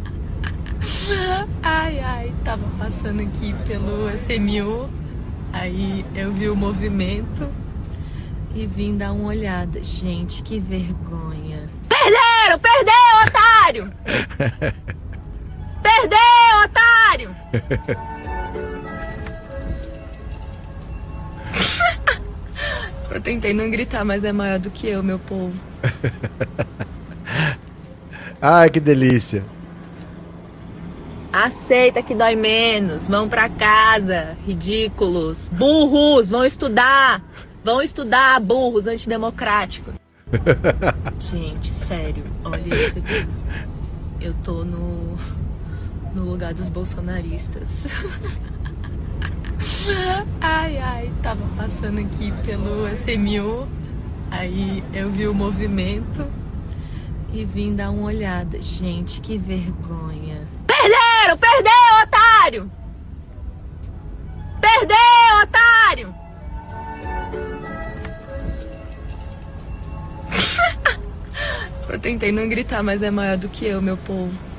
ai, 1.62 1.98
ai, 2.00 2.32
tava 2.42 2.66
passando 2.78 3.20
aqui 3.20 3.54
pelo 3.66 4.08
SMU. 4.16 4.88
Aí 5.52 6.02
eu 6.14 6.32
vi 6.32 6.48
o 6.48 6.56
movimento 6.56 7.46
e 8.54 8.66
vim 8.66 8.96
dar 8.96 9.12
uma 9.12 9.28
olhada. 9.28 9.84
Gente, 9.84 10.42
que 10.42 10.58
vergonha. 10.58 11.68
Perderam! 11.90 12.58
Perdeu, 12.58 13.04
otário! 13.26 14.92
Perdeu, 15.82 16.18
otário! 16.64 17.30
Eu 23.10 23.20
tentei 23.20 23.52
não 23.52 23.70
gritar, 23.70 24.04
mas 24.04 24.24
é 24.24 24.32
maior 24.32 24.58
do 24.58 24.70
que 24.70 24.88
eu, 24.88 25.02
meu 25.02 25.18
povo. 25.18 25.52
Ai, 28.40 28.70
que 28.70 28.80
delícia. 28.80 29.44
Aceita 31.32 32.02
que 32.02 32.14
dói 32.14 32.34
menos. 32.34 33.08
Vão 33.08 33.28
para 33.28 33.48
casa, 33.48 34.36
ridículos. 34.46 35.48
Burros, 35.48 36.30
vão 36.30 36.44
estudar. 36.44 37.22
Vão 37.62 37.80
estudar, 37.80 38.40
burros 38.40 38.86
antidemocráticos. 38.86 39.94
Gente, 41.20 41.72
sério, 41.72 42.24
olha 42.44 42.74
isso 42.74 42.98
aqui. 42.98 43.26
Eu 44.20 44.34
tô 44.42 44.64
no 44.64 45.16
no 46.14 46.24
lugar 46.24 46.54
dos 46.54 46.68
bolsonaristas. 46.68 47.86
Ai, 50.40 50.78
ai, 50.78 51.12
tava 51.22 51.44
passando 51.56 52.00
aqui 52.00 52.32
pelo 52.44 52.88
SMU, 52.88 53.68
aí 54.30 54.82
eu 54.92 55.10
vi 55.10 55.26
o 55.26 55.34
movimento 55.34 56.26
e 57.32 57.44
vim 57.44 57.74
dar 57.74 57.90
uma 57.90 58.04
olhada. 58.06 58.62
Gente, 58.62 59.20
que 59.20 59.36
vergonha. 59.38 60.46
Perderam! 60.66 61.38
Perdeu, 61.38 61.72
otário! 62.02 62.70
Perdeu, 64.60 64.96
otário! 65.42 66.14
Eu 71.88 71.98
tentei 71.98 72.30
não 72.32 72.48
gritar, 72.48 72.82
mas 72.82 73.02
é 73.02 73.10
maior 73.10 73.36
do 73.36 73.48
que 73.48 73.66
eu, 73.66 73.82
meu 73.82 73.96
povo. 73.96 74.51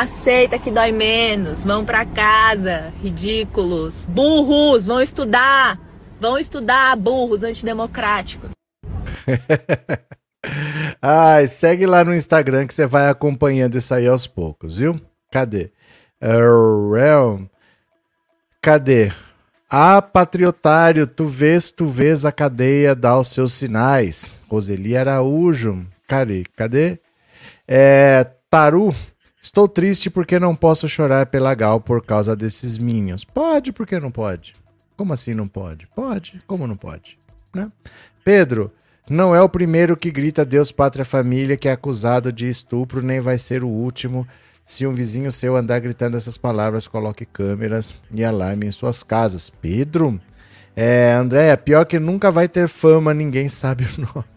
Aceita 0.00 0.58
que 0.58 0.70
dói 0.70 0.92
menos. 0.92 1.62
Vão 1.62 1.84
pra 1.84 2.06
casa, 2.06 2.90
ridículos. 3.02 4.06
Burros, 4.06 4.86
vão 4.86 4.98
estudar. 4.98 5.78
Vão 6.18 6.38
estudar, 6.38 6.96
burros 6.96 7.42
antidemocráticos. 7.42 8.48
Ai, 11.02 11.46
segue 11.48 11.84
lá 11.84 12.02
no 12.02 12.14
Instagram 12.14 12.66
que 12.66 12.72
você 12.72 12.86
vai 12.86 13.10
acompanhando 13.10 13.76
isso 13.76 13.92
aí 13.92 14.06
aos 14.06 14.26
poucos, 14.26 14.78
viu? 14.78 14.98
Cadê? 15.30 15.70
Uh, 16.22 17.46
Cadê? 18.62 19.12
Ah, 19.68 20.00
patriotário, 20.00 21.06
tu 21.06 21.26
vês, 21.26 21.70
tu 21.70 21.86
vês 21.86 22.24
a 22.24 22.32
cadeia 22.32 22.94
dá 22.94 23.18
os 23.18 23.28
seus 23.28 23.52
sinais. 23.52 24.34
Roseli 24.48 24.96
Araújo. 24.96 25.86
Cadê? 26.08 26.44
Cadê? 26.56 26.98
É, 27.68 28.26
Taru, 28.48 28.94
estou 29.40 29.68
triste 29.68 30.10
porque 30.10 30.38
não 30.38 30.54
posso 30.54 30.88
chorar 30.88 31.26
pela 31.26 31.54
Gal 31.54 31.80
por 31.80 32.04
causa 32.04 32.36
desses 32.36 32.78
Minions. 32.78 33.24
Pode, 33.24 33.72
por 33.72 33.86
que 33.86 33.98
não 33.98 34.10
pode? 34.10 34.54
Como 34.96 35.12
assim 35.12 35.34
não 35.34 35.48
pode? 35.48 35.86
Pode, 35.94 36.40
como 36.46 36.66
não 36.66 36.76
pode? 36.76 37.18
Né? 37.54 37.70
Pedro, 38.24 38.70
não 39.08 39.34
é 39.34 39.42
o 39.42 39.48
primeiro 39.48 39.96
que 39.96 40.10
grita 40.10 40.44
Deus, 40.44 40.70
Pátria, 40.70 41.04
Família 41.04 41.56
que 41.56 41.68
é 41.68 41.72
acusado 41.72 42.32
de 42.32 42.48
estupro, 42.48 43.02
nem 43.02 43.20
vai 43.20 43.38
ser 43.38 43.64
o 43.64 43.68
último. 43.68 44.26
Se 44.64 44.86
um 44.86 44.92
vizinho 44.92 45.32
seu 45.32 45.56
andar 45.56 45.80
gritando 45.80 46.16
essas 46.16 46.38
palavras, 46.38 46.86
coloque 46.86 47.24
câmeras 47.24 47.94
e 48.14 48.24
alarme 48.24 48.66
em 48.66 48.70
suas 48.70 49.02
casas. 49.02 49.50
Pedro? 49.50 50.20
É, 50.76 51.12
Andréia, 51.12 51.56
pior 51.56 51.84
que 51.84 51.98
nunca 51.98 52.30
vai 52.30 52.46
ter 52.46 52.68
fama, 52.68 53.12
ninguém 53.12 53.48
sabe 53.48 53.84
o 53.84 54.00
nome. 54.00 54.28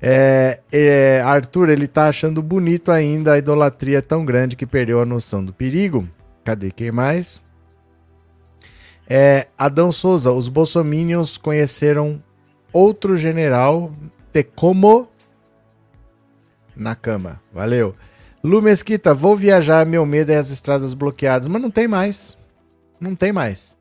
É, 0.00 0.60
é, 0.70 1.22
Arthur, 1.24 1.70
ele 1.70 1.86
tá 1.86 2.08
achando 2.08 2.42
bonito 2.42 2.92
ainda 2.92 3.32
a 3.32 3.38
idolatria 3.38 4.02
tão 4.02 4.24
grande 4.24 4.56
que 4.56 4.66
perdeu 4.66 5.00
a 5.00 5.06
noção 5.06 5.44
do 5.44 5.52
perigo. 5.52 6.08
Cadê 6.44 6.70
quem 6.70 6.92
mais? 6.92 7.42
É, 9.08 9.46
Adão 9.56 9.90
Souza, 9.90 10.32
os 10.32 10.48
bolsominions 10.48 11.36
conheceram 11.36 12.22
outro 12.72 13.16
general 13.16 13.92
de 14.32 14.42
como 14.42 15.08
na 16.74 16.94
cama. 16.94 17.40
Valeu. 17.52 17.94
Lu 18.44 18.60
Mesquita, 18.60 19.14
vou 19.14 19.34
viajar, 19.34 19.86
meu 19.86 20.04
medo 20.04 20.30
é 20.30 20.36
as 20.36 20.50
estradas 20.50 20.92
bloqueadas. 20.92 21.48
Mas 21.48 21.62
não 21.62 21.70
tem 21.70 21.88
mais. 21.88 22.36
Não 23.00 23.14
tem 23.14 23.32
mais. 23.32 23.76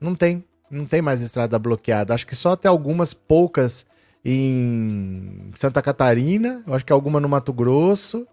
Não 0.00 0.14
tem. 0.14 0.44
Não 0.70 0.86
tem 0.86 1.02
mais 1.02 1.20
estrada 1.20 1.58
bloqueada. 1.58 2.14
Acho 2.14 2.26
que 2.26 2.34
só 2.34 2.52
até 2.52 2.68
algumas 2.68 3.12
poucas 3.12 3.84
em 4.28 5.52
Santa 5.54 5.80
Catarina. 5.80 6.60
Eu 6.66 6.74
acho 6.74 6.84
que 6.84 6.92
alguma 6.92 7.20
no 7.20 7.28
Mato 7.28 7.52
Grosso. 7.52 8.26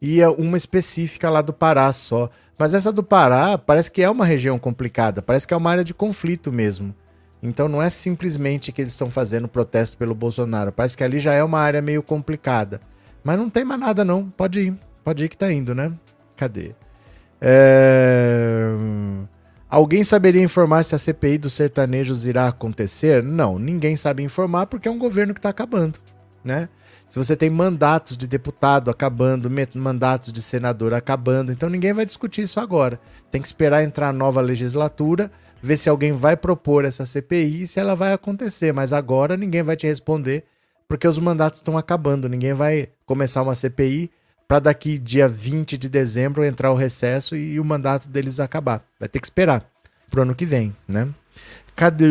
E 0.00 0.24
uma 0.24 0.56
específica 0.56 1.28
lá 1.28 1.42
do 1.42 1.52
Pará 1.52 1.92
só. 1.92 2.30
Mas 2.58 2.72
essa 2.72 2.90
do 2.90 3.02
Pará 3.02 3.58
parece 3.58 3.90
que 3.90 4.02
é 4.02 4.08
uma 4.08 4.24
região 4.24 4.58
complicada. 4.58 5.20
Parece 5.20 5.46
que 5.46 5.52
é 5.52 5.56
uma 5.56 5.70
área 5.70 5.84
de 5.84 5.92
conflito 5.92 6.50
mesmo. 6.50 6.94
Então 7.42 7.68
não 7.68 7.82
é 7.82 7.90
simplesmente 7.90 8.72
que 8.72 8.80
eles 8.80 8.94
estão 8.94 9.10
fazendo 9.10 9.46
protesto 9.46 9.98
pelo 9.98 10.14
Bolsonaro. 10.14 10.72
Parece 10.72 10.96
que 10.96 11.04
ali 11.04 11.18
já 11.18 11.34
é 11.34 11.44
uma 11.44 11.58
área 11.58 11.82
meio 11.82 12.02
complicada. 12.02 12.80
Mas 13.22 13.38
não 13.38 13.50
tem 13.50 13.64
mais 13.64 13.80
nada, 13.80 14.02
não. 14.02 14.30
Pode 14.30 14.60
ir. 14.60 14.78
Pode 15.04 15.24
ir 15.24 15.28
que 15.28 15.36
tá 15.36 15.52
indo, 15.52 15.74
né? 15.74 15.92
Cadê? 16.36 16.74
É... 17.38 18.66
Alguém 19.74 20.04
saberia 20.04 20.40
informar 20.40 20.84
se 20.84 20.94
a 20.94 20.98
CPI 20.98 21.36
dos 21.36 21.52
sertanejos 21.52 22.24
irá 22.24 22.46
acontecer? 22.46 23.24
Não, 23.24 23.58
ninguém 23.58 23.96
sabe 23.96 24.22
informar 24.22 24.66
porque 24.66 24.86
é 24.86 24.90
um 24.90 25.00
governo 25.00 25.34
que 25.34 25.40
está 25.40 25.48
acabando, 25.48 25.98
né? 26.44 26.68
Se 27.08 27.18
você 27.18 27.34
tem 27.34 27.50
mandatos 27.50 28.16
de 28.16 28.28
deputado 28.28 28.88
acabando, 28.88 29.50
mandatos 29.74 30.32
de 30.32 30.40
senador 30.40 30.94
acabando, 30.94 31.50
então 31.50 31.68
ninguém 31.68 31.92
vai 31.92 32.06
discutir 32.06 32.42
isso 32.42 32.60
agora. 32.60 33.00
Tem 33.32 33.42
que 33.42 33.48
esperar 33.48 33.82
entrar 33.82 34.10
a 34.10 34.12
nova 34.12 34.40
legislatura, 34.40 35.28
ver 35.60 35.76
se 35.76 35.88
alguém 35.88 36.12
vai 36.12 36.36
propor 36.36 36.84
essa 36.84 37.04
CPI 37.04 37.62
e 37.62 37.66
se 37.66 37.80
ela 37.80 37.96
vai 37.96 38.12
acontecer. 38.12 38.72
Mas 38.72 38.92
agora 38.92 39.36
ninguém 39.36 39.64
vai 39.64 39.74
te 39.74 39.88
responder 39.88 40.44
porque 40.86 41.08
os 41.08 41.18
mandatos 41.18 41.58
estão 41.58 41.76
acabando. 41.76 42.28
Ninguém 42.28 42.54
vai 42.54 42.90
começar 43.04 43.42
uma 43.42 43.56
CPI 43.56 44.08
para 44.54 44.60
daqui 44.60 44.98
dia 44.98 45.28
20 45.28 45.76
de 45.76 45.88
dezembro 45.88 46.44
entrar 46.44 46.70
o 46.70 46.76
recesso 46.76 47.34
e 47.34 47.58
o 47.58 47.64
mandato 47.64 48.08
deles 48.08 48.38
acabar. 48.38 48.84
Vai 49.00 49.08
ter 49.08 49.18
que 49.18 49.26
esperar 49.26 49.68
pro 50.08 50.22
ano 50.22 50.32
que 50.32 50.46
vem, 50.46 50.72
né? 50.86 51.08
Cadê? 51.74 52.06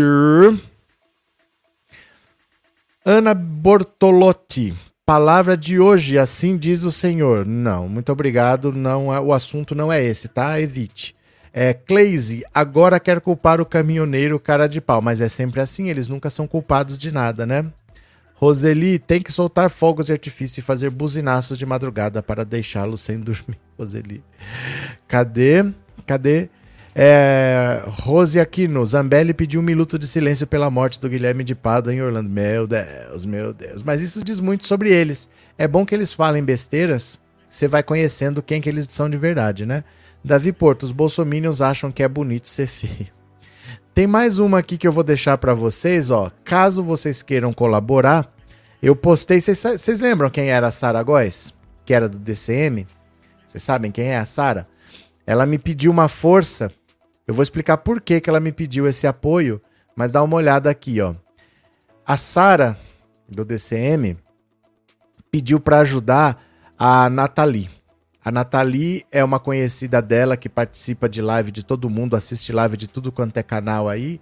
Ana 3.05 3.33
Bortolotti. 3.33 4.75
Palavra 5.05 5.55
de 5.55 5.79
hoje, 5.79 6.17
assim 6.17 6.57
diz 6.57 6.83
o 6.83 6.91
Senhor. 6.91 7.45
Não, 7.45 7.87
muito 7.87 8.11
obrigado. 8.11 8.73
Não, 8.73 9.13
é, 9.13 9.21
o 9.21 9.31
assunto 9.31 9.73
não 9.73 9.89
é 9.89 10.03
esse, 10.03 10.27
tá? 10.27 10.59
Evite. 10.59 11.15
É, 11.53 11.73
Cleise, 11.73 12.43
agora 12.53 12.99
quer 12.99 13.21
culpar 13.21 13.61
o 13.61 13.65
caminhoneiro 13.65 14.37
cara 14.37 14.67
de 14.67 14.81
pau, 14.81 15.01
mas 15.01 15.21
é 15.21 15.29
sempre 15.29 15.61
assim, 15.61 15.87
eles 15.87 16.09
nunca 16.09 16.29
são 16.29 16.45
culpados 16.45 16.97
de 16.97 17.09
nada, 17.09 17.45
né? 17.45 17.71
Roseli 18.43 18.99
tem 18.99 19.21
que 19.21 19.31
soltar 19.31 19.69
fogos 19.69 20.07
de 20.07 20.11
artifício 20.11 20.59
e 20.59 20.63
fazer 20.63 20.89
buzinaços 20.89 21.57
de 21.57 21.65
madrugada 21.65 22.21
para 22.21 22.43
deixá-lo 22.43 22.97
sem 22.97 23.17
dormir. 23.17 23.57
Roseli. 23.79 24.21
Cadê? 25.07 25.65
Cadê? 26.05 26.49
É, 26.93 27.81
Rose 27.87 28.39
Aquino, 28.39 28.85
Zambelli 28.85 29.33
pediu 29.33 29.61
um 29.61 29.63
minuto 29.63 29.97
de 29.97 30.05
silêncio 30.05 30.45
pela 30.45 30.69
morte 30.69 30.99
do 30.99 31.07
Guilherme 31.07 31.43
de 31.43 31.55
Pada 31.55 31.93
em 31.93 32.01
Orlando. 32.01 32.29
Meu 32.29 32.67
Deus, 32.67 33.25
meu 33.25 33.53
Deus. 33.53 33.81
Mas 33.81 34.01
isso 34.01 34.21
diz 34.21 34.41
muito 34.41 34.67
sobre 34.67 34.91
eles. 34.91 35.29
É 35.57 35.65
bom 35.65 35.85
que 35.85 35.95
eles 35.95 36.11
falem 36.11 36.43
besteiras, 36.43 37.17
você 37.47 37.65
vai 37.65 37.81
conhecendo 37.81 38.43
quem 38.43 38.59
que 38.59 38.67
eles 38.67 38.87
são 38.91 39.09
de 39.09 39.17
verdade, 39.17 39.65
né? 39.65 39.85
Davi 40.21 40.51
Porto, 40.51 40.83
os 40.83 40.91
bolsominions 40.91 41.61
acham 41.61 41.91
que 41.91 42.03
é 42.03 42.07
bonito 42.09 42.49
ser 42.49 42.67
feio. 42.67 43.07
Tem 43.93 44.07
mais 44.07 44.39
uma 44.39 44.57
aqui 44.57 44.75
que 44.75 44.87
eu 44.87 44.91
vou 44.91 45.03
deixar 45.03 45.37
para 45.37 45.53
vocês, 45.53 46.09
ó. 46.09 46.31
Caso 46.43 46.83
vocês 46.83 47.21
queiram 47.21 47.53
colaborar, 47.53 48.27
eu 48.81 48.95
postei. 48.95 49.39
Vocês 49.39 49.99
lembram 49.99 50.31
quem 50.31 50.49
era 50.49 50.67
a 50.67 50.71
Sara 50.71 51.03
Góes? 51.03 51.53
Que 51.85 51.93
era 51.93 52.09
do 52.09 52.17
DCM? 52.17 52.87
Vocês 53.45 53.61
sabem 53.61 53.91
quem 53.91 54.05
é 54.05 54.17
a 54.17 54.25
Sara? 54.25 54.67
Ela 55.27 55.45
me 55.45 55.59
pediu 55.59 55.91
uma 55.91 56.09
força. 56.09 56.71
Eu 57.27 57.35
vou 57.35 57.43
explicar 57.43 57.77
por 57.77 58.01
que, 58.01 58.19
que 58.19 58.27
ela 58.27 58.39
me 58.39 58.51
pediu 58.51 58.87
esse 58.87 59.05
apoio, 59.05 59.61
mas 59.95 60.11
dá 60.11 60.23
uma 60.23 60.37
olhada 60.37 60.71
aqui, 60.71 60.99
ó. 60.99 61.13
A 62.03 62.17
Sara 62.17 62.75
do 63.29 63.45
DCM 63.45 64.17
pediu 65.29 65.59
para 65.59 65.79
ajudar 65.81 66.43
a 66.77 67.11
Nathalie. 67.11 67.69
A 68.23 68.31
Nathalie 68.31 69.05
é 69.11 69.23
uma 69.23 69.39
conhecida 69.39 70.01
dela 70.01 70.37
que 70.37 70.47
participa 70.47 71.09
de 71.09 71.21
live 71.21 71.51
de 71.51 71.63
todo 71.63 71.89
mundo, 71.89 72.15
assiste 72.15 72.51
live 72.51 72.77
de 72.77 72.87
tudo 72.87 73.11
quanto 73.11 73.37
é 73.37 73.43
canal 73.43 73.89
aí. 73.89 74.21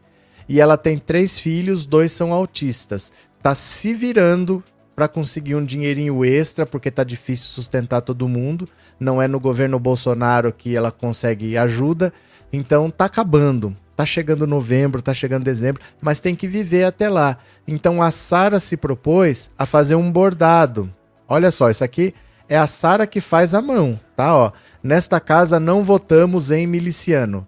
E 0.49 0.59
ela 0.59 0.75
tem 0.75 0.97
três 0.97 1.39
filhos, 1.39 1.85
dois 1.85 2.11
são 2.11 2.33
autistas 2.33 3.11
tá 3.41 3.55
se 3.55 3.93
virando 3.93 4.63
para 4.95 5.07
conseguir 5.07 5.55
um 5.55 5.65
dinheirinho 5.65 6.23
extra, 6.23 6.65
porque 6.65 6.91
tá 6.91 7.03
difícil 7.03 7.47
sustentar 7.47 8.01
todo 8.01 8.27
mundo. 8.27 8.67
Não 8.99 9.21
é 9.21 9.27
no 9.27 9.39
governo 9.39 9.79
Bolsonaro 9.79 10.53
que 10.53 10.75
ela 10.75 10.91
consegue 10.91 11.57
ajuda. 11.57 12.13
Então 12.53 12.89
tá 12.89 13.05
acabando. 13.05 13.75
Tá 13.95 14.05
chegando 14.05 14.47
novembro, 14.47 15.01
tá 15.01 15.13
chegando 15.13 15.43
dezembro, 15.43 15.81
mas 16.01 16.19
tem 16.19 16.35
que 16.35 16.47
viver 16.47 16.85
até 16.85 17.07
lá. 17.07 17.37
Então 17.67 18.01
a 18.01 18.09
Sara 18.11 18.59
se 18.59 18.75
propôs 18.75 19.49
a 19.57 19.65
fazer 19.65 19.95
um 19.95 20.11
bordado. 20.11 20.89
Olha 21.27 21.51
só, 21.51 21.69
isso 21.69 21.83
aqui 21.83 22.13
é 22.51 22.57
a 22.57 22.67
Sara 22.67 23.07
que 23.07 23.21
faz 23.21 23.53
a 23.53 23.61
mão, 23.61 23.99
tá? 24.15 24.35
Ó, 24.35 24.51
nesta 24.83 25.19
casa 25.19 25.59
não 25.59 25.83
votamos 25.83 26.51
em 26.51 26.67
miliciano. 26.67 27.47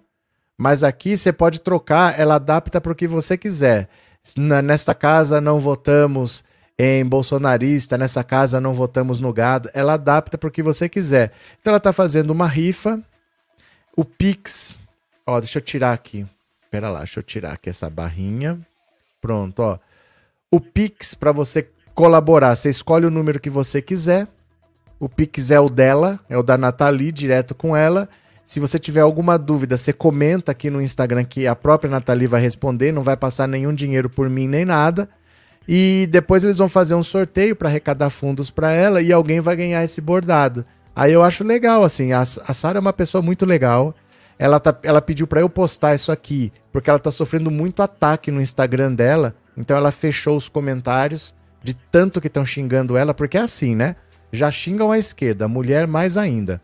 Mas 0.56 0.82
aqui 0.82 1.16
você 1.16 1.32
pode 1.32 1.60
trocar, 1.60 2.18
ela 2.18 2.36
adapta 2.36 2.80
para 2.80 2.92
o 2.92 2.94
que 2.94 3.06
você 3.06 3.36
quiser 3.36 3.88
nesta 4.62 4.94
casa 4.94 5.40
não 5.40 5.60
votamos 5.60 6.44
em 6.78 7.04
bolsonarista, 7.04 7.98
nessa 7.98 8.24
casa 8.24 8.60
não 8.60 8.72
votamos 8.72 9.20
no 9.20 9.32
gado. 9.32 9.70
Ela 9.74 9.94
adapta 9.94 10.38
para 10.38 10.48
o 10.48 10.52
que 10.52 10.62
você 10.62 10.88
quiser. 10.88 11.32
Então 11.60 11.70
ela 11.70 11.78
está 11.78 11.92
fazendo 11.92 12.30
uma 12.30 12.48
rifa. 12.48 13.00
O 13.96 14.04
Pix. 14.04 14.78
Ó, 15.26 15.38
deixa 15.38 15.58
eu 15.58 15.62
tirar 15.62 15.92
aqui. 15.92 16.26
Pera 16.70 16.90
lá, 16.90 17.00
deixa 17.00 17.20
eu 17.20 17.22
tirar 17.22 17.52
aqui 17.52 17.70
essa 17.70 17.88
barrinha. 17.88 18.58
Pronto, 19.20 19.60
ó. 19.60 19.78
O 20.50 20.60
Pix 20.60 21.14
para 21.14 21.30
você 21.30 21.68
colaborar, 21.94 22.56
você 22.56 22.70
escolhe 22.70 23.06
o 23.06 23.10
número 23.10 23.38
que 23.38 23.50
você 23.50 23.80
quiser. 23.80 24.26
O 25.04 25.08
Pix 25.08 25.50
é 25.50 25.60
o 25.60 25.68
dela, 25.68 26.18
é 26.30 26.38
o 26.38 26.42
da 26.42 26.56
Nathalie, 26.56 27.12
direto 27.12 27.54
com 27.54 27.76
ela. 27.76 28.08
Se 28.42 28.58
você 28.58 28.78
tiver 28.78 29.02
alguma 29.02 29.38
dúvida, 29.38 29.76
você 29.76 29.92
comenta 29.92 30.50
aqui 30.50 30.70
no 30.70 30.80
Instagram 30.80 31.24
que 31.24 31.46
a 31.46 31.54
própria 31.54 31.90
Nathalie 31.90 32.26
vai 32.26 32.40
responder, 32.40 32.90
não 32.90 33.02
vai 33.02 33.14
passar 33.14 33.46
nenhum 33.46 33.74
dinheiro 33.74 34.08
por 34.08 34.30
mim 34.30 34.48
nem 34.48 34.64
nada. 34.64 35.06
E 35.68 36.08
depois 36.10 36.42
eles 36.42 36.56
vão 36.56 36.68
fazer 36.68 36.94
um 36.94 37.02
sorteio 37.02 37.54
para 37.54 37.68
arrecadar 37.68 38.08
fundos 38.08 38.48
para 38.48 38.72
ela 38.72 39.02
e 39.02 39.12
alguém 39.12 39.40
vai 39.40 39.54
ganhar 39.54 39.84
esse 39.84 40.00
bordado. 40.00 40.64
Aí 40.96 41.12
eu 41.12 41.22
acho 41.22 41.44
legal, 41.44 41.84
assim, 41.84 42.14
a, 42.14 42.24
Sara 42.24 42.78
é 42.78 42.80
uma 42.80 42.90
pessoa 42.94 43.20
muito 43.20 43.44
legal. 43.44 43.94
ela, 44.38 44.58
tá, 44.58 44.74
ela 44.82 45.02
pediu 45.02 45.26
para 45.26 45.42
eu 45.42 45.50
postar 45.50 45.94
isso 45.94 46.10
aqui, 46.10 46.50
porque 46.72 46.88
ela 46.88 46.98
tá 46.98 47.10
sofrendo 47.10 47.50
muito 47.50 47.82
ataque 47.82 48.30
no 48.30 48.40
Instagram 48.40 48.94
dela, 48.94 49.34
então 49.54 49.76
ela 49.76 49.92
fechou 49.92 50.34
os 50.34 50.48
comentários 50.48 51.34
de 51.62 51.74
tanto 51.74 52.22
que 52.22 52.28
estão 52.28 52.46
xingando 52.46 52.96
ela, 52.96 53.12
porque 53.12 53.36
é 53.36 53.42
assim, 53.42 53.76
né? 53.76 53.96
Já 54.34 54.50
xingam 54.50 54.90
a 54.90 54.98
esquerda, 54.98 55.44
a 55.44 55.48
mulher 55.48 55.86
mais 55.86 56.16
ainda. 56.16 56.60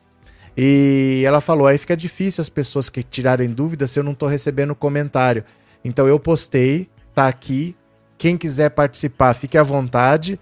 E 0.57 1.23
ela 1.25 1.41
falou: 1.41 1.67
aí 1.67 1.79
fica 1.79 1.97
difícil 1.97 2.43
as 2.43 2.49
pessoas 2.49 2.89
que 2.89 3.03
tirarem 3.03 3.49
dúvidas 3.51 3.91
se 3.91 3.99
eu 3.99 4.05
não 4.05 4.15
tô 4.15 4.27
recebendo 4.27 4.75
comentário. 4.75 5.45
Então 5.85 6.07
eu 6.07 6.19
postei, 6.19 6.89
tá 7.15 7.29
aqui. 7.29 7.75
Quem 8.19 8.37
quiser 8.37 8.71
participar, 8.71 9.33
fique 9.35 9.57
à 9.57 9.63
vontade. 9.63 10.39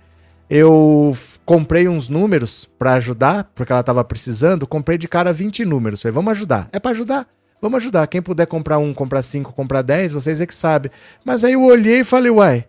Eu 0.50 1.12
comprei 1.44 1.86
uns 1.86 2.08
números 2.08 2.68
para 2.78 2.94
ajudar, 2.94 3.44
porque 3.54 3.70
ela 3.70 3.82
tava 3.82 4.02
precisando. 4.02 4.66
Comprei 4.66 4.96
de 4.96 5.06
cara 5.06 5.32
20 5.32 5.64
números. 5.64 6.00
Falei, 6.00 6.14
vamos 6.14 6.32
ajudar. 6.32 6.68
É 6.72 6.80
para 6.80 6.92
ajudar? 6.92 7.28
Vamos 7.60 7.82
ajudar. 7.82 8.06
Quem 8.06 8.22
puder 8.22 8.46
comprar 8.46 8.78
um, 8.78 8.94
comprar 8.94 9.22
cinco, 9.22 9.52
comprar 9.52 9.82
10, 9.82 10.12
vocês 10.12 10.40
é 10.40 10.46
que 10.46 10.54
sabem. 10.54 10.90
Mas 11.24 11.44
aí 11.44 11.52
eu 11.52 11.62
olhei 11.62 12.00
e 12.00 12.04
falei, 12.04 12.30
uai, 12.30 12.64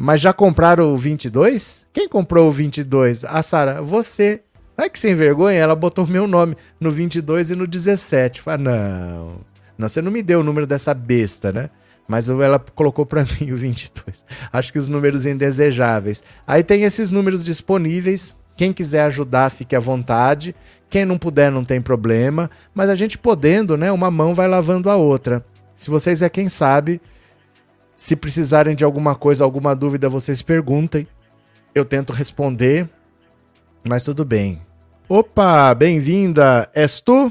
mas 0.00 0.20
já 0.20 0.32
compraram 0.32 0.94
o 0.94 0.96
22? 0.96 1.84
Quem 1.92 2.08
comprou 2.08 2.46
o 2.46 2.52
22? 2.52 3.24
A 3.24 3.42
Sara, 3.42 3.82
você. 3.82 4.40
Ai 4.76 4.88
que 4.88 4.96
sem 4.96 5.12
vergonha, 5.16 5.58
ela 5.58 5.74
botou 5.74 6.06
meu 6.06 6.28
nome 6.28 6.56
no 6.78 6.88
22 6.88 7.50
e 7.50 7.56
no 7.56 7.66
17. 7.66 8.40
Falei, 8.40 8.64
não. 8.64 9.40
Não, 9.76 9.88
você 9.88 10.00
não 10.00 10.12
me 10.12 10.22
deu 10.22 10.38
o 10.38 10.44
número 10.44 10.68
dessa 10.68 10.94
besta, 10.94 11.50
né? 11.50 11.68
Mas 12.06 12.28
ela 12.28 12.60
colocou 12.60 13.04
pra 13.04 13.26
mim 13.40 13.50
o 13.50 13.56
22. 13.56 14.24
Acho 14.52 14.72
que 14.72 14.78
os 14.78 14.88
números 14.88 15.26
indesejáveis. 15.26 16.22
Aí 16.46 16.62
tem 16.62 16.84
esses 16.84 17.10
números 17.10 17.44
disponíveis. 17.44 18.36
Quem 18.56 18.72
quiser 18.72 19.02
ajudar, 19.02 19.50
fique 19.50 19.74
à 19.74 19.80
vontade. 19.80 20.54
Quem 20.88 21.04
não 21.04 21.18
puder, 21.18 21.50
não 21.50 21.64
tem 21.64 21.82
problema. 21.82 22.48
Mas 22.72 22.88
a 22.88 22.94
gente 22.94 23.18
podendo, 23.18 23.76
né? 23.76 23.90
Uma 23.90 24.12
mão 24.12 24.32
vai 24.32 24.46
lavando 24.46 24.88
a 24.88 24.94
outra. 24.94 25.44
Se 25.74 25.90
vocês 25.90 26.22
é 26.22 26.28
quem 26.28 26.48
sabe, 26.48 27.00
se 27.98 28.14
precisarem 28.14 28.76
de 28.76 28.84
alguma 28.84 29.16
coisa, 29.16 29.42
alguma 29.42 29.74
dúvida, 29.74 30.08
vocês 30.08 30.40
perguntem. 30.40 31.04
Eu 31.74 31.84
tento 31.84 32.12
responder. 32.12 32.88
Mas 33.82 34.04
tudo 34.04 34.24
bem. 34.24 34.62
Opa, 35.08 35.74
bem-vinda. 35.74 36.70
És 36.72 37.00
tu? 37.00 37.30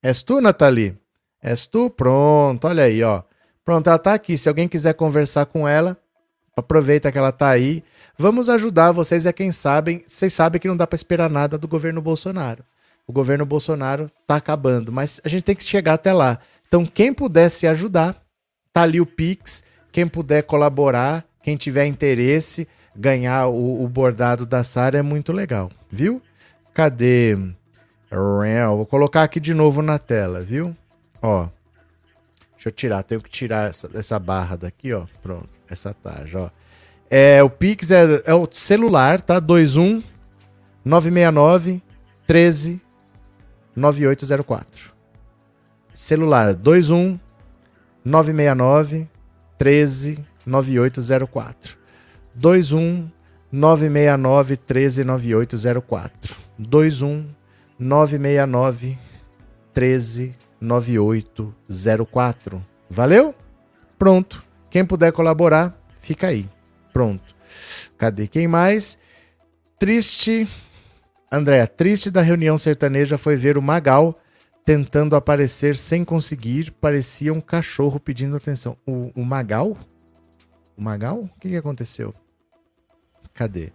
És 0.00 0.22
tu, 0.22 0.40
Nathalie? 0.40 0.96
És 1.42 1.66
tu? 1.66 1.90
Pronto, 1.90 2.68
olha 2.68 2.84
aí, 2.84 3.02
ó. 3.02 3.24
Pronto, 3.64 3.88
ela 3.88 3.98
tá 3.98 4.14
aqui. 4.14 4.38
Se 4.38 4.48
alguém 4.48 4.68
quiser 4.68 4.94
conversar 4.94 5.46
com 5.46 5.66
ela, 5.66 5.96
aproveita 6.56 7.10
que 7.10 7.18
ela 7.18 7.32
tá 7.32 7.48
aí. 7.48 7.82
Vamos 8.16 8.48
ajudar 8.48 8.92
vocês, 8.92 9.26
é 9.26 9.32
quem 9.32 9.50
sabem. 9.50 10.04
Vocês 10.06 10.32
sabem 10.32 10.60
que 10.60 10.68
não 10.68 10.76
dá 10.76 10.86
pra 10.86 10.94
esperar 10.94 11.28
nada 11.28 11.58
do 11.58 11.66
governo 11.66 12.00
Bolsonaro. 12.00 12.64
O 13.08 13.12
governo 13.12 13.44
Bolsonaro 13.44 14.08
tá 14.24 14.36
acabando, 14.36 14.92
mas 14.92 15.20
a 15.24 15.28
gente 15.28 15.42
tem 15.42 15.56
que 15.56 15.64
chegar 15.64 15.94
até 15.94 16.12
lá. 16.12 16.38
Então, 16.68 16.86
quem 16.86 17.12
puder 17.12 17.50
se 17.50 17.66
ajudar, 17.66 18.22
tá 18.72 18.82
ali 18.82 19.00
o 19.00 19.06
Pix. 19.06 19.64
Quem 19.92 20.06
puder 20.06 20.42
colaborar, 20.42 21.24
quem 21.42 21.56
tiver 21.56 21.86
interesse, 21.86 22.66
ganhar 22.94 23.48
o, 23.48 23.82
o 23.82 23.88
bordado 23.88 24.46
da 24.46 24.62
Sara 24.62 24.98
é 24.98 25.02
muito 25.02 25.32
legal, 25.32 25.70
viu? 25.90 26.22
Cadê? 26.72 27.36
Vou 28.10 28.86
colocar 28.86 29.22
aqui 29.22 29.38
de 29.38 29.54
novo 29.54 29.82
na 29.82 29.98
tela, 29.98 30.42
viu? 30.42 30.76
Ó. 31.22 31.48
Deixa 32.54 32.68
eu 32.68 32.72
tirar, 32.72 33.02
tenho 33.02 33.22
que 33.22 33.30
tirar 33.30 33.70
essa, 33.70 33.90
essa 33.94 34.18
barra 34.18 34.56
daqui, 34.56 34.92
ó. 34.92 35.06
Pronto, 35.22 35.48
essa 35.68 35.94
tarja, 35.94 36.40
ó. 36.40 36.50
É, 37.08 37.42
o 37.42 37.50
Pix 37.50 37.90
é, 37.90 38.22
é 38.24 38.34
o 38.34 38.46
celular, 38.50 39.20
tá? 39.20 39.40
21 39.40 40.02
969 40.84 41.82
13 42.26 42.80
9804. 43.74 44.92
Celular 45.92 46.54
21 46.54 47.18
969 48.04 49.08
13 49.60 50.18
9804. 50.46 51.76
21 52.34 53.10
969 53.52 54.56
13 54.56 55.04
9804. 55.04 56.36
21 56.58 57.26
969 57.78 58.98
13 59.74 60.34
9804. 60.58 62.64
Valeu? 62.88 63.34
Pronto. 63.98 64.42
Quem 64.70 64.82
puder 64.82 65.12
colaborar, 65.12 65.78
fica 65.98 66.28
aí. 66.28 66.48
Pronto. 66.90 67.36
Cadê 67.98 68.26
quem 68.26 68.48
mais? 68.48 68.96
Triste. 69.78 70.48
André, 71.30 71.66
triste 71.66 72.10
da 72.10 72.22
reunião 72.22 72.56
sertaneja 72.56 73.18
foi 73.18 73.36
ver 73.36 73.58
o 73.58 73.62
Magal 73.62 74.18
tentando 74.64 75.16
aparecer 75.16 75.76
sem 75.76 76.04
conseguir. 76.04 76.70
Parecia 76.72 77.32
um 77.32 77.40
cachorro 77.40 77.98
pedindo 77.98 78.36
atenção. 78.36 78.76
O, 78.86 79.10
o 79.14 79.24
Magal? 79.24 79.76
O 80.76 80.82
Magal? 80.82 81.18
O 81.18 81.40
que, 81.40 81.50
que 81.50 81.56
aconteceu? 81.56 82.14
Cadê? 83.34 83.72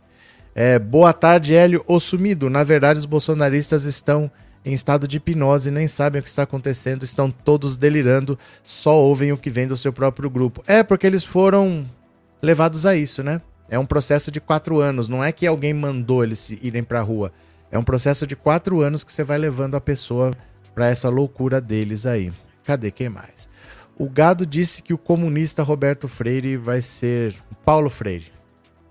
É, 0.53 0.79
boa 0.79 1.11
tarde, 1.11 1.53
Hélio. 1.53 1.83
O 1.88 1.99
sumido. 1.99 2.49
Na 2.49 2.63
verdade, 2.63 2.99
os 2.99 3.05
bolsonaristas 3.05 3.86
estão 3.86 4.31
em 4.65 4.73
estado 4.73 5.07
de 5.07 5.17
hipnose, 5.17 5.69
nem 5.69 5.88
sabem 5.88 6.19
o 6.19 6.23
que 6.23 6.29
está 6.29 6.41
acontecendo, 6.41 7.03
estão 7.03 7.29
todos 7.29 7.77
delirando, 7.77 8.38
só 8.63 8.99
ouvem 8.99 9.31
o 9.31 9.38
que 9.38 9.49
vem 9.49 9.67
do 9.67 9.77
seu 9.77 9.93
próprio 9.93 10.27
grupo. 10.27 10.63
É, 10.65 10.81
porque 10.81 11.05
eles 11.05 11.23
foram 11.23 11.88
levados 12.41 12.83
a 12.86 12.95
isso, 12.95 13.21
né? 13.21 13.41
É 13.69 13.77
um 13.77 13.86
processo 13.86 14.31
de 14.31 14.41
quatro 14.41 14.79
anos, 14.79 15.07
não 15.07 15.23
é 15.23 15.31
que 15.31 15.45
alguém 15.45 15.73
mandou 15.73 16.23
eles 16.23 16.49
irem 16.49 16.83
pra 16.83 17.01
rua. 17.01 17.31
É 17.71 17.77
um 17.77 17.83
processo 17.83 18.25
de 18.25 18.36
quatro 18.36 18.81
anos 18.81 19.03
que 19.03 19.13
você 19.13 19.23
vai 19.23 19.38
levando 19.38 19.75
a 19.75 19.81
pessoa 19.81 20.31
pra 20.76 20.89
essa 20.89 21.07
loucura 21.09 21.61
deles 21.61 22.05
aí. 22.05 22.32
Cadê 22.65 22.91
quem 22.91 23.07
mais? 23.07 23.47
O 23.97 24.09
Gado 24.09 24.45
disse 24.45 24.82
que 24.82 24.93
o 24.93 24.97
comunista 24.97 25.63
Roberto 25.63 26.07
Freire 26.07 26.57
vai 26.57 26.82
ser. 26.82 27.34
Paulo 27.63 27.89
Freire. 27.89 28.32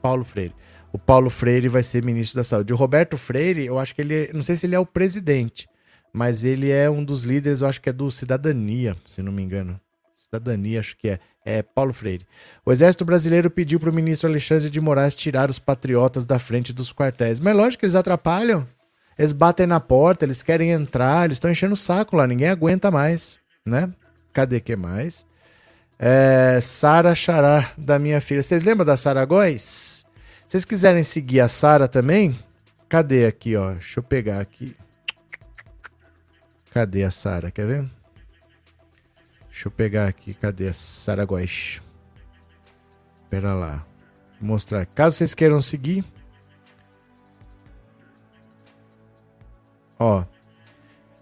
Paulo 0.01 0.25
Freire. 0.25 0.55
O 0.91 0.99
Paulo 0.99 1.29
Freire 1.29 1.69
vai 1.69 1.83
ser 1.83 2.03
ministro 2.03 2.39
da 2.39 2.45
Saúde. 2.45 2.73
O 2.73 2.77
Roberto 2.77 3.17
Freire, 3.19 3.67
eu 3.67 3.79
acho 3.79 3.95
que 3.95 4.01
ele. 4.01 4.31
Não 4.33 4.43
sei 4.43 4.57
se 4.57 4.67
ele 4.67 4.75
é 4.75 4.79
o 4.79 4.87
presidente, 4.87 5.69
mas 6.13 6.43
ele 6.43 6.71
é 6.71 6.89
um 6.89 7.05
dos 7.05 7.25
líderes, 7.25 7.61
eu 7.61 7.69
acho 7.69 7.81
que 7.81 7.91
é 7.91 7.93
do 7.93 8.11
Cidadania, 8.11 8.97
se 9.07 9.21
não 9.21 9.33
me 9.33 9.43
engano. 9.43 9.79
Cidadania, 10.17 10.81
acho 10.81 10.97
que 10.97 11.09
é. 11.09 11.21
É 11.47 11.63
Paulo 11.63 11.93
Freire. 11.93 12.27
O 12.65 12.73
Exército 12.73 13.05
Brasileiro 13.05 13.51
pediu 13.51 13.79
para 13.79 13.91
o 13.91 13.93
ministro 13.93 14.31
Alexandre 14.31 14.71
de 14.71 14.81
Moraes 14.81 15.15
tirar 15.15 15.51
os 15.51 15.59
patriotas 15.59 16.25
da 16.25 16.39
frente 16.39 16.73
dos 16.73 16.91
quartéis. 16.91 17.39
Mas 17.39 17.55
lógico 17.55 17.81
que 17.81 17.85
eles 17.85 17.95
atrapalham. 17.95 18.67
Eles 19.19 19.33
batem 19.33 19.67
na 19.67 19.79
porta, 19.81 20.25
eles 20.25 20.43
querem 20.43 20.71
entrar, 20.71 21.25
eles 21.25 21.37
estão 21.37 21.51
enchendo 21.51 21.75
o 21.75 21.77
saco 21.77 22.17
lá, 22.17 22.27
ninguém 22.27 22.49
aguenta 22.49 22.91
mais, 22.91 23.39
né? 23.65 23.93
Cadê 24.33 24.61
que 24.61 24.75
mais? 24.75 25.25
É, 25.99 26.59
Sara 26.61 27.15
Xará, 27.15 27.73
da 27.79 27.99
minha 27.99 28.21
filha. 28.21 28.43
Vocês 28.43 28.65
lembram 28.65 28.85
da 28.85 28.97
Sara 28.97 29.25
Góes? 29.25 29.63
Se 29.63 30.05
vocês 30.49 30.65
quiserem 30.65 31.05
seguir 31.05 31.41
a 31.41 31.49
Sara 31.49 31.87
também, 31.87 32.39
cadê 32.89 33.27
aqui, 33.27 33.57
ó? 33.57 33.73
Deixa 33.73 34.01
eu 34.01 34.03
pegar 34.03 34.41
aqui. 34.41 34.77
Cadê 36.73 37.05
a 37.05 37.11
Sara? 37.11 37.53
Quer 37.53 37.67
ver? 37.67 37.91
Deixa 39.49 39.69
eu 39.69 39.71
pegar 39.71 40.09
aqui. 40.09 40.35
Cadê 40.35 40.69
a 40.69 40.73
Sara 40.73 41.25
Góes? 41.25 41.81
Pera 43.31 43.55
lá. 43.55 43.87
Vou 44.41 44.49
mostrar. 44.49 44.85
Caso 44.87 45.17
vocês 45.17 45.35
queiram 45.35 45.63
seguir. 45.63 46.05
Ó. 49.99 50.25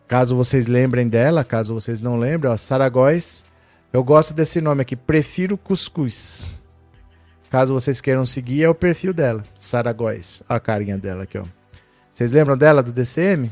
Caso 0.07 0.37
vocês 0.37 0.67
lembrem 0.67 1.09
dela, 1.09 1.43
caso 1.45 1.73
vocês 1.73 2.01
não 2.01 2.19
lembrem, 2.19 2.53
ó, 2.53 2.57
Sara 2.57 2.89
Góes. 2.89 3.45
Eu 3.93 4.03
gosto 4.03 4.35
desse 4.35 4.61
nome 4.61 4.83
aqui. 4.83 4.97
Prefiro 4.97 5.57
cuscuz. 5.57 6.51
Caso 7.51 7.75
vocês 7.75 8.01
queiram 8.01 8.25
seguir, 8.25 8.63
é 8.63 8.69
o 8.69 8.75
perfil 8.75 9.13
dela. 9.13 9.43
Sara 9.59 9.93
Góes. 9.93 10.43
Olha 10.49 10.57
a 10.57 10.61
carinha 10.61 10.99
dela 10.99 11.25
aqui, 11.25 11.39
ó. 11.39 11.45
Vocês 12.13 12.33
lembram 12.33 12.57
dela 12.57 12.83
do 12.83 12.93
DCM? 12.93 13.51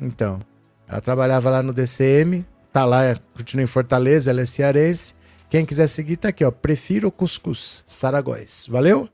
Então. 0.00 0.40
Ela 0.88 1.00
trabalhava 1.00 1.50
lá 1.50 1.62
no 1.62 1.72
DCM. 1.72 2.44
Tá 2.72 2.84
lá, 2.84 3.18
continua 3.36 3.64
em 3.64 3.66
Fortaleza, 3.66 4.30
ela 4.30 4.42
é 4.42 4.46
cearense. 4.46 5.14
Quem 5.48 5.64
quiser 5.64 5.86
seguir, 5.86 6.16
tá 6.16 6.28
aqui, 6.28 6.44
ó. 6.44 6.50
Prefiro 6.50 7.10
cuscuz. 7.10 7.82
Sara 7.86 8.20
Góes. 8.20 8.66
Valeu? 8.68 9.08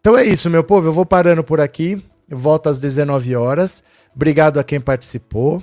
Então 0.00 0.16
é 0.16 0.24
isso, 0.24 0.50
meu 0.50 0.64
povo. 0.64 0.88
Eu 0.88 0.92
vou 0.92 1.06
parando 1.06 1.44
por 1.44 1.60
aqui. 1.60 2.02
Volto 2.28 2.68
às 2.68 2.78
19 2.78 3.36
horas. 3.36 3.82
Obrigado 4.18 4.58
a 4.58 4.64
quem 4.64 4.80
participou, 4.80 5.62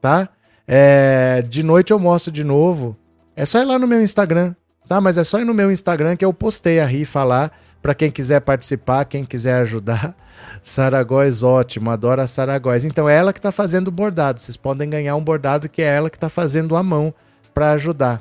tá? 0.00 0.28
É, 0.66 1.40
de 1.48 1.62
noite 1.62 1.92
eu 1.92 2.00
mostro 2.00 2.32
de 2.32 2.42
novo. 2.42 2.96
É 3.36 3.46
só 3.46 3.60
ir 3.60 3.64
lá 3.64 3.78
no 3.78 3.86
meu 3.86 4.02
Instagram, 4.02 4.56
tá? 4.88 5.00
Mas 5.00 5.16
é 5.16 5.22
só 5.22 5.38
ir 5.38 5.44
no 5.44 5.54
meu 5.54 5.70
Instagram 5.70 6.16
que 6.16 6.24
eu 6.24 6.32
postei 6.34 6.80
a 6.80 6.84
rifa 6.84 7.22
lá 7.22 7.48
para 7.80 7.94
quem 7.94 8.10
quiser 8.10 8.40
participar, 8.40 9.04
quem 9.04 9.24
quiser 9.24 9.54
ajudar. 9.62 10.16
Saragóis, 10.64 11.44
ótimo, 11.44 11.92
adoro 11.92 12.20
a 12.20 12.26
Saragóis. 12.26 12.84
Então 12.84 13.08
é 13.08 13.14
ela 13.14 13.32
que 13.32 13.40
tá 13.40 13.52
fazendo 13.52 13.86
o 13.86 13.92
bordado. 13.92 14.40
Vocês 14.40 14.56
podem 14.56 14.90
ganhar 14.90 15.14
um 15.14 15.22
bordado 15.22 15.68
que 15.68 15.80
é 15.80 15.86
ela 15.86 16.10
que 16.10 16.18
tá 16.18 16.28
fazendo 16.28 16.74
a 16.74 16.82
mão 16.82 17.14
para 17.54 17.70
ajudar 17.70 18.20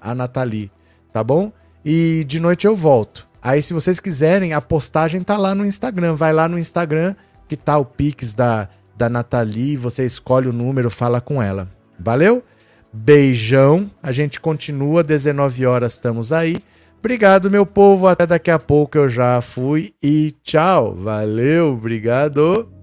a 0.00 0.14
Nathalie, 0.14 0.70
tá 1.12 1.24
bom? 1.24 1.50
E 1.84 2.22
de 2.22 2.38
noite 2.38 2.68
eu 2.68 2.76
volto. 2.76 3.26
Aí 3.42 3.64
se 3.64 3.74
vocês 3.74 3.98
quiserem, 3.98 4.52
a 4.52 4.60
postagem 4.60 5.24
tá 5.24 5.36
lá 5.36 5.56
no 5.56 5.66
Instagram. 5.66 6.14
Vai 6.14 6.32
lá 6.32 6.46
no 6.46 6.56
Instagram 6.56 7.16
que 7.48 7.56
tá 7.56 7.78
o 7.78 7.84
Pix 7.84 8.32
da, 8.32 8.68
da 8.98 9.08
Nathalie, 9.08 9.76
você 9.76 10.04
escolhe 10.04 10.48
o 10.48 10.52
número, 10.52 10.90
fala 10.90 11.20
com 11.20 11.40
ela. 11.40 11.68
Valeu? 11.98 12.42
Beijão. 12.92 13.88
A 14.02 14.10
gente 14.10 14.40
continua, 14.40 15.04
19 15.04 15.64
horas 15.64 15.92
estamos 15.92 16.32
aí. 16.32 16.58
Obrigado, 16.98 17.48
meu 17.48 17.64
povo. 17.64 18.08
Até 18.08 18.26
daqui 18.26 18.50
a 18.50 18.58
pouco 18.58 18.98
eu 18.98 19.08
já 19.08 19.40
fui 19.40 19.94
e 20.02 20.34
tchau. 20.42 20.96
Valeu, 20.96 21.74
obrigado. 21.74 22.77